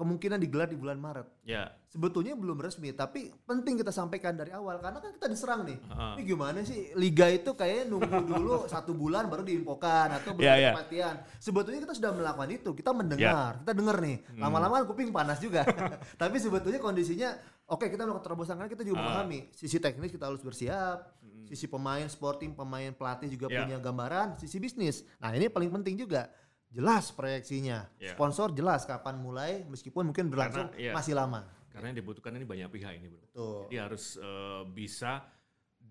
kemungkinan 0.00 0.38
digelar 0.38 0.64
di 0.64 0.74
bulan 0.74 0.96
Maret 0.96 1.28
Ya. 1.44 1.68
sebetulnya 1.86 2.32
belum 2.32 2.56
resmi 2.56 2.88
tapi 2.90 3.28
penting 3.42 3.76
kita 3.76 3.90
sampaikan 3.90 4.32
dari 4.32 4.48
awal 4.50 4.78
karena 4.78 4.96
kan 4.96 5.12
kita 5.12 5.26
diserang 5.26 5.62
nih 5.62 5.76
Heeh. 5.76 6.12
ini 6.16 6.22
gimana 6.24 6.58
sih 6.62 6.94
liga 6.94 7.28
itu 7.28 7.52
kayaknya 7.52 7.84
nunggu 7.86 8.08
dulu 8.32 8.54
satu 8.64 8.92
bulan 8.92 9.26
baru 9.26 9.42
diinfokan 9.42 10.08
atau 10.14 10.32
belum 10.32 10.46
ada 10.46 10.56
ya. 10.56 10.70
kepastian 10.72 11.14
sebetulnya 11.36 11.80
kita 11.82 11.94
sudah 11.94 12.10
melakukan 12.10 12.50
itu 12.50 12.70
kita 12.72 12.90
mendengar 12.90 13.60
kita 13.60 13.72
dengar 13.74 13.96
nih 13.98 14.16
Hmm. 14.22 14.40
lama-lama 14.40 14.74
kan 14.76 14.86
kuping 14.86 15.10
panas 15.10 15.36
juga 15.36 15.62
tapi 16.22 16.36
sebetulnya 16.36 16.78
kondisinya 16.78 17.36
oke 17.66 17.84
kita 17.84 18.02
melakukan 18.02 18.24
terobosan 18.24 18.56
karena 18.56 18.70
kita 18.70 18.82
juga 18.82 18.98
Ah. 18.98 19.04
memahami 19.20 19.52
sisi 19.52 19.76
teknis 19.76 20.08
kita 20.08 20.24
harus 20.24 20.40
bersiap 20.40 21.12
sisi 21.44 21.66
pemain 21.66 22.06
sporting 22.06 22.54
pemain 22.54 22.88
pelatih 22.90 23.26
juga 23.28 23.46
Ya. 23.48 23.60
punya 23.60 23.76
gambaran 23.76 24.38
sisi 24.38 24.56
bisnis 24.56 25.02
nah 25.18 25.28
ini 25.30 25.46
paling 25.46 25.68
penting 25.72 25.98
juga 25.98 26.30
jelas 26.70 27.10
proyeksinya 27.10 27.90
Ya. 27.98 28.14
sponsor 28.14 28.54
jelas 28.54 28.86
kapan 28.86 29.18
mulai 29.18 29.66
meskipun 29.66 30.10
mungkin 30.14 30.30
berlangsung 30.30 30.70
Karena, 30.70 30.90
ya. 30.90 30.92
masih 30.94 31.14
lama 31.18 31.42
Karena 31.70 31.94
yang 31.94 31.98
dibutuhkan 32.02 32.34
ini 32.34 32.42
banyak 32.42 32.66
pihak 32.66 32.92
ini 32.98 33.06
bro. 33.06 33.22
Tuh. 33.30 33.58
Jadi 33.70 33.76
harus 33.78 34.18
eh, 34.18 34.62
bisa 34.74 35.22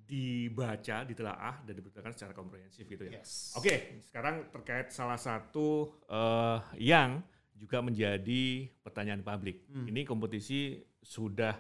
dibaca, 0.10 1.06
ditelaah 1.08 1.56
dan 1.64 1.74
diberitakan 1.78 2.12
secara 2.12 2.34
komprehensif 2.36 2.84
gitu 2.84 3.08
ya. 3.08 3.22
Yes. 3.22 3.56
Oke, 3.56 4.02
sekarang 4.04 4.50
terkait 4.52 4.92
salah 4.92 5.16
satu 5.16 5.88
eh, 6.04 6.58
yang 6.84 7.24
juga 7.56 7.80
menjadi 7.80 8.68
pertanyaan 8.84 9.24
publik. 9.24 9.68
Hmm. 9.72 9.88
Ini 9.88 10.08
kompetisi 10.08 10.80
sudah 11.00 11.56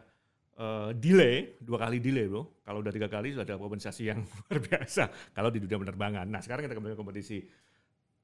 uh, 0.60 0.91
delay, 0.95 1.60
dua 1.60 1.75
kali 1.75 1.99
delay 1.99 2.27
bro. 2.27 2.63
Kalau 2.63 2.79
udah 2.79 2.91
tiga 2.95 3.08
kali 3.12 3.36
sudah 3.36 3.43
ada 3.43 3.60
kompensasi 3.60 4.08
yang 4.08 4.23
luar 4.47 4.60
biasa. 4.63 5.12
Kalau 5.36 5.51
di 5.51 5.60
dunia 5.60 5.79
penerbangan. 5.79 6.25
Nah 6.27 6.39
sekarang 6.43 6.67
kita 6.67 6.75
kembali 6.75 6.93
ke 6.95 6.99
kompetisi. 6.99 7.38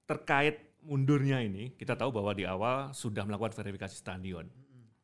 Terkait 0.05 0.77
mundurnya 0.85 1.41
ini, 1.41 1.73
kita 1.73 1.97
tahu 1.97 2.13
bahwa 2.13 2.31
di 2.37 2.45
awal 2.45 2.93
sudah 2.93 3.25
melakukan 3.25 3.57
verifikasi 3.57 3.97
stadion. 3.97 4.45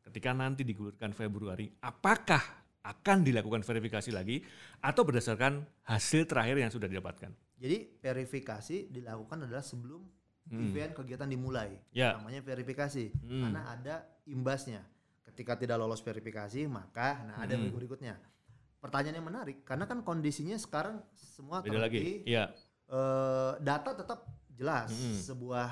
Ketika 0.05 0.29
nanti 0.29 0.61
digulirkan 0.61 1.09
Februari, 1.09 1.73
apakah 1.81 2.41
akan 2.81 3.21
dilakukan 3.21 3.61
verifikasi 3.61 4.09
lagi 4.09 4.41
atau 4.81 5.01
berdasarkan 5.01 5.61
hasil 5.85 6.25
terakhir 6.25 6.61
yang 6.61 6.69
sudah 6.69 6.85
didapatkan? 6.85 7.33
Jadi 7.57 7.97
verifikasi 7.97 8.89
dilakukan 8.89 9.45
adalah 9.45 9.61
sebelum 9.61 10.01
Hmm. 10.41 10.67
event 10.67 10.97
kegiatan 10.97 11.29
dimulai. 11.29 11.77
Ya. 11.93 12.17
Namanya 12.17 12.41
verifikasi. 12.41 13.13
Hmm. 13.21 13.41
Karena 13.45 13.61
ada 13.71 13.95
imbasnya. 14.25 14.81
Ketika 15.21 15.53
tidak 15.55 15.77
lolos 15.77 16.01
verifikasi, 16.01 16.65
maka 16.65 17.21
nah 17.23 17.37
ada 17.39 17.53
Hmm. 17.55 17.69
berikut 17.69 18.01
berikutnya. 18.01 18.17
Pertanyaan 18.81 19.21
yang 19.21 19.27
menarik 19.29 19.57
karena 19.61 19.85
kan 19.85 20.01
kondisinya 20.01 20.57
sekarang 20.57 20.97
semua 21.13 21.61
Beda 21.61 21.77
lagi. 21.77 22.25
Iya. 22.25 22.49
eh, 22.91 23.53
data 23.63 23.95
tetap 23.95 24.27
jelas 24.61 24.93
Hmm. 24.93 25.17
sebuah 25.17 25.67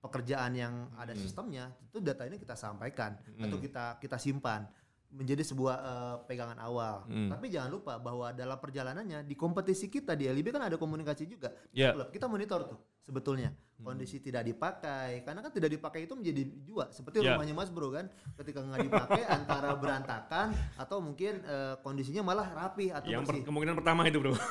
pekerjaan 0.00 0.52
yang 0.52 0.74
ada 0.94 1.16
Hmm. 1.16 1.20
sistemnya 1.20 1.64
itu 1.88 2.04
data 2.04 2.28
ini 2.28 2.36
kita 2.36 2.52
sampaikan 2.52 3.16
Hmm. 3.16 3.48
atau 3.48 3.56
kita 3.56 3.96
kita 3.96 4.20
simpan 4.20 4.68
menjadi 5.10 5.42
sebuah 5.42 5.76
eh, 5.80 6.16
pegangan 6.28 6.60
awal. 6.62 7.02
Hmm. 7.08 7.26
Tapi 7.32 7.50
jangan 7.50 7.72
lupa 7.72 7.98
bahwa 7.98 8.30
dalam 8.30 8.54
perjalanannya 8.54 9.26
di 9.26 9.34
kompetisi 9.34 9.90
kita 9.90 10.14
di 10.14 10.28
LIB 10.28 10.54
kan 10.54 10.70
ada 10.70 10.76
komunikasi 10.78 11.26
juga. 11.26 11.50
Klub 11.96 12.12
kita 12.12 12.30
monitor 12.30 12.62
tuh 12.68 12.78
sebetulnya 13.02 13.50
Hmm. 13.80 13.96
kondisi 13.96 14.20
tidak 14.20 14.44
dipakai 14.44 15.24
karena 15.24 15.40
kan 15.40 15.48
tidak 15.48 15.72
dipakai 15.72 16.04
itu 16.04 16.12
menjadi 16.12 16.44
jua 16.60 16.92
seperti 16.92 17.24
Ya. 17.24 17.32
rumahnya 17.32 17.56
Mas 17.56 17.72
Bro 17.72 17.88
kan 17.88 18.12
ketika 18.36 18.60
nggak 18.60 18.80
dipakai 18.84 19.22
antara 19.40 19.72
berantakan 19.72 20.52
atau 20.76 21.00
mungkin 21.00 21.40
eh, 21.40 21.80
kondisinya 21.80 22.20
malah 22.20 22.44
rapi 22.44 22.92
atau 22.92 23.08
Yang 23.08 23.24
per- 23.24 23.32
bersih. 23.32 23.44
kemungkinan 23.48 23.74
pertama 23.80 24.04
itu 24.04 24.20
bro. 24.20 24.36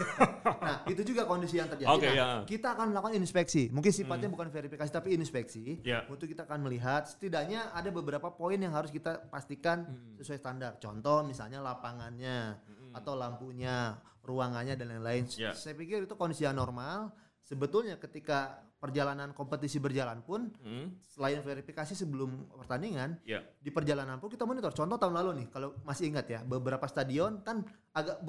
Nah, 0.59 0.81
itu 0.89 1.01
juga 1.05 1.23
kondisi 1.23 1.55
yang 1.55 1.69
terjadi. 1.69 1.85
Oke, 1.87 2.09
Nah, 2.09 2.15
ya. 2.15 2.27
Kita 2.41 2.73
akan 2.73 2.89
melakukan 2.89 3.13
inspeksi. 3.15 3.69
Mungkin 3.69 3.93
sifatnya 3.93 4.27
bukan 4.27 4.49
verifikasi 4.49 4.89
tapi 4.89 5.13
inspeksi. 5.13 5.77
Ya. 5.85 6.09
Untuk 6.09 6.25
kita 6.25 6.49
akan 6.49 6.65
melihat 6.65 7.05
setidaknya 7.05 7.69
ada 7.69 7.89
beberapa 7.89 8.33
poin 8.33 8.57
yang 8.57 8.73
harus 8.73 8.89
kita 8.89 9.29
pastikan 9.29 9.85
Hmm. 9.85 10.17
sesuai 10.17 10.41
standar. 10.41 10.81
Contoh 10.81 11.21
misalnya 11.21 11.61
lapangannya 11.61 12.57
atau 12.91 13.13
lampunya, 13.13 13.93
ruangannya 14.21 14.73
dan 14.73 14.89
lain-lain. 14.89 15.29
Ya. 15.37 15.53
Saya 15.53 15.73
pikir 15.73 16.03
itu 16.03 16.15
kondisi 16.15 16.43
yang 16.43 16.57
normal. 16.57 17.13
Sebetulnya 17.49 17.97
ketika 17.97 18.61
perjalanan 18.77 19.33
kompetisi 19.33 19.81
berjalan 19.81 20.21
pun 20.21 20.53
Hmm. 20.61 20.93
selain 21.01 21.41
verifikasi 21.41 21.97
sebelum 21.97 22.45
pertandingan 22.53 23.17
Ya. 23.25 23.41
di 23.57 23.73
perjalanan 23.73 24.21
pun 24.21 24.29
kita 24.29 24.45
monitor. 24.45 24.69
Contoh 24.69 25.01
tahun 25.01 25.17
lalu 25.17 25.29
nih, 25.43 25.47
kalau 25.49 25.73
masih 25.81 26.13
ingat 26.13 26.29
ya, 26.29 26.45
beberapa 26.45 26.85
stadion 26.85 27.41
kan 27.41 27.65
agak 27.91 28.21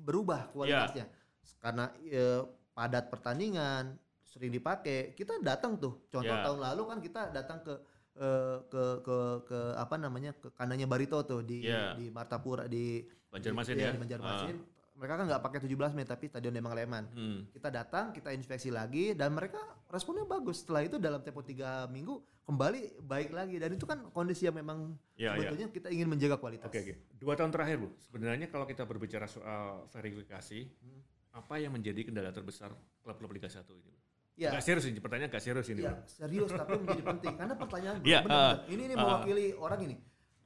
berubah 0.00 0.48
kualitasnya 0.48 1.12
karena 1.60 1.92
eh, 2.02 2.40
padat 2.72 3.12
pertandingan 3.12 4.00
sering 4.24 4.48
dipakai. 4.50 5.12
Kita 5.12 5.36
datang 5.44 5.76
tuh. 5.76 6.08
Contoh 6.08 6.32
Ya. 6.32 6.40
tahun 6.40 6.64
lalu 6.64 6.82
kan 6.88 6.98
kita 7.04 7.22
datang 7.30 7.60
ke 7.60 7.74
eh, 8.16 8.58
ke 8.72 8.82
ke 9.04 9.16
ke 9.44 9.58
apa 9.74 9.98
namanya 9.98 10.32
ke 10.32 10.48
kandangnya 10.54 10.86
Barito 10.86 11.20
tuh 11.22 11.44
di 11.44 11.68
Ya. 11.68 11.92
di 11.92 12.08
Martapura 12.08 12.64
di 12.64 13.04
Banjarmasin 13.28 13.74
di, 13.74 13.82
ya. 13.82 13.84
iya, 13.84 13.92
di 13.92 14.00
Banjarmasin. 14.00 14.56
Mereka 14.94 15.18
kan 15.18 15.24
nggak 15.26 15.42
pakai 15.42 15.58
17 15.60 15.74
Mei 15.90 16.06
tapi 16.06 16.24
Stadion 16.26 16.54
Demang 16.54 16.70
Leman. 16.72 17.04
Hmm. 17.10 17.38
Kita 17.50 17.66
datang, 17.66 18.14
kita 18.14 18.30
inspeksi 18.30 18.70
lagi 18.70 19.10
dan 19.12 19.34
mereka 19.34 19.58
responnya 19.90 20.22
bagus. 20.22 20.62
Setelah 20.62 20.86
itu 20.86 20.96
dalam 20.96 21.18
tempo 21.18 21.42
tiga 21.42 21.90
minggu 21.90 22.14
kembali 22.44 23.02
baik 23.02 23.34
lagi 23.34 23.56
dan 23.58 23.74
itu 23.74 23.82
kan 23.84 24.06
kondisi 24.12 24.46
yang 24.46 24.54
memang 24.54 24.94
Ya, 25.16 25.34
ya. 25.34 25.48
sebetulnya 25.48 25.66
kita 25.72 25.88
ingin 25.90 26.06
menjaga 26.06 26.38
kualitas. 26.38 26.70
Oke 26.70 26.78
oke. 26.78 26.94
Dua 27.16 27.34
tahun 27.34 27.50
terakhir 27.50 27.82
bu, 27.82 27.88
sebenarnya 27.98 28.46
kalau 28.46 28.64
kita 28.64 28.86
berbicara 28.86 29.26
soal 29.26 29.88
verifikasi, 29.90 30.62
Hmm. 30.78 31.00
apa 31.34 31.54
yang 31.58 31.74
menjadi 31.74 32.06
kendala 32.06 32.30
terbesar 32.30 32.70
klub-klub 33.02 33.34
Liga 33.34 33.50
1 33.50 33.74
ini? 33.74 33.90
Ya, 34.34 34.50
Gak 34.50 34.62
serius 34.62 34.86
ini, 34.86 34.98
pertanyaan 34.98 35.30
gak 35.30 35.42
serius 35.42 35.66
ini. 35.70 35.82
ya 35.82 35.94
Bro. 35.94 36.06
serius 36.06 36.50
tapi 36.50 36.74
menjadi 36.76 37.02
penting 37.14 37.34
karena 37.34 37.54
pertanyaan 37.54 37.96
benar, 37.98 38.14
ah, 38.14 38.22
benar. 38.22 38.54
ini 38.66 38.82
ini 38.84 38.94
ah. 38.94 38.98
mewakili 39.00 39.46
orang 39.54 39.80
ini. 39.82 39.96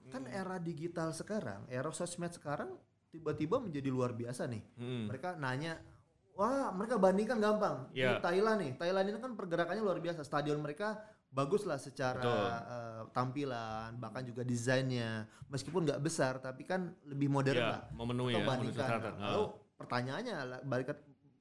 Kan 0.08 0.24
era 0.24 0.56
digital 0.56 1.12
sekarang, 1.12 1.68
era 1.68 1.88
sosmed 1.92 2.32
sekarang 2.32 2.72
tiba-tiba 3.08 3.56
menjadi 3.58 3.88
luar 3.88 4.12
biasa 4.12 4.44
nih. 4.46 4.62
Hmm. 4.76 5.08
Mereka 5.08 5.36
nanya, 5.36 5.80
wah 6.34 6.70
mereka 6.70 6.96
bandingkan 6.96 7.38
gampang. 7.38 7.88
Iya. 7.90 8.16
Di 8.16 8.22
Thailand 8.22 8.58
nih, 8.60 8.72
Thailand 8.76 9.06
ini 9.06 9.18
kan 9.18 9.32
pergerakannya 9.34 9.82
luar 9.82 9.98
biasa. 9.98 10.20
Stadion 10.22 10.60
mereka 10.60 11.00
bagus 11.28 11.62
lah 11.62 11.76
secara 11.76 12.20
Betul. 12.20 12.46
eh, 12.48 13.02
tampilan, 13.12 13.90
bahkan 13.96 14.22
juga 14.22 14.40
desainnya. 14.42 15.28
Meskipun 15.46 15.84
nggak 15.84 16.00
besar, 16.00 16.38
tapi 16.38 16.64
kan 16.64 16.92
lebih 17.04 17.28
modern 17.28 17.56
Ya, 17.58 17.68
lah. 17.70 17.82
memenuhi 17.90 18.32
Atau 18.32 18.40
ya, 18.40 18.46
memenuhi 18.46 18.48
bandingkan. 18.72 18.88
syarat. 18.88 19.14
Nah, 19.14 19.26
Lalu 19.26 19.44
pertanyaannya 19.74 20.34
lah, 20.46 20.60
balik 20.62 20.88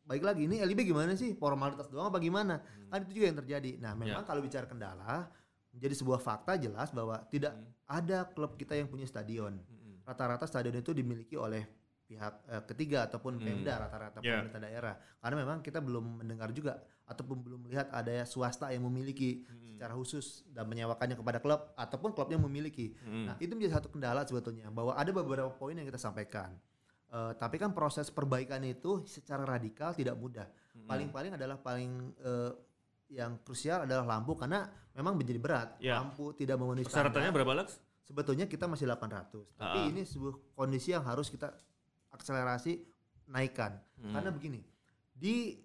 baik 0.08 0.24
lagi 0.24 0.48
ini 0.48 0.64
LIB 0.64 0.88
gimana 0.88 1.12
sih 1.14 1.36
formalitas 1.36 1.92
doang 1.92 2.08
apa 2.08 2.16
gimana 2.18 2.64
Hmm. 2.64 2.88
kan 2.88 3.04
itu 3.04 3.12
juga 3.12 3.28
yang 3.28 3.38
terjadi 3.38 3.72
nah 3.76 3.92
Ya. 3.92 4.00
memang 4.00 4.24
kalau 4.24 4.40
bicara 4.40 4.64
kendala 4.64 5.28
menjadi 5.68 5.92
sebuah 5.94 6.16
fakta 6.18 6.56
jelas 6.56 6.96
bahwa 6.96 7.20
tidak 7.28 7.52
Hmm. 7.52 7.68
ada 7.84 8.24
klub 8.24 8.56
kita 8.56 8.72
yang 8.72 8.88
punya 8.88 9.04
stadion 9.04 9.60
Hmm. 9.60 9.77
Rata-rata 10.08 10.48
stadion 10.48 10.72
itu 10.74 10.96
dimiliki 10.96 11.36
oleh 11.36 11.67
pihak 12.02 12.34
eh, 12.48 12.63
ketiga 12.65 13.04
ataupun 13.04 13.36
Hmm. 13.36 13.43
Pemda 13.43 13.84
rata-rata 13.84 14.24
Ya. 14.24 14.39
pemerintah 14.39 14.62
daerah 14.63 14.96
karena 15.20 15.36
memang 15.38 15.58
kita 15.60 15.78
belum 15.78 16.24
mendengar 16.24 16.50
juga 16.50 16.80
ataupun 17.04 17.38
belum 17.38 17.60
melihat 17.62 17.91
ada 17.91 18.24
swasta 18.24 18.72
yang 18.72 18.82
memiliki 18.82 19.43
Hmm. 19.43 19.76
secara 19.76 19.91
khusus 19.93 20.48
dan 20.48 20.65
menyewakannya 20.65 21.13
kepada 21.13 21.38
klub 21.38 21.76
ataupun 21.76 22.10
klubnya 22.12 22.39
memiliki 22.39 22.96
Hmm. 22.98 23.28
Nah, 23.28 23.36
itu 23.38 23.52
menjadi 23.52 23.76
satu 23.76 23.91
kendala 23.91 24.24
sebetulnya 24.24 24.72
bahwa 24.72 24.96
ada 24.96 25.12
beberapa 25.12 25.52
poin 25.52 25.76
yang 25.76 25.84
kita 25.84 26.00
sampaikan. 26.00 26.56
Eh, 27.08 27.32
tapi 27.36 27.56
kan 27.56 27.72
proses 27.72 28.08
perbaikan 28.08 28.63
itu 28.63 29.04
secara 29.04 29.43
radikal 29.43 29.91
tidak 29.91 30.15
mudah. 30.15 30.48
Hmm. 30.74 30.88
Paling-paling 30.88 31.36
adalah 31.36 31.56
paling 31.58 31.91
eh, 32.17 32.52
yang 33.10 33.39
krusial 33.41 33.84
adalah 33.84 34.04
lampu 34.06 34.32
karena 34.34 34.63
memang 34.91 35.15
menjadi 35.15 35.39
berat. 35.39 35.70
Ya. 35.80 36.00
Lampu 36.00 36.32
tidak 36.34 36.56
memenuhi 36.56 36.84
Persyaratannya 36.84 37.32
standar. 37.32 37.36
berapa 37.36 37.54
Lex? 37.63 37.70
Sebetulnya 38.08 38.48
kita 38.48 38.72
masih 38.72 38.88
800. 38.88 39.43
Tapi 39.60 39.91
ini 39.91 40.08
sebuah 40.08 40.56
kondisi 40.56 40.96
yang 40.96 41.04
harus 41.04 41.28
kita 41.28 41.52
akselerasi 42.08 42.80
naikkan. 43.28 43.76
Hmm. 44.00 44.15
Karena 44.15 44.32
begini, 44.32 44.63
di 45.12 45.60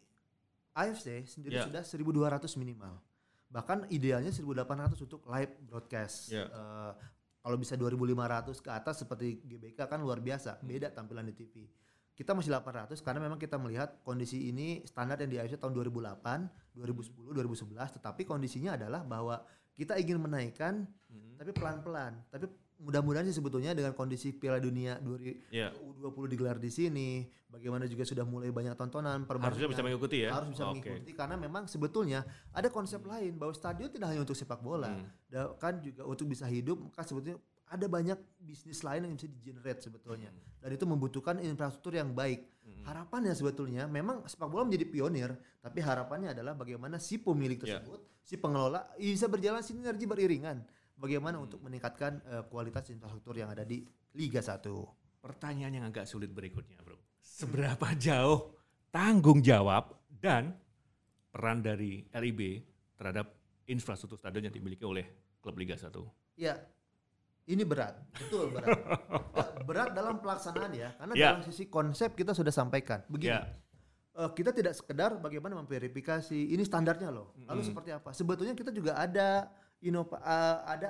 AFC 0.75 1.23
sendiri 1.23 1.63
Ya. 1.63 1.65
sudah 1.71 1.87
1200 1.87 2.59
minimal. 2.59 2.99
Bahkan 3.47 3.87
idealnya 3.95 4.35
1800 4.35 4.99
untuk 4.99 5.23
live 5.31 5.55
broadcast. 5.63 6.35
Ya. 6.35 6.51
Eh, 6.51 6.93
kalau 7.39 7.55
bisa 7.55 7.79
2500 7.79 8.59
ke 8.59 8.71
atas 8.75 9.07
seperti 9.07 9.39
GBK 9.45 9.87
kan 9.87 10.03
luar 10.03 10.19
biasa, 10.19 10.59
Hmm. 10.59 10.67
beda 10.67 10.91
tampilan 10.91 11.31
di 11.31 11.35
TV. 11.39 11.71
Kita 12.13 12.35
masih 12.35 12.51
800 12.51 12.99
karena 13.01 13.23
memang 13.23 13.39
kita 13.39 13.57
melihat 13.57 14.03
kondisi 14.03 14.51
ini 14.51 14.83
standar 14.85 15.17
yang 15.23 15.31
di 15.31 15.39
AFC 15.39 15.57
tahun 15.57 15.73
2008, 15.73 16.51
2010, 16.75 17.33
2011 17.33 17.89
tetapi 17.95 18.27
kondisinya 18.27 18.75
adalah 18.75 19.01
bahwa 19.07 19.41
kita 19.83 19.99
ingin 19.99 20.19
menaikkan 20.19 20.87
Hmm. 21.05 21.35
tapi 21.37 21.51
pelan-pelan. 21.51 22.15
Tapi 22.31 22.47
mudah-mudahan 22.79 23.27
sih 23.27 23.35
sebetulnya 23.35 23.71
dengan 23.73 23.93
kondisi 23.93 24.33
Piala 24.33 24.57
Dunia 24.57 24.97
20 24.97 25.39
Ya. 25.51 25.71
U20 25.77 26.25
digelar 26.29 26.57
di 26.57 26.67
sini, 26.67 27.23
bagaimana 27.47 27.85
juga 27.85 28.03
sudah 28.03 28.23
mulai 28.23 28.49
banyak 28.49 28.73
tontonan, 28.73 29.23
Harusnya 29.23 29.69
bisa 29.69 29.83
mengikuti 29.83 30.23
ya. 30.23 30.33
harus 30.33 30.51
bisa 30.51 30.65
Oke. 30.65 30.81
mengikuti 30.81 31.11
karena 31.13 31.37
memang 31.37 31.67
sebetulnya 31.67 32.25
ada 32.51 32.67
konsep 32.69 33.03
lain 33.03 33.37
bahwa 33.37 33.53
stadion 33.53 33.87
tidak 33.87 34.09
hanya 34.09 34.23
untuk 34.23 34.35
sepak 34.35 34.59
bola, 34.59 34.89
Hmm. 34.89 35.07
kan 35.59 35.79
juga 35.79 36.03
untuk 36.05 36.27
bisa 36.27 36.47
hidup, 36.47 36.81
maka 36.81 37.03
sebetulnya 37.03 37.39
ada 37.73 37.89
banyak 37.89 38.21
bisnis 38.37 38.85
lain 38.85 39.09
yang 39.09 39.17
bisa 39.17 39.25
di-generate 39.25 39.81
sebetulnya. 39.81 40.29
Hmm. 40.29 40.61
Dan 40.61 40.71
itu 40.77 40.85
membutuhkan 40.85 41.41
infrastruktur 41.41 41.97
yang 41.97 42.13
baik. 42.13 42.45
Hmm. 42.61 42.85
Harapannya 42.85 43.33
sebetulnya 43.33 43.89
memang 43.89 44.29
sepak 44.29 44.47
bola 44.47 44.69
menjadi 44.69 44.87
pionir, 44.93 45.33
tapi 45.65 45.81
harapannya 45.81 46.37
adalah 46.37 46.53
bagaimana 46.53 47.01
si 47.01 47.17
pemilik 47.17 47.57
Ya. 47.65 47.81
tersebut, 47.81 48.05
si 48.21 48.37
pengelola 48.37 48.93
bisa 49.01 49.25
berjalan 49.27 49.65
sinergi 49.65 50.05
beriringan. 50.05 50.61
Bagaimana 50.93 51.41
Hmm. 51.41 51.49
untuk 51.49 51.65
meningkatkan 51.65 52.21
eh, 52.29 52.45
kualitas 52.47 52.85
infrastruktur 52.93 53.33
yang 53.35 53.49
ada 53.49 53.65
di 53.65 53.81
Liga 54.13 54.45
1. 54.45 54.85
Pertanyaan 55.25 55.73
yang 55.81 55.87
agak 55.89 56.05
sulit 56.05 56.29
berikutnya, 56.29 56.77
bro. 56.85 57.01
Seberapa 57.25 57.97
jauh 57.97 58.53
tanggung 58.93 59.41
jawab 59.41 59.97
dan 60.13 60.53
peran 61.33 61.65
dari 61.65 62.05
LIB 62.13 62.61
terhadap 62.95 63.33
infrastruktur 63.65 64.21
stadion 64.21 64.45
yang 64.45 64.55
dimiliki 64.55 64.85
oleh 64.85 65.09
klub 65.41 65.57
Liga 65.57 65.75
1? 65.75 66.05
Ya, 66.37 66.61
ini 67.45 67.63
berat, 67.63 67.99
betul 68.15 68.51
berat. 68.51 68.71
Ya, 68.71 68.79
berat 69.69 69.91
dalam 69.93 70.19
pelaksanaan 70.19 70.71
ya, 70.73 70.95
karena 70.95 71.13
Ya. 71.15 71.29
dalam 71.33 71.43
sisi 71.43 71.67
konsep 71.67 72.15
kita 72.15 72.33
sudah 72.33 72.51
sampaikan. 72.51 73.03
Begini, 73.07 73.35
Ya. 73.35 73.51
eh, 74.15 74.31
kita 74.33 74.51
tidak 74.51 74.75
sekedar 74.75 75.19
bagaimana 75.19 75.59
memverifikasi 75.59 76.39
ini 76.49 76.63
standarnya 76.63 77.11
loh. 77.11 77.35
Lalu 77.43 77.61
Mm. 77.63 77.69
seperti 77.69 77.91
apa? 77.91 78.11
Sebetulnya 78.13 78.55
kita 78.55 78.71
juga 78.71 78.95
ada 78.95 79.51
inova, 79.81 80.17
eh, 80.17 80.59
ada 80.71 80.89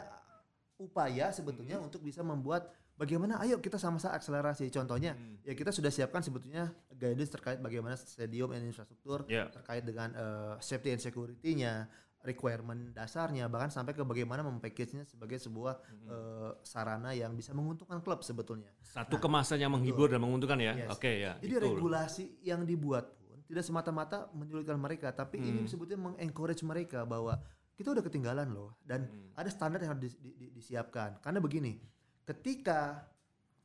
upaya 0.77 1.31
sebetulnya 1.31 1.79
untuk 1.79 2.03
bisa 2.03 2.21
membuat 2.21 2.67
bagaimana 2.93 3.39
ayo 3.41 3.57
kita 3.57 3.79
sama-sama 3.79 4.13
akselerasi. 4.13 4.69
Contohnya 4.69 5.15
Hmm. 5.15 5.39
ya 5.43 5.55
kita 5.55 5.71
sudah 5.71 5.89
siapkan 5.89 6.21
sebetulnya 6.21 6.69
guidance 6.91 7.31
terkait 7.31 7.59
bagaimana 7.59 7.95
stadium 7.95 8.51
dan 8.51 8.63
infrastruktur 8.63 9.25
Ya. 9.27 9.47
terkait 9.49 9.83
dengan 9.83 10.11
eh, 10.13 10.55
safety 10.61 10.91
and 10.91 11.01
security-nya, 11.01 11.87
requirement 12.23 12.95
dasarnya 12.95 13.51
bahkan 13.51 13.69
sampai 13.69 13.93
ke 13.93 14.03
bagaimana 14.03 14.47
mempackage-nya 14.47 15.03
sebagai 15.05 15.37
sebuah 15.37 15.75
Hmm. 15.83 16.07
eh, 16.07 16.51
sarana 16.63 17.11
yang 17.13 17.35
bisa 17.35 17.51
menguntungkan 17.51 17.99
klub 17.99 18.23
sebetulnya. 18.23 18.71
Satu 18.81 19.19
kemasan 19.19 19.59
yang 19.59 19.75
menghibur 19.75 20.07
dan 20.07 20.23
menguntungkan 20.23 20.59
ya. 20.59 20.87
Yes. 20.87 20.91
Oke 20.95 21.21
ya. 21.21 21.35
Jadi 21.39 21.55
betul. 21.59 21.67
regulasi 21.75 22.25
yang 22.41 22.63
dibuat 22.63 23.11
pun 23.23 23.43
tidak 23.43 23.63
semata-mata 23.63 24.31
menyulitkan 24.33 24.79
mereka, 24.79 25.11
tapi 25.11 25.39
ini 25.39 25.67
Hmm. 25.67 25.69
sebetulnya 25.69 26.15
mengencourage 26.15 26.63
mereka 26.63 27.03
bahwa 27.03 27.43
kita 27.73 27.91
udah 27.91 28.05
ketinggalan 28.05 28.49
loh 28.49 28.79
dan 28.83 29.05
Hmm. 29.05 29.35
ada 29.35 29.51
standar 29.51 29.83
yang 29.83 29.99
harus 29.99 30.15
di- 30.15 30.21
di- 30.23 30.37
di- 30.39 30.53
disiapkan. 30.55 31.19
Karena 31.19 31.43
begini, 31.43 31.75
ketika 32.23 33.03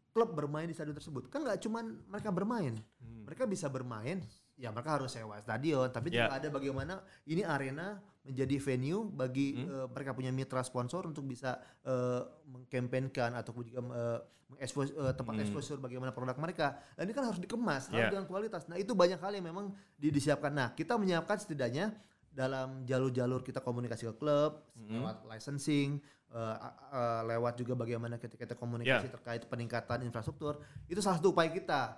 klub 0.10 0.34
bermain 0.34 0.66
di 0.66 0.74
stadion 0.74 0.98
tersebut, 0.98 1.30
kan 1.30 1.46
nggak 1.46 1.62
cuman 1.62 2.10
mereka 2.10 2.30
bermain, 2.34 2.74
Hmm. 2.98 3.22
mereka 3.30 3.46
bisa 3.46 3.70
bermain, 3.70 4.26
ya 4.58 4.74
mereka 4.74 4.98
harus 4.98 5.14
sewa 5.14 5.38
stadion, 5.38 5.88
tapi 5.88 6.10
Ya. 6.10 6.26
juga 6.26 6.34
ada 6.36 6.48
bagaimana 6.50 6.94
ini 7.24 7.46
arena 7.46 8.02
menjadi 8.26 8.58
venue 8.60 9.08
bagi 9.08 9.56
Hmm. 9.56 9.70
eh, 9.70 9.88
mereka 9.88 10.12
punya 10.12 10.34
mitra 10.34 10.60
sponsor 10.62 11.06
untuk 11.06 11.24
bisa 11.24 11.56
eh, 11.86 12.22
mengkampanyekan 12.44 13.38
atau 13.38 13.54
juga 13.56 13.80
eh, 13.80 14.20
mengekspos 14.50 14.92
eh, 14.92 15.14
tempat 15.14 15.34
Hmm. 15.38 15.44
exposure 15.44 15.78
bagaimana 15.78 16.12
produk 16.12 16.36
mereka. 16.36 16.76
Dan 16.98 17.08
ini 17.08 17.14
kan 17.14 17.24
harus 17.24 17.38
dikemas, 17.38 17.88
harus 17.88 18.10
dengan 18.10 18.26
kualitas. 18.26 18.66
Nah 18.66 18.76
itu 18.76 18.92
banyak 18.92 19.16
hal 19.18 19.32
yang 19.32 19.46
memang 19.46 19.66
di- 19.94 20.10
disiapkan. 20.10 20.50
Nah 20.50 20.68
kita 20.72 20.98
menyiapkan 20.98 21.38
setidaknya 21.38 21.94
dalam 22.28 22.84
jalur-jalur 22.84 23.42
kita 23.42 23.60
komunikasi 23.60 24.10
ke 24.10 24.16
klub 24.16 24.62
Hmm. 24.74 25.02
lewat 25.02 25.26
licensing, 25.26 25.98
a- 26.30 26.60
a- 26.92 27.24
lewat 27.26 27.56
juga 27.56 27.74
bagaimana 27.74 28.16
kita 28.16 28.36
kita 28.36 28.54
komunikasi 28.54 29.08
Ya. 29.08 29.14
terkait 29.14 29.42
peningkatan 29.44 30.04
infrastruktur. 30.04 30.60
Itu 30.86 31.00
salah 31.00 31.18
satu 31.18 31.32
upaya 31.32 31.48
kita. 31.48 31.96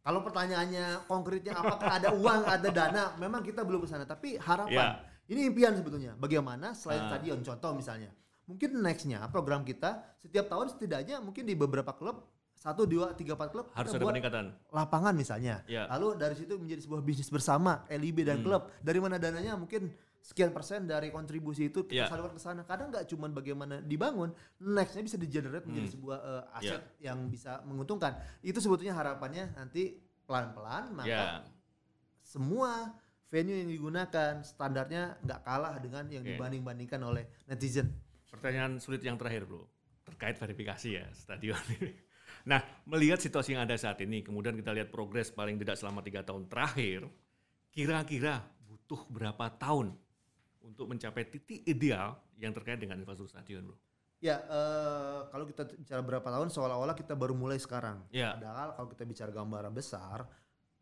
Kalau 0.00 0.20
pertanyaannya 0.22 1.04
konkretnya 1.04 1.52
apakah 1.54 1.90
ada 1.90 2.08
uang, 2.12 2.42
ada 2.44 2.68
dana, 2.68 3.04
memang 3.16 3.42
kita 3.42 3.60
belum 3.60 3.84
ke 3.84 3.88
sana. 3.88 4.04
Tapi 4.04 4.38
harapan, 4.38 4.96
ini 5.28 5.44
impian 5.44 5.74
sebetulnya. 5.74 6.16
Bagaimana 6.16 6.72
selain 6.72 7.04
Ah. 7.04 7.08
stadion, 7.12 7.42
contoh 7.42 7.76
misalnya, 7.76 8.08
mungkin 8.48 8.78
nextnya 8.78 9.20
program 9.28 9.60
kita 9.62 10.16
setiap 10.16 10.48
tahun 10.48 10.72
setidaknya 10.72 11.20
mungkin 11.20 11.44
di 11.44 11.52
beberapa 11.52 11.92
klub 11.92 12.24
satu 12.54 12.88
dua 12.88 13.14
tiga 13.14 13.38
empat 13.38 13.54
klub 13.54 13.70
Harus 13.70 13.94
ada 13.94 14.02
peningkatan. 14.02 14.50
lapangan 14.72 15.14
misalnya. 15.14 15.62
Ya. 15.68 15.86
Lalu 15.94 16.18
dari 16.18 16.34
situ 16.34 16.58
menjadi 16.58 16.82
sebuah 16.82 17.02
bisnis 17.04 17.28
bersama 17.28 17.86
LIB 17.86 18.24
dan 18.24 18.40
Hmm. 18.40 18.46
klub. 18.48 18.62
Dari 18.80 18.98
mana 18.98 19.14
dananya 19.14 19.54
mungkin 19.54 19.92
sekian 20.20 20.52
persen 20.52 20.84
dari 20.84 21.08
kontribusi 21.08 21.70
itu 21.70 21.88
kita 21.88 22.04
Ya. 22.04 22.10
salurkan 22.10 22.36
ke 22.36 22.42
sana. 22.42 22.62
Kadang 22.62 22.92
nggak 22.92 23.08
cuma 23.08 23.26
bagaimana 23.28 23.80
dibangun, 23.80 24.34
nextnya 24.60 25.02
bisa 25.02 25.16
di-generate 25.16 25.64
menjadi 25.64 25.88
Hmm. 25.88 25.94
sebuah 25.96 26.18
eh, 26.18 26.28
Ya. 26.28 26.58
aset 26.58 26.82
yang 27.00 27.18
bisa 27.26 27.62
menguntungkan. 27.64 28.12
Itu 28.40 28.58
sebetulnya 28.58 28.92
harapannya 28.92 29.56
nanti 29.56 29.96
pelan-pelan 30.28 30.92
maka 30.92 31.08
Ya. 31.08 31.40
semua 32.20 32.92
venue 33.28 33.56
yang 33.56 33.68
digunakan 33.68 34.40
standarnya 34.40 35.16
nggak 35.24 35.40
kalah 35.44 35.76
dengan 35.80 36.04
yang 36.08 36.24
Oke. 36.24 36.36
dibanding-bandingkan 36.36 37.00
oleh 37.00 37.24
netizen. 37.48 37.88
Pertanyaan 38.28 38.76
sulit 38.76 39.00
yang 39.00 39.16
terakhir, 39.16 39.48
Bro. 39.48 39.64
Terkait 40.04 40.36
verifikasi 40.36 40.88
ya 41.00 41.04
stadion 41.12 41.56
ini. 41.76 41.92
Nah, 42.44 42.60
melihat 42.84 43.20
situasi 43.20 43.52
yang 43.56 43.64
ada 43.64 43.76
saat 43.76 44.00
ini, 44.00 44.20
kemudian 44.20 44.56
kita 44.56 44.72
lihat 44.72 44.88
progres 44.88 45.28
paling 45.28 45.56
tidak 45.60 45.76
selama 45.76 46.00
tiga 46.00 46.24
tahun 46.24 46.48
terakhir, 46.48 47.08
kira-kira 47.68 48.40
butuh 48.64 49.04
berapa 49.08 49.48
tahun 49.56 49.92
untuk 50.68 50.84
mencapai 50.92 51.24
titik 51.24 51.64
ideal 51.64 52.20
yang 52.36 52.52
terkait 52.52 52.76
dengan 52.76 53.00
infrastruktur 53.00 53.32
stadion, 53.32 53.64
Bro? 53.64 53.76
Ya, 54.18 54.42
eh, 54.42 55.20
kalau 55.30 55.46
kita 55.46 55.62
bicara 55.78 56.02
berapa 56.02 56.26
tahun, 56.26 56.50
seolah-olah 56.50 56.98
kita 56.98 57.14
baru 57.14 57.38
mulai 57.38 57.56
sekarang. 57.56 58.02
Ya. 58.10 58.34
Padahal 58.34 58.74
kalau 58.74 58.88
kita 58.90 59.06
bicara 59.06 59.30
gambaran 59.30 59.70
besar, 59.70 60.26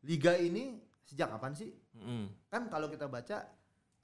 liga 0.03 0.35
ini 0.41 0.81
sejak 1.05 1.31
kapan 1.37 1.53
sih? 1.53 1.71
Mm. 1.95 2.33
Kan 2.49 2.73
kalau 2.73 2.89
kita 2.89 3.07
baca 3.07 3.45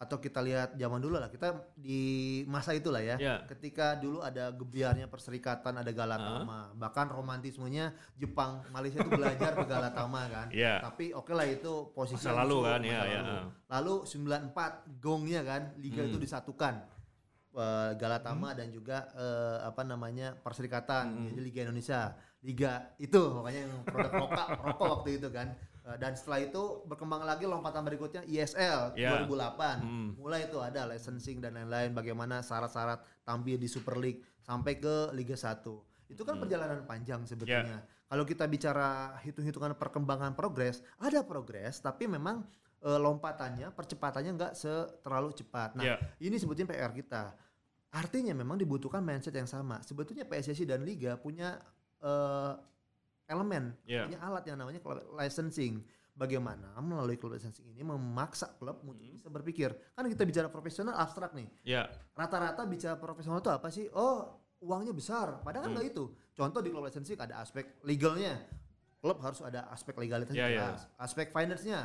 atau 0.03 0.19
kita 0.19 0.43
lihat 0.43 0.75
zaman 0.75 0.99
dulu 0.99 1.15
lah, 1.15 1.31
kita 1.31 1.55
di 1.79 2.03
masa 2.51 2.75
itulah 2.75 2.99
ya. 2.99 3.15
Ya. 3.23 3.39
Ketika 3.47 3.95
dulu 3.95 4.19
ada 4.19 4.51
gebiarnya 4.51 5.07
perserikatan, 5.07 5.79
ada 5.79 5.87
Galatama, 5.95 6.75
bahkan 6.75 7.07
romantismenya 7.07 7.95
Jepang, 8.19 8.67
Malaysia 8.75 8.99
itu 8.99 9.15
belajar 9.15 9.55
ke 9.55 9.63
Galatama 9.63 10.27
kan. 10.27 10.47
Ya. 10.51 10.83
Tapi 10.83 11.15
oke 11.15 11.31
lah 11.31 11.47
itu 11.47 11.95
posisi 11.95 12.27
Masa 12.27 12.43
lalu 12.43 12.59
kan, 12.67 12.81
masa 12.83 12.91
ya, 12.91 13.01
ya. 13.07 13.21
lalu. 13.23 13.47
Lalu 13.71 13.95
94 14.51 14.99
gongnya 14.99 15.41
kan, 15.47 15.63
liga 15.79 16.03
Hmm. 16.03 16.11
itu 16.11 16.19
disatukan. 16.19 16.75
Eh, 17.53 17.91
Galatama 18.01 18.57
dan 18.57 18.73
juga 18.73 19.13
eh, 19.13 19.59
apa 19.69 19.85
namanya 19.85 20.33
Perserikatan 20.41 21.05
Hmm. 21.13 21.25
jadi 21.29 21.41
Liga 21.45 21.61
Indonesia 21.69 22.17
Liga 22.41 22.73
itu 22.97 23.21
makanya 23.29 23.69
yang 23.69 23.85
produk 23.85 24.13
rokok 24.25 24.49
rokok 24.65 24.87
waktu 24.99 25.21
itu 25.21 25.29
kan 25.29 25.53
dan 25.83 26.14
setelah 26.14 26.39
itu 26.41 26.62
berkembang 26.85 27.22
lagi 27.22 27.43
lompatan 27.43 27.83
berikutnya 27.83 28.22
ISL 28.22 28.95
Ya. 28.95 29.18
2008 29.18 29.83
Hmm. 29.83 30.11
mulai 30.14 30.47
itu 30.47 30.57
ada 30.57 30.87
licensing 30.87 31.39
dan 31.39 31.55
lain-lain 31.55 31.91
bagaimana 31.91 32.39
syarat-syarat 32.39 33.03
tampil 33.22 33.57
di 33.57 33.66
Super 33.66 33.99
League 33.99 34.22
sampai 34.39 34.76
ke 34.76 35.11
Liga 35.11 35.35
1 35.35 35.83
itu 36.07 36.22
kan 36.22 36.35
Hmm. 36.35 36.43
perjalanan 36.43 36.83
panjang 36.85 37.20
Ya. 37.20 37.26
sebetulnya 37.26 37.78
kalau 38.07 38.22
kita 38.22 38.45
bicara 38.45 38.89
hitung-hitungan 39.18 39.74
perkembangan 39.74 40.33
progres 40.33 40.80
ada 40.97 41.22
progres 41.22 41.78
tapi 41.78 42.07
memang 42.07 42.47
eh, 42.80 42.99
lompatannya 42.99 43.70
percepatannya 43.70 44.30
nggak 44.35 44.53
terlalu 45.01 45.30
cepat 45.33 45.74
nah 45.74 45.83
Ya. 45.85 45.97
ini 46.18 46.35
sebetulnya 46.35 46.66
PR 46.68 46.91
kita. 46.91 47.30
Artinya 47.93 48.33
memang 48.33 48.57
dibutuhkan 48.57 48.99
mindset 48.99 49.37
yang 49.37 49.47
sama. 49.47 49.78
Sebetulnya 49.85 50.24
PSSI 50.24 50.64
dan 50.64 50.83
Liga 50.83 51.14
punya 51.14 51.62
eh, 52.03 52.53
elemen, 53.33 53.72
Ya. 53.83 54.05
punya 54.05 54.20
alat 54.20 54.45
yang 54.45 54.61
namanya 54.61 54.78
club 54.78 55.01
licensing. 55.12 55.80
Bagaimana 56.12 56.76
melalui 56.78 57.16
klub 57.16 57.33
licensing 57.33 57.64
ini 57.66 57.80
memaksa 57.80 58.53
klub 58.61 58.85
untuk 58.85 59.01
Hmm. 59.01 59.16
bisa 59.16 59.33
berpikir. 59.33 59.72
Kan 59.97 60.05
kita 60.07 60.22
bicara 60.22 60.53
profesional 60.53 60.93
abstrak 60.95 61.33
nih. 61.33 61.49
Ya. 61.64 61.89
Rata-rata 62.12 62.68
bicara 62.68 63.01
profesional 63.01 63.41
itu 63.41 63.49
apa 63.49 63.72
sih? 63.72 63.89
Oh, 63.97 64.37
uangnya 64.61 64.93
besar. 64.93 65.41
Padahal 65.41 65.64
kan 65.64 65.72
Hmm. 65.72 65.80
nggak 65.80 65.89
itu. 65.89 66.05
Contoh 66.33 66.61
di 66.61 66.68
klub 66.68 66.85
licensing 66.85 67.16
ada 67.16 67.41
aspek 67.41 67.80
legalnya. 67.80 68.37
Klub 69.01 69.18
harus 69.18 69.41
ada 69.41 69.72
aspek 69.72 69.97
legalitasnya 69.97 70.37
Ya, 70.39 70.53
ya. 70.53 70.61
jelas. 70.68 70.85
Aspek 71.01 71.33
finance-nya 71.33 71.80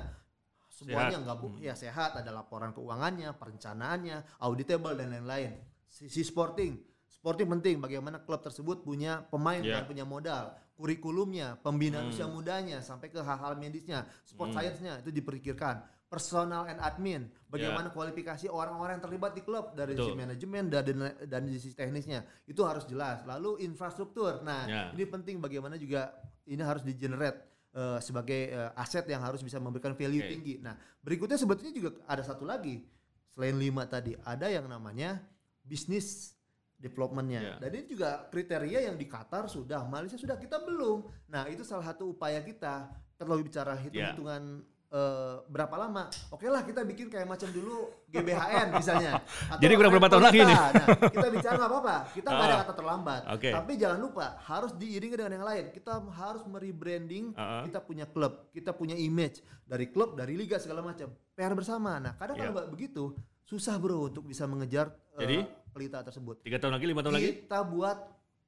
semuanya 0.67 1.17
nggak 1.17 1.37
bu 1.39 1.47
Hmm. 1.47 1.63
ya 1.63 1.73
sehat 1.73 2.13
ada 2.13 2.29
laporan 2.29 2.69
keuangannya 2.69 3.31
perencanaannya 3.33 4.37
auditable 4.37 4.93
dan 4.93 5.09
lain-lain 5.09 5.55
sisi 5.87 6.21
sporting 6.21 6.77
sporting 7.09 7.47
penting 7.49 7.79
bagaimana 7.79 8.21
klub 8.21 8.43
tersebut 8.43 8.83
punya 8.83 9.23
pemain 9.25 9.63
Ya. 9.63 9.79
dan 9.79 9.87
punya 9.87 10.03
modal 10.05 10.53
kurikulumnya 10.78 11.57
pembinaan 11.59 12.07
Hmm. 12.07 12.13
usia 12.13 12.30
mudanya 12.30 12.80
sampai 12.80 13.09
ke 13.09 13.17
hal-hal 13.17 13.57
medisnya 13.57 14.05
sport 14.23 14.53
Hmm. 14.53 14.61
science-nya 14.61 14.93
itu 15.01 15.09
diperkirakan 15.09 15.82
personal 16.07 16.63
and 16.65 16.80
admin 16.80 17.28
bagaimana 17.51 17.91
kualifikasi 17.91 18.47
orang-orang 18.47 18.95
yang 18.95 19.03
terlibat 19.03 19.36
di 19.36 19.43
klub 19.43 19.75
dari. 19.75 19.91
Betul. 19.91 20.13
sisi 20.13 20.15
manajemen 20.15 20.63
dan 20.71 20.86
dan 21.28 21.41
sisi 21.51 21.75
teknisnya 21.75 22.23
itu 22.47 22.61
harus 22.63 22.88
jelas 22.88 23.28
lalu 23.28 23.59
infrastruktur 23.59 24.39
nah 24.39 24.63
Ya. 24.63 24.82
ini 24.95 25.03
penting 25.03 25.41
bagaimana 25.41 25.75
juga 25.75 26.13
ini 26.45 26.63
harus 26.63 26.86
di 26.86 26.95
generate 26.95 27.43
eh, 27.75 27.99
sebagai 27.99 28.41
eh, 28.49 28.71
aset 28.73 29.03
yang 29.05 29.19
harus 29.19 29.43
bisa 29.43 29.59
memberikan 29.59 29.93
value 29.93 30.23
Oke. 30.23 30.32
tinggi. 30.32 30.55
Nah, 30.57 30.73
berikutnya 30.97 31.38
sebetulnya 31.38 31.69
juga 31.69 31.89
ada 32.07 32.23
satu 32.23 32.41
lagi 32.41 32.82
selain 33.30 33.53
lima 33.53 33.86
tadi, 33.86 34.15
ada 34.17 34.49
yang 34.49 34.65
namanya 34.65 35.21
bisnis 35.61 36.36
developmentnya. 36.78 37.41
Ya. 37.41 37.55
Dan 37.57 37.69
ini 37.73 37.86
juga 37.89 38.25
kriteria 38.30 38.86
yang 38.86 38.95
di 38.95 39.05
Qatar 39.05 39.49
sudah, 39.49 39.82
Malaysia 39.84 40.15
sudah, 40.15 40.38
kita 40.38 40.61
belum. 40.61 41.09
Nah, 41.28 41.49
itu 41.49 41.65
salah 41.65 41.89
satu 41.89 42.13
upaya 42.13 42.39
kita. 42.39 42.88
Kalau 43.17 43.34
bicara 43.41 43.73
hitung-hitungan 43.73 44.61
eh, 44.88 45.36
berapa 45.49 45.73
lama? 45.73 46.05
Oke 46.30 46.47
lah 46.47 46.61
kita 46.61 46.86
bikin 46.86 47.09
kayak 47.09 47.25
macam 47.25 47.49
dulu 47.49 47.89
GBHN 48.07 48.78
misalnya. 48.78 49.19
Atau 49.51 49.59
Jadi 49.59 49.73
kurang 49.73 49.91
berapa 49.97 50.07
tahun 50.07 50.23
lagi 50.30 50.39
nih? 50.45 50.53
Nah, 50.55 50.69
kita 51.09 51.28
bicara 51.34 51.53
nggak 51.57 51.71
apa-apa. 51.73 51.95
Kita 52.13 52.28
nggak 52.30 52.45
ada 52.45 52.53
Ah. 52.53 52.61
kata 52.61 52.73
terlambat. 52.78 53.21
Oke. 53.36 53.49
Tapi 53.51 53.71
jangan 53.75 53.99
lupa 53.99 54.38
harus 54.45 54.71
diiringi 54.78 55.17
dengan 55.17 55.34
yang 55.34 55.45
lain. 55.49 55.65
Kita 55.73 55.97
harus 56.13 56.45
merebranding. 56.45 57.34
Ah, 57.34 57.41
ah. 57.41 57.61
Kita 57.65 57.82
punya 57.82 58.05
klub, 58.05 58.53
kita 58.53 58.71
punya 58.71 58.93
image 58.93 59.41
dari 59.65 59.89
klub, 59.89 60.13
dari 60.13 60.38
liga 60.38 60.61
segala 60.61 60.86
macam. 60.86 61.09
PR 61.34 61.57
bersama. 61.57 61.97
Nah, 61.97 62.13
kadang 62.15 62.38
Iya. 62.38 62.53
kalau 62.53 62.69
begitu 62.69 63.03
susah 63.43 63.75
bro 63.80 64.07
untuk 64.07 64.23
bisa 64.23 64.43
mengejar 64.45 64.91
Jadi? 65.17 65.41
Pelita 65.78 66.01
tersebut. 66.01 66.41
Tiga 66.41 66.57
tahun 66.57 66.82
lagi, 66.82 66.86
lima 66.89 67.05
tahun 67.05 67.15
lagi? 67.21 67.30
Kita 67.45 67.61
buat 67.61 67.97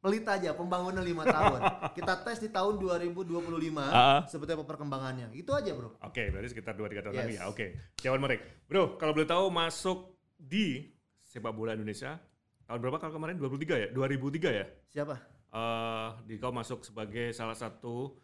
pelita 0.01 0.41
aja 0.41 0.57
pembangunan 0.57 1.05
lima 1.05 1.21
tahun. 1.21 1.59
Kita 1.93 2.25
tes 2.25 2.41
di 2.41 2.49
tahun 2.49 2.81
2025 2.81 3.77
Ah, 3.77 3.93
ah. 3.93 4.19
seperti 4.25 4.57
apa 4.57 4.65
perkembangannya. 4.65 5.29
Itu 5.37 5.53
aja 5.53 5.69
bro. 5.77 5.93
Oke, 6.01 6.33
berarti 6.33 6.49
sekitar 6.49 6.73
2-3 6.73 7.05
tahun 7.05 7.13
Yes. 7.13 7.21
lagi 7.21 7.35
ya. 7.37 7.43
Oke. 7.45 7.65
Jawaban 8.01 8.21
Merek. 8.25 8.41
Bro, 8.65 8.97
kalau 8.97 9.13
boleh 9.13 9.29
tahu 9.29 9.45
masuk 9.53 10.17
di 10.33 10.89
sepak 11.21 11.53
bola 11.53 11.77
Indonesia 11.77 12.17
tahun 12.65 12.79
berapa 12.81 12.97
kalau 12.97 13.13
kemarin? 13.13 13.37
2003 13.37 13.75
ya? 13.77 13.87
2003 13.93 14.49
ya? 14.49 14.65
Siapa? 14.89 15.15
Eh, 15.49 16.09
di 16.25 16.37
kau 16.37 16.49
masuk 16.49 16.81
sebagai 16.81 17.29
salah 17.29 17.53
satu 17.53 18.17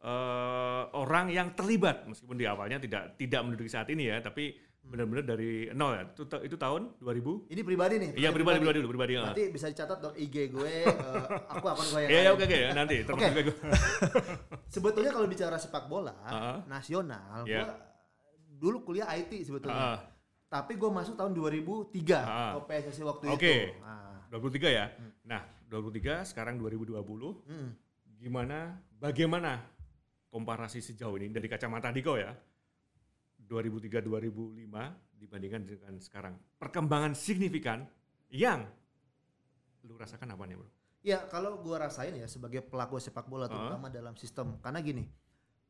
eh, 0.00 0.82
orang 0.96 1.28
yang 1.28 1.52
terlibat 1.52 2.08
meskipun 2.08 2.34
di 2.34 2.48
awalnya 2.48 2.80
tidak 2.80 3.14
tidak 3.14 3.40
menduduki 3.44 3.68
saat 3.68 3.86
ini 3.92 4.08
ya, 4.08 4.18
tapi 4.18 4.56
benar-benar 4.82 5.22
dari 5.22 5.70
nol 5.70 5.92
ya. 5.94 6.02
Itu, 6.08 6.22
itu 6.42 6.56
tahun 6.56 6.98
2000? 6.98 7.46
Ini 7.46 7.60
pribadi 7.62 7.94
nih. 7.96 8.10
Iya, 8.16 8.30
pribadi 8.32 8.58
pribadi 8.58 8.78
dulu, 8.80 8.90
pribadi. 8.90 9.12
ya. 9.14 9.22
Nanti 9.30 9.44
bisa 9.48 9.66
dicatat 9.66 9.98
dong 9.98 10.14
IG 10.14 10.50
gue, 10.50 10.72
eh, 10.82 11.26
aku 11.46 11.64
akun 11.64 11.86
gue 11.86 12.00
yang 12.04 12.10
Iya, 12.10 12.20
iya, 12.20 12.30
oke 12.32 12.44
oke 12.44 12.58
ya, 12.58 12.70
nanti 12.74 12.96
Oke. 13.04 13.22
juga 13.22 13.42
gue. 13.46 13.56
Sebetulnya 14.74 15.10
kalau 15.10 15.26
bicara 15.26 15.56
sepak 15.56 15.86
bola 15.86 16.14
Ah. 16.22 16.58
nasional, 16.66 17.44
Iya. 17.44 17.66
gua 17.66 17.74
dulu 18.60 18.76
kuliah 18.84 19.08
IT 19.10 19.40
sebetulnya. 19.42 19.96
Ah, 19.96 19.98
tapi 20.46 20.74
gue 20.74 20.90
masuk 20.90 21.14
tahun 21.14 21.32
2003 21.32 22.18
Ah. 22.18 22.52
ke 22.54 22.60
PSSI 22.66 23.02
waktu 23.02 23.24
Oke. 23.30 23.54
itu. 23.70 23.80
Nah, 23.80 24.26
23 24.28 24.68
ya. 24.68 24.86
Nah, 25.24 25.42
23 25.66 26.22
sekarang 26.24 26.58
2020. 26.58 27.40
mm. 27.46 27.70
Gimana 28.20 28.74
bagaimana 28.92 29.64
komparasi 30.28 30.78
sejauh 30.78 31.16
ini 31.16 31.30
dari 31.30 31.48
kacamata 31.48 31.88
Diko 31.88 32.14
ya? 32.14 32.34
2003 33.50 34.06
2005 34.06 35.18
dibandingkan 35.18 35.62
dengan 35.66 35.94
sekarang. 35.98 36.34
Perkembangan 36.56 37.18
signifikan 37.18 37.82
yang 38.30 38.62
lu 39.82 39.98
rasakan 39.98 40.30
apa 40.30 40.46
nih, 40.46 40.56
Bro? 40.56 40.70
Ya 41.02 41.18
kalau 41.26 41.58
gue 41.58 41.74
rasain 41.74 42.14
ya 42.14 42.28
sebagai 42.28 42.62
pelaku 42.62 43.00
sepak 43.00 43.24
bola 43.26 43.48
terutama 43.48 43.88
dalam 43.88 44.12
sistem 44.14 44.60
karena 44.60 44.84
gini 44.84 45.08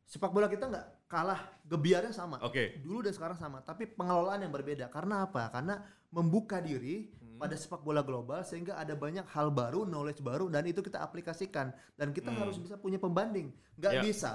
sepak 0.02 0.34
bola 0.34 0.50
kita 0.50 0.66
nggak 0.66 1.06
kalah 1.06 1.38
gebiarnya 1.62 2.10
sama 2.10 2.42
Oke. 2.42 2.82
dulu 2.82 3.06
dan 3.06 3.14
sekarang 3.14 3.38
sama 3.38 3.62
tapi 3.62 3.86
pengelolaan 3.86 4.42
yang 4.42 4.50
berbeda 4.50 4.90
karena 4.90 5.22
apa 5.22 5.46
karena 5.54 5.78
membuka 6.10 6.58
diri 6.58 7.14
Hmm. 7.14 7.38
pada 7.38 7.54
sepak 7.54 7.78
bola 7.80 8.02
global 8.02 8.42
sehingga 8.42 8.74
ada 8.74 8.98
banyak 8.98 9.22
hal 9.30 9.54
baru 9.54 9.86
knowledge 9.86 10.18
baru 10.18 10.50
dan 10.50 10.66
itu 10.66 10.82
kita 10.82 10.98
aplikasikan 10.98 11.70
dan 11.94 12.10
kita 12.10 12.34
Hmm. 12.34 12.42
harus 12.42 12.58
bisa 12.58 12.74
punya 12.74 12.98
pembanding 12.98 13.54
nggak 13.78 13.94
Ya. 13.96 14.02
bisa 14.02 14.32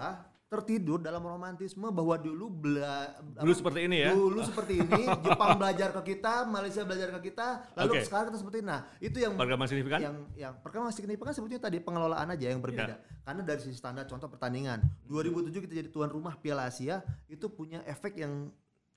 tertidur 0.55 0.97
dalam 0.97 1.19
romantisme 1.19 1.87
bahwa 1.87 2.15
dulu 2.15 2.47
bela 2.47 3.11
Dulu 3.35 3.51
seperti 3.51 3.79
ini 3.83 3.97
ya. 3.99 4.11
dulu 4.11 4.39
seperti 4.39 4.73
ini 4.77 5.03
Jepang 5.25 5.55
belajar 5.55 5.91
ke 5.91 6.01
kita 6.09 6.43
Malaysia 6.45 6.81
belajar 6.81 7.09
ke 7.11 7.19
kita 7.25 7.47
lalu 7.73 7.91
Oke. 7.93 8.01
sekarang 8.03 8.25
kita 8.29 8.39
seperti 8.39 8.57
ini. 8.59 8.67
nah 8.67 8.79
itu 8.97 9.17
yang 9.17 9.33
Perkembangan 9.33 9.69
signifikan? 9.69 9.99
yang 9.99 10.15
yang 10.33 10.53
perkembangan 10.57 10.93
signifikan 10.93 11.31
sebetulnya 11.31 11.61
tadi 11.61 11.77
pengelolaan 11.77 12.27
aja 12.29 12.45
yang 12.47 12.59
berbeda. 12.59 12.95
Ya. 12.95 13.03
Karena 13.21 13.41
dari 13.41 13.59
sisi 13.59 13.75
standar 13.75 14.05
contoh 14.05 14.25
pertandingan 14.25 14.79
2007 15.05 15.51
kita 15.61 15.73
jadi 15.75 15.89
tuan 15.89 16.07
rumah 16.07 16.35
Piala 16.35 16.65
Asia 16.65 16.99
itu 17.25 17.47
punya 17.47 17.83
efek 17.83 18.15
yang 18.15 18.47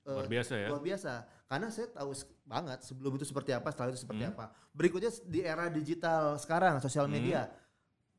eh, 0.03 0.15
Luar 0.15 0.25
biasa 0.25 0.53
ya. 0.55 0.67
luar 0.69 0.81
biasa. 0.81 1.13
Karena 1.45 1.67
saya 1.67 1.87
tahu 1.87 2.13
banget 2.43 2.79
sebelum 2.81 3.11
itu 3.13 3.25
seperti 3.25 3.51
apa, 3.51 3.67
setelah 3.67 3.89
itu 3.89 3.99
seperti 3.99 4.23
Hmm. 4.23 4.31
apa. 4.31 4.45
Berikutnya 4.69 5.09
di 5.23 5.41
era 5.41 5.65
digital 5.67 6.35
sekarang 6.35 6.77
sosial 6.77 7.05
media 7.05 7.49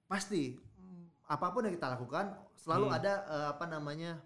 pasti 0.05 0.59
mm, 0.59 1.24
apa 1.26 1.47
pun 1.49 1.62
yang 1.62 1.72
kita 1.72 1.88
lakukan 1.88 2.34
selalu 2.61 2.86
Hmm. 2.86 2.96
ada 2.96 3.12
eh, 3.24 3.48
apa 3.50 3.64
namanya 3.66 4.20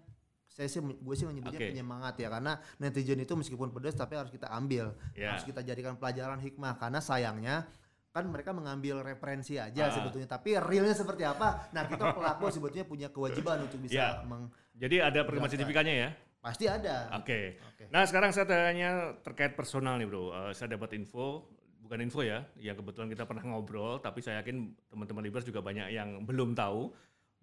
saya 0.45 0.67
sih 0.67 0.79
gue 0.79 1.15
sih 1.15 1.23
menyebutnya 1.23 1.57
Oke. 1.57 1.69
penyemangat 1.69 2.15
ya 2.15 2.27
karena 2.29 2.53
netizen 2.77 3.17
itu 3.17 3.33
meskipun 3.33 3.69
pedas 3.69 3.91
tapi 3.93 4.15
harus 4.15 4.29
kita 4.29 4.47
ambil 4.49 4.95
Ya. 5.11 5.31
harus 5.31 5.43
kita 5.43 5.59
jadikan 5.61 5.95
pelajaran 5.95 6.37
hikmah 6.37 6.75
karena 6.75 6.99
sayangnya 6.99 7.67
kan 8.09 8.23
mereka 8.25 8.51
mengambil 8.51 8.99
referensi 9.01 9.55
aja 9.57 9.75
Ah. 9.81 9.91
sebetulnya 9.91 10.27
tapi 10.29 10.55
realnya 10.55 10.93
seperti 10.93 11.23
apa 11.23 11.67
nah 11.69 11.83
kita 11.83 12.11
pelaku 12.11 12.47
sebetulnya 12.49 12.83
punya 12.83 13.07
kewajiban 13.09 13.59
untuk 13.61 13.79
bisa 13.81 13.95
Ya. 13.95 14.09
meng- 14.23 14.47
Jadi 14.73 14.99
ada 14.99 15.19
perkembangan 15.21 15.51
signifikannya 15.51 15.95
ya. 15.97 16.09
pasti 16.37 16.65
ada 16.65 17.09
Oke. 17.15 17.57
Oke. 17.65 17.83
Nah 17.89 18.03
sekarang 18.03 18.29
saya 18.29 18.45
tanya 18.45 18.89
terkait 19.19 19.51
personal 19.53 19.97
nih 19.97 20.05
bro. 20.05 20.29
Eh, 20.29 20.53
saya 20.53 20.71
dapat 20.71 20.93
info, 20.93 21.49
bukan 21.79 21.99
info 21.99 22.21
ya, 22.21 22.45
yang 22.55 22.75
kebetulan 22.75 23.09
kita 23.09 23.23
pernah 23.23 23.43
ngobrol, 23.43 23.97
tapi 23.97 24.21
saya 24.21 24.39
yakin 24.39 24.61
teman-teman 24.85 25.21
Libers 25.21 25.41
juga 25.41 25.59
banyak 25.59 25.89
yang 25.89 26.21
belum 26.21 26.53
tahu 26.53 26.93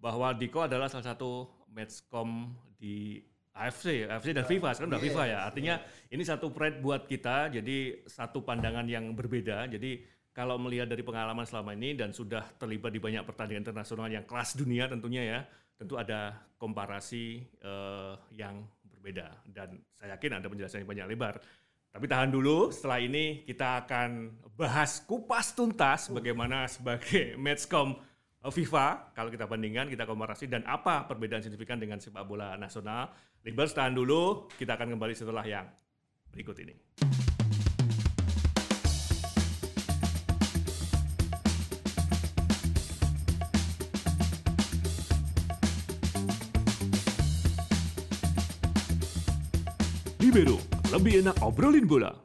bahwa 0.03 0.35
Diko 0.35 0.67
adalah 0.67 0.91
salah 0.91 1.15
satu 1.15 1.47
matchcom 1.71 2.51
di 2.75 3.23
AFC, 3.55 4.03
AFC 4.03 4.35
dan 4.35 4.43
FIFA, 4.43 4.75
sekarang 4.75 4.91
udah 4.91 5.03
FIFA 5.07 5.23
ya. 5.29 5.39
Artinya 5.47 5.75
ini 6.11 6.23
satu 6.27 6.51
pride 6.51 6.83
buat 6.83 7.07
kita, 7.07 7.55
jadi 7.55 8.03
satu 8.03 8.43
pandangan 8.43 8.83
yang 8.83 9.15
berbeda. 9.15 9.71
Jadi 9.71 10.03
kalau 10.35 10.59
melihat 10.59 10.91
dari 10.91 11.05
pengalaman 11.05 11.47
selama 11.47 11.71
ini 11.71 11.95
dan 11.95 12.11
sudah 12.11 12.43
terlibat 12.59 12.91
di 12.91 12.99
banyak 12.99 13.23
pertandingan 13.23 13.63
internasional 13.63 14.11
yang 14.11 14.27
kelas 14.27 14.59
dunia 14.59 14.91
tentunya 14.91 15.23
ya, 15.23 15.39
tentu 15.79 15.95
ada 15.95 16.35
komparasi 16.59 17.45
eh, 17.63 18.13
yang 18.35 18.65
berbeda 18.83 19.29
dan 19.55 19.79
saya 19.95 20.19
yakin 20.19 20.43
ada 20.43 20.49
penjelasan 20.51 20.83
yang 20.83 20.91
banyak 20.91 21.07
lebar. 21.15 21.39
Tapi 21.93 22.09
tahan 22.09 22.33
dulu, 22.33 22.73
setelah 22.73 22.97
ini 22.97 23.45
kita 23.45 23.85
akan 23.85 24.33
bahas 24.57 24.97
kupas 25.05 25.53
tuntas 25.53 26.09
bagaimana 26.09 26.65
sebagai 26.65 27.37
matchcom 27.37 27.93
FIFA 28.51 29.15
kalau 29.15 29.31
kita 29.31 29.47
bandingkan, 29.47 29.87
kita 29.87 30.03
komparasi 30.03 30.51
dan 30.51 30.67
apa 30.67 31.07
perbedaan 31.07 31.39
signifikan 31.39 31.79
dengan 31.79 32.01
sepak 32.03 32.27
bola 32.27 32.59
nasional. 32.59 33.15
Libers 33.47 33.71
tahan 33.71 33.95
dulu, 33.95 34.51
kita 34.59 34.75
akan 34.75 34.99
kembali 34.99 35.15
setelah 35.15 35.43
yang 35.47 35.67
berikut 36.31 36.59
ini. 36.59 36.75
Libero, 50.23 50.55
lebih 50.89 51.19
enak 51.19 51.35
obrolin 51.43 51.83
bola. 51.83 52.22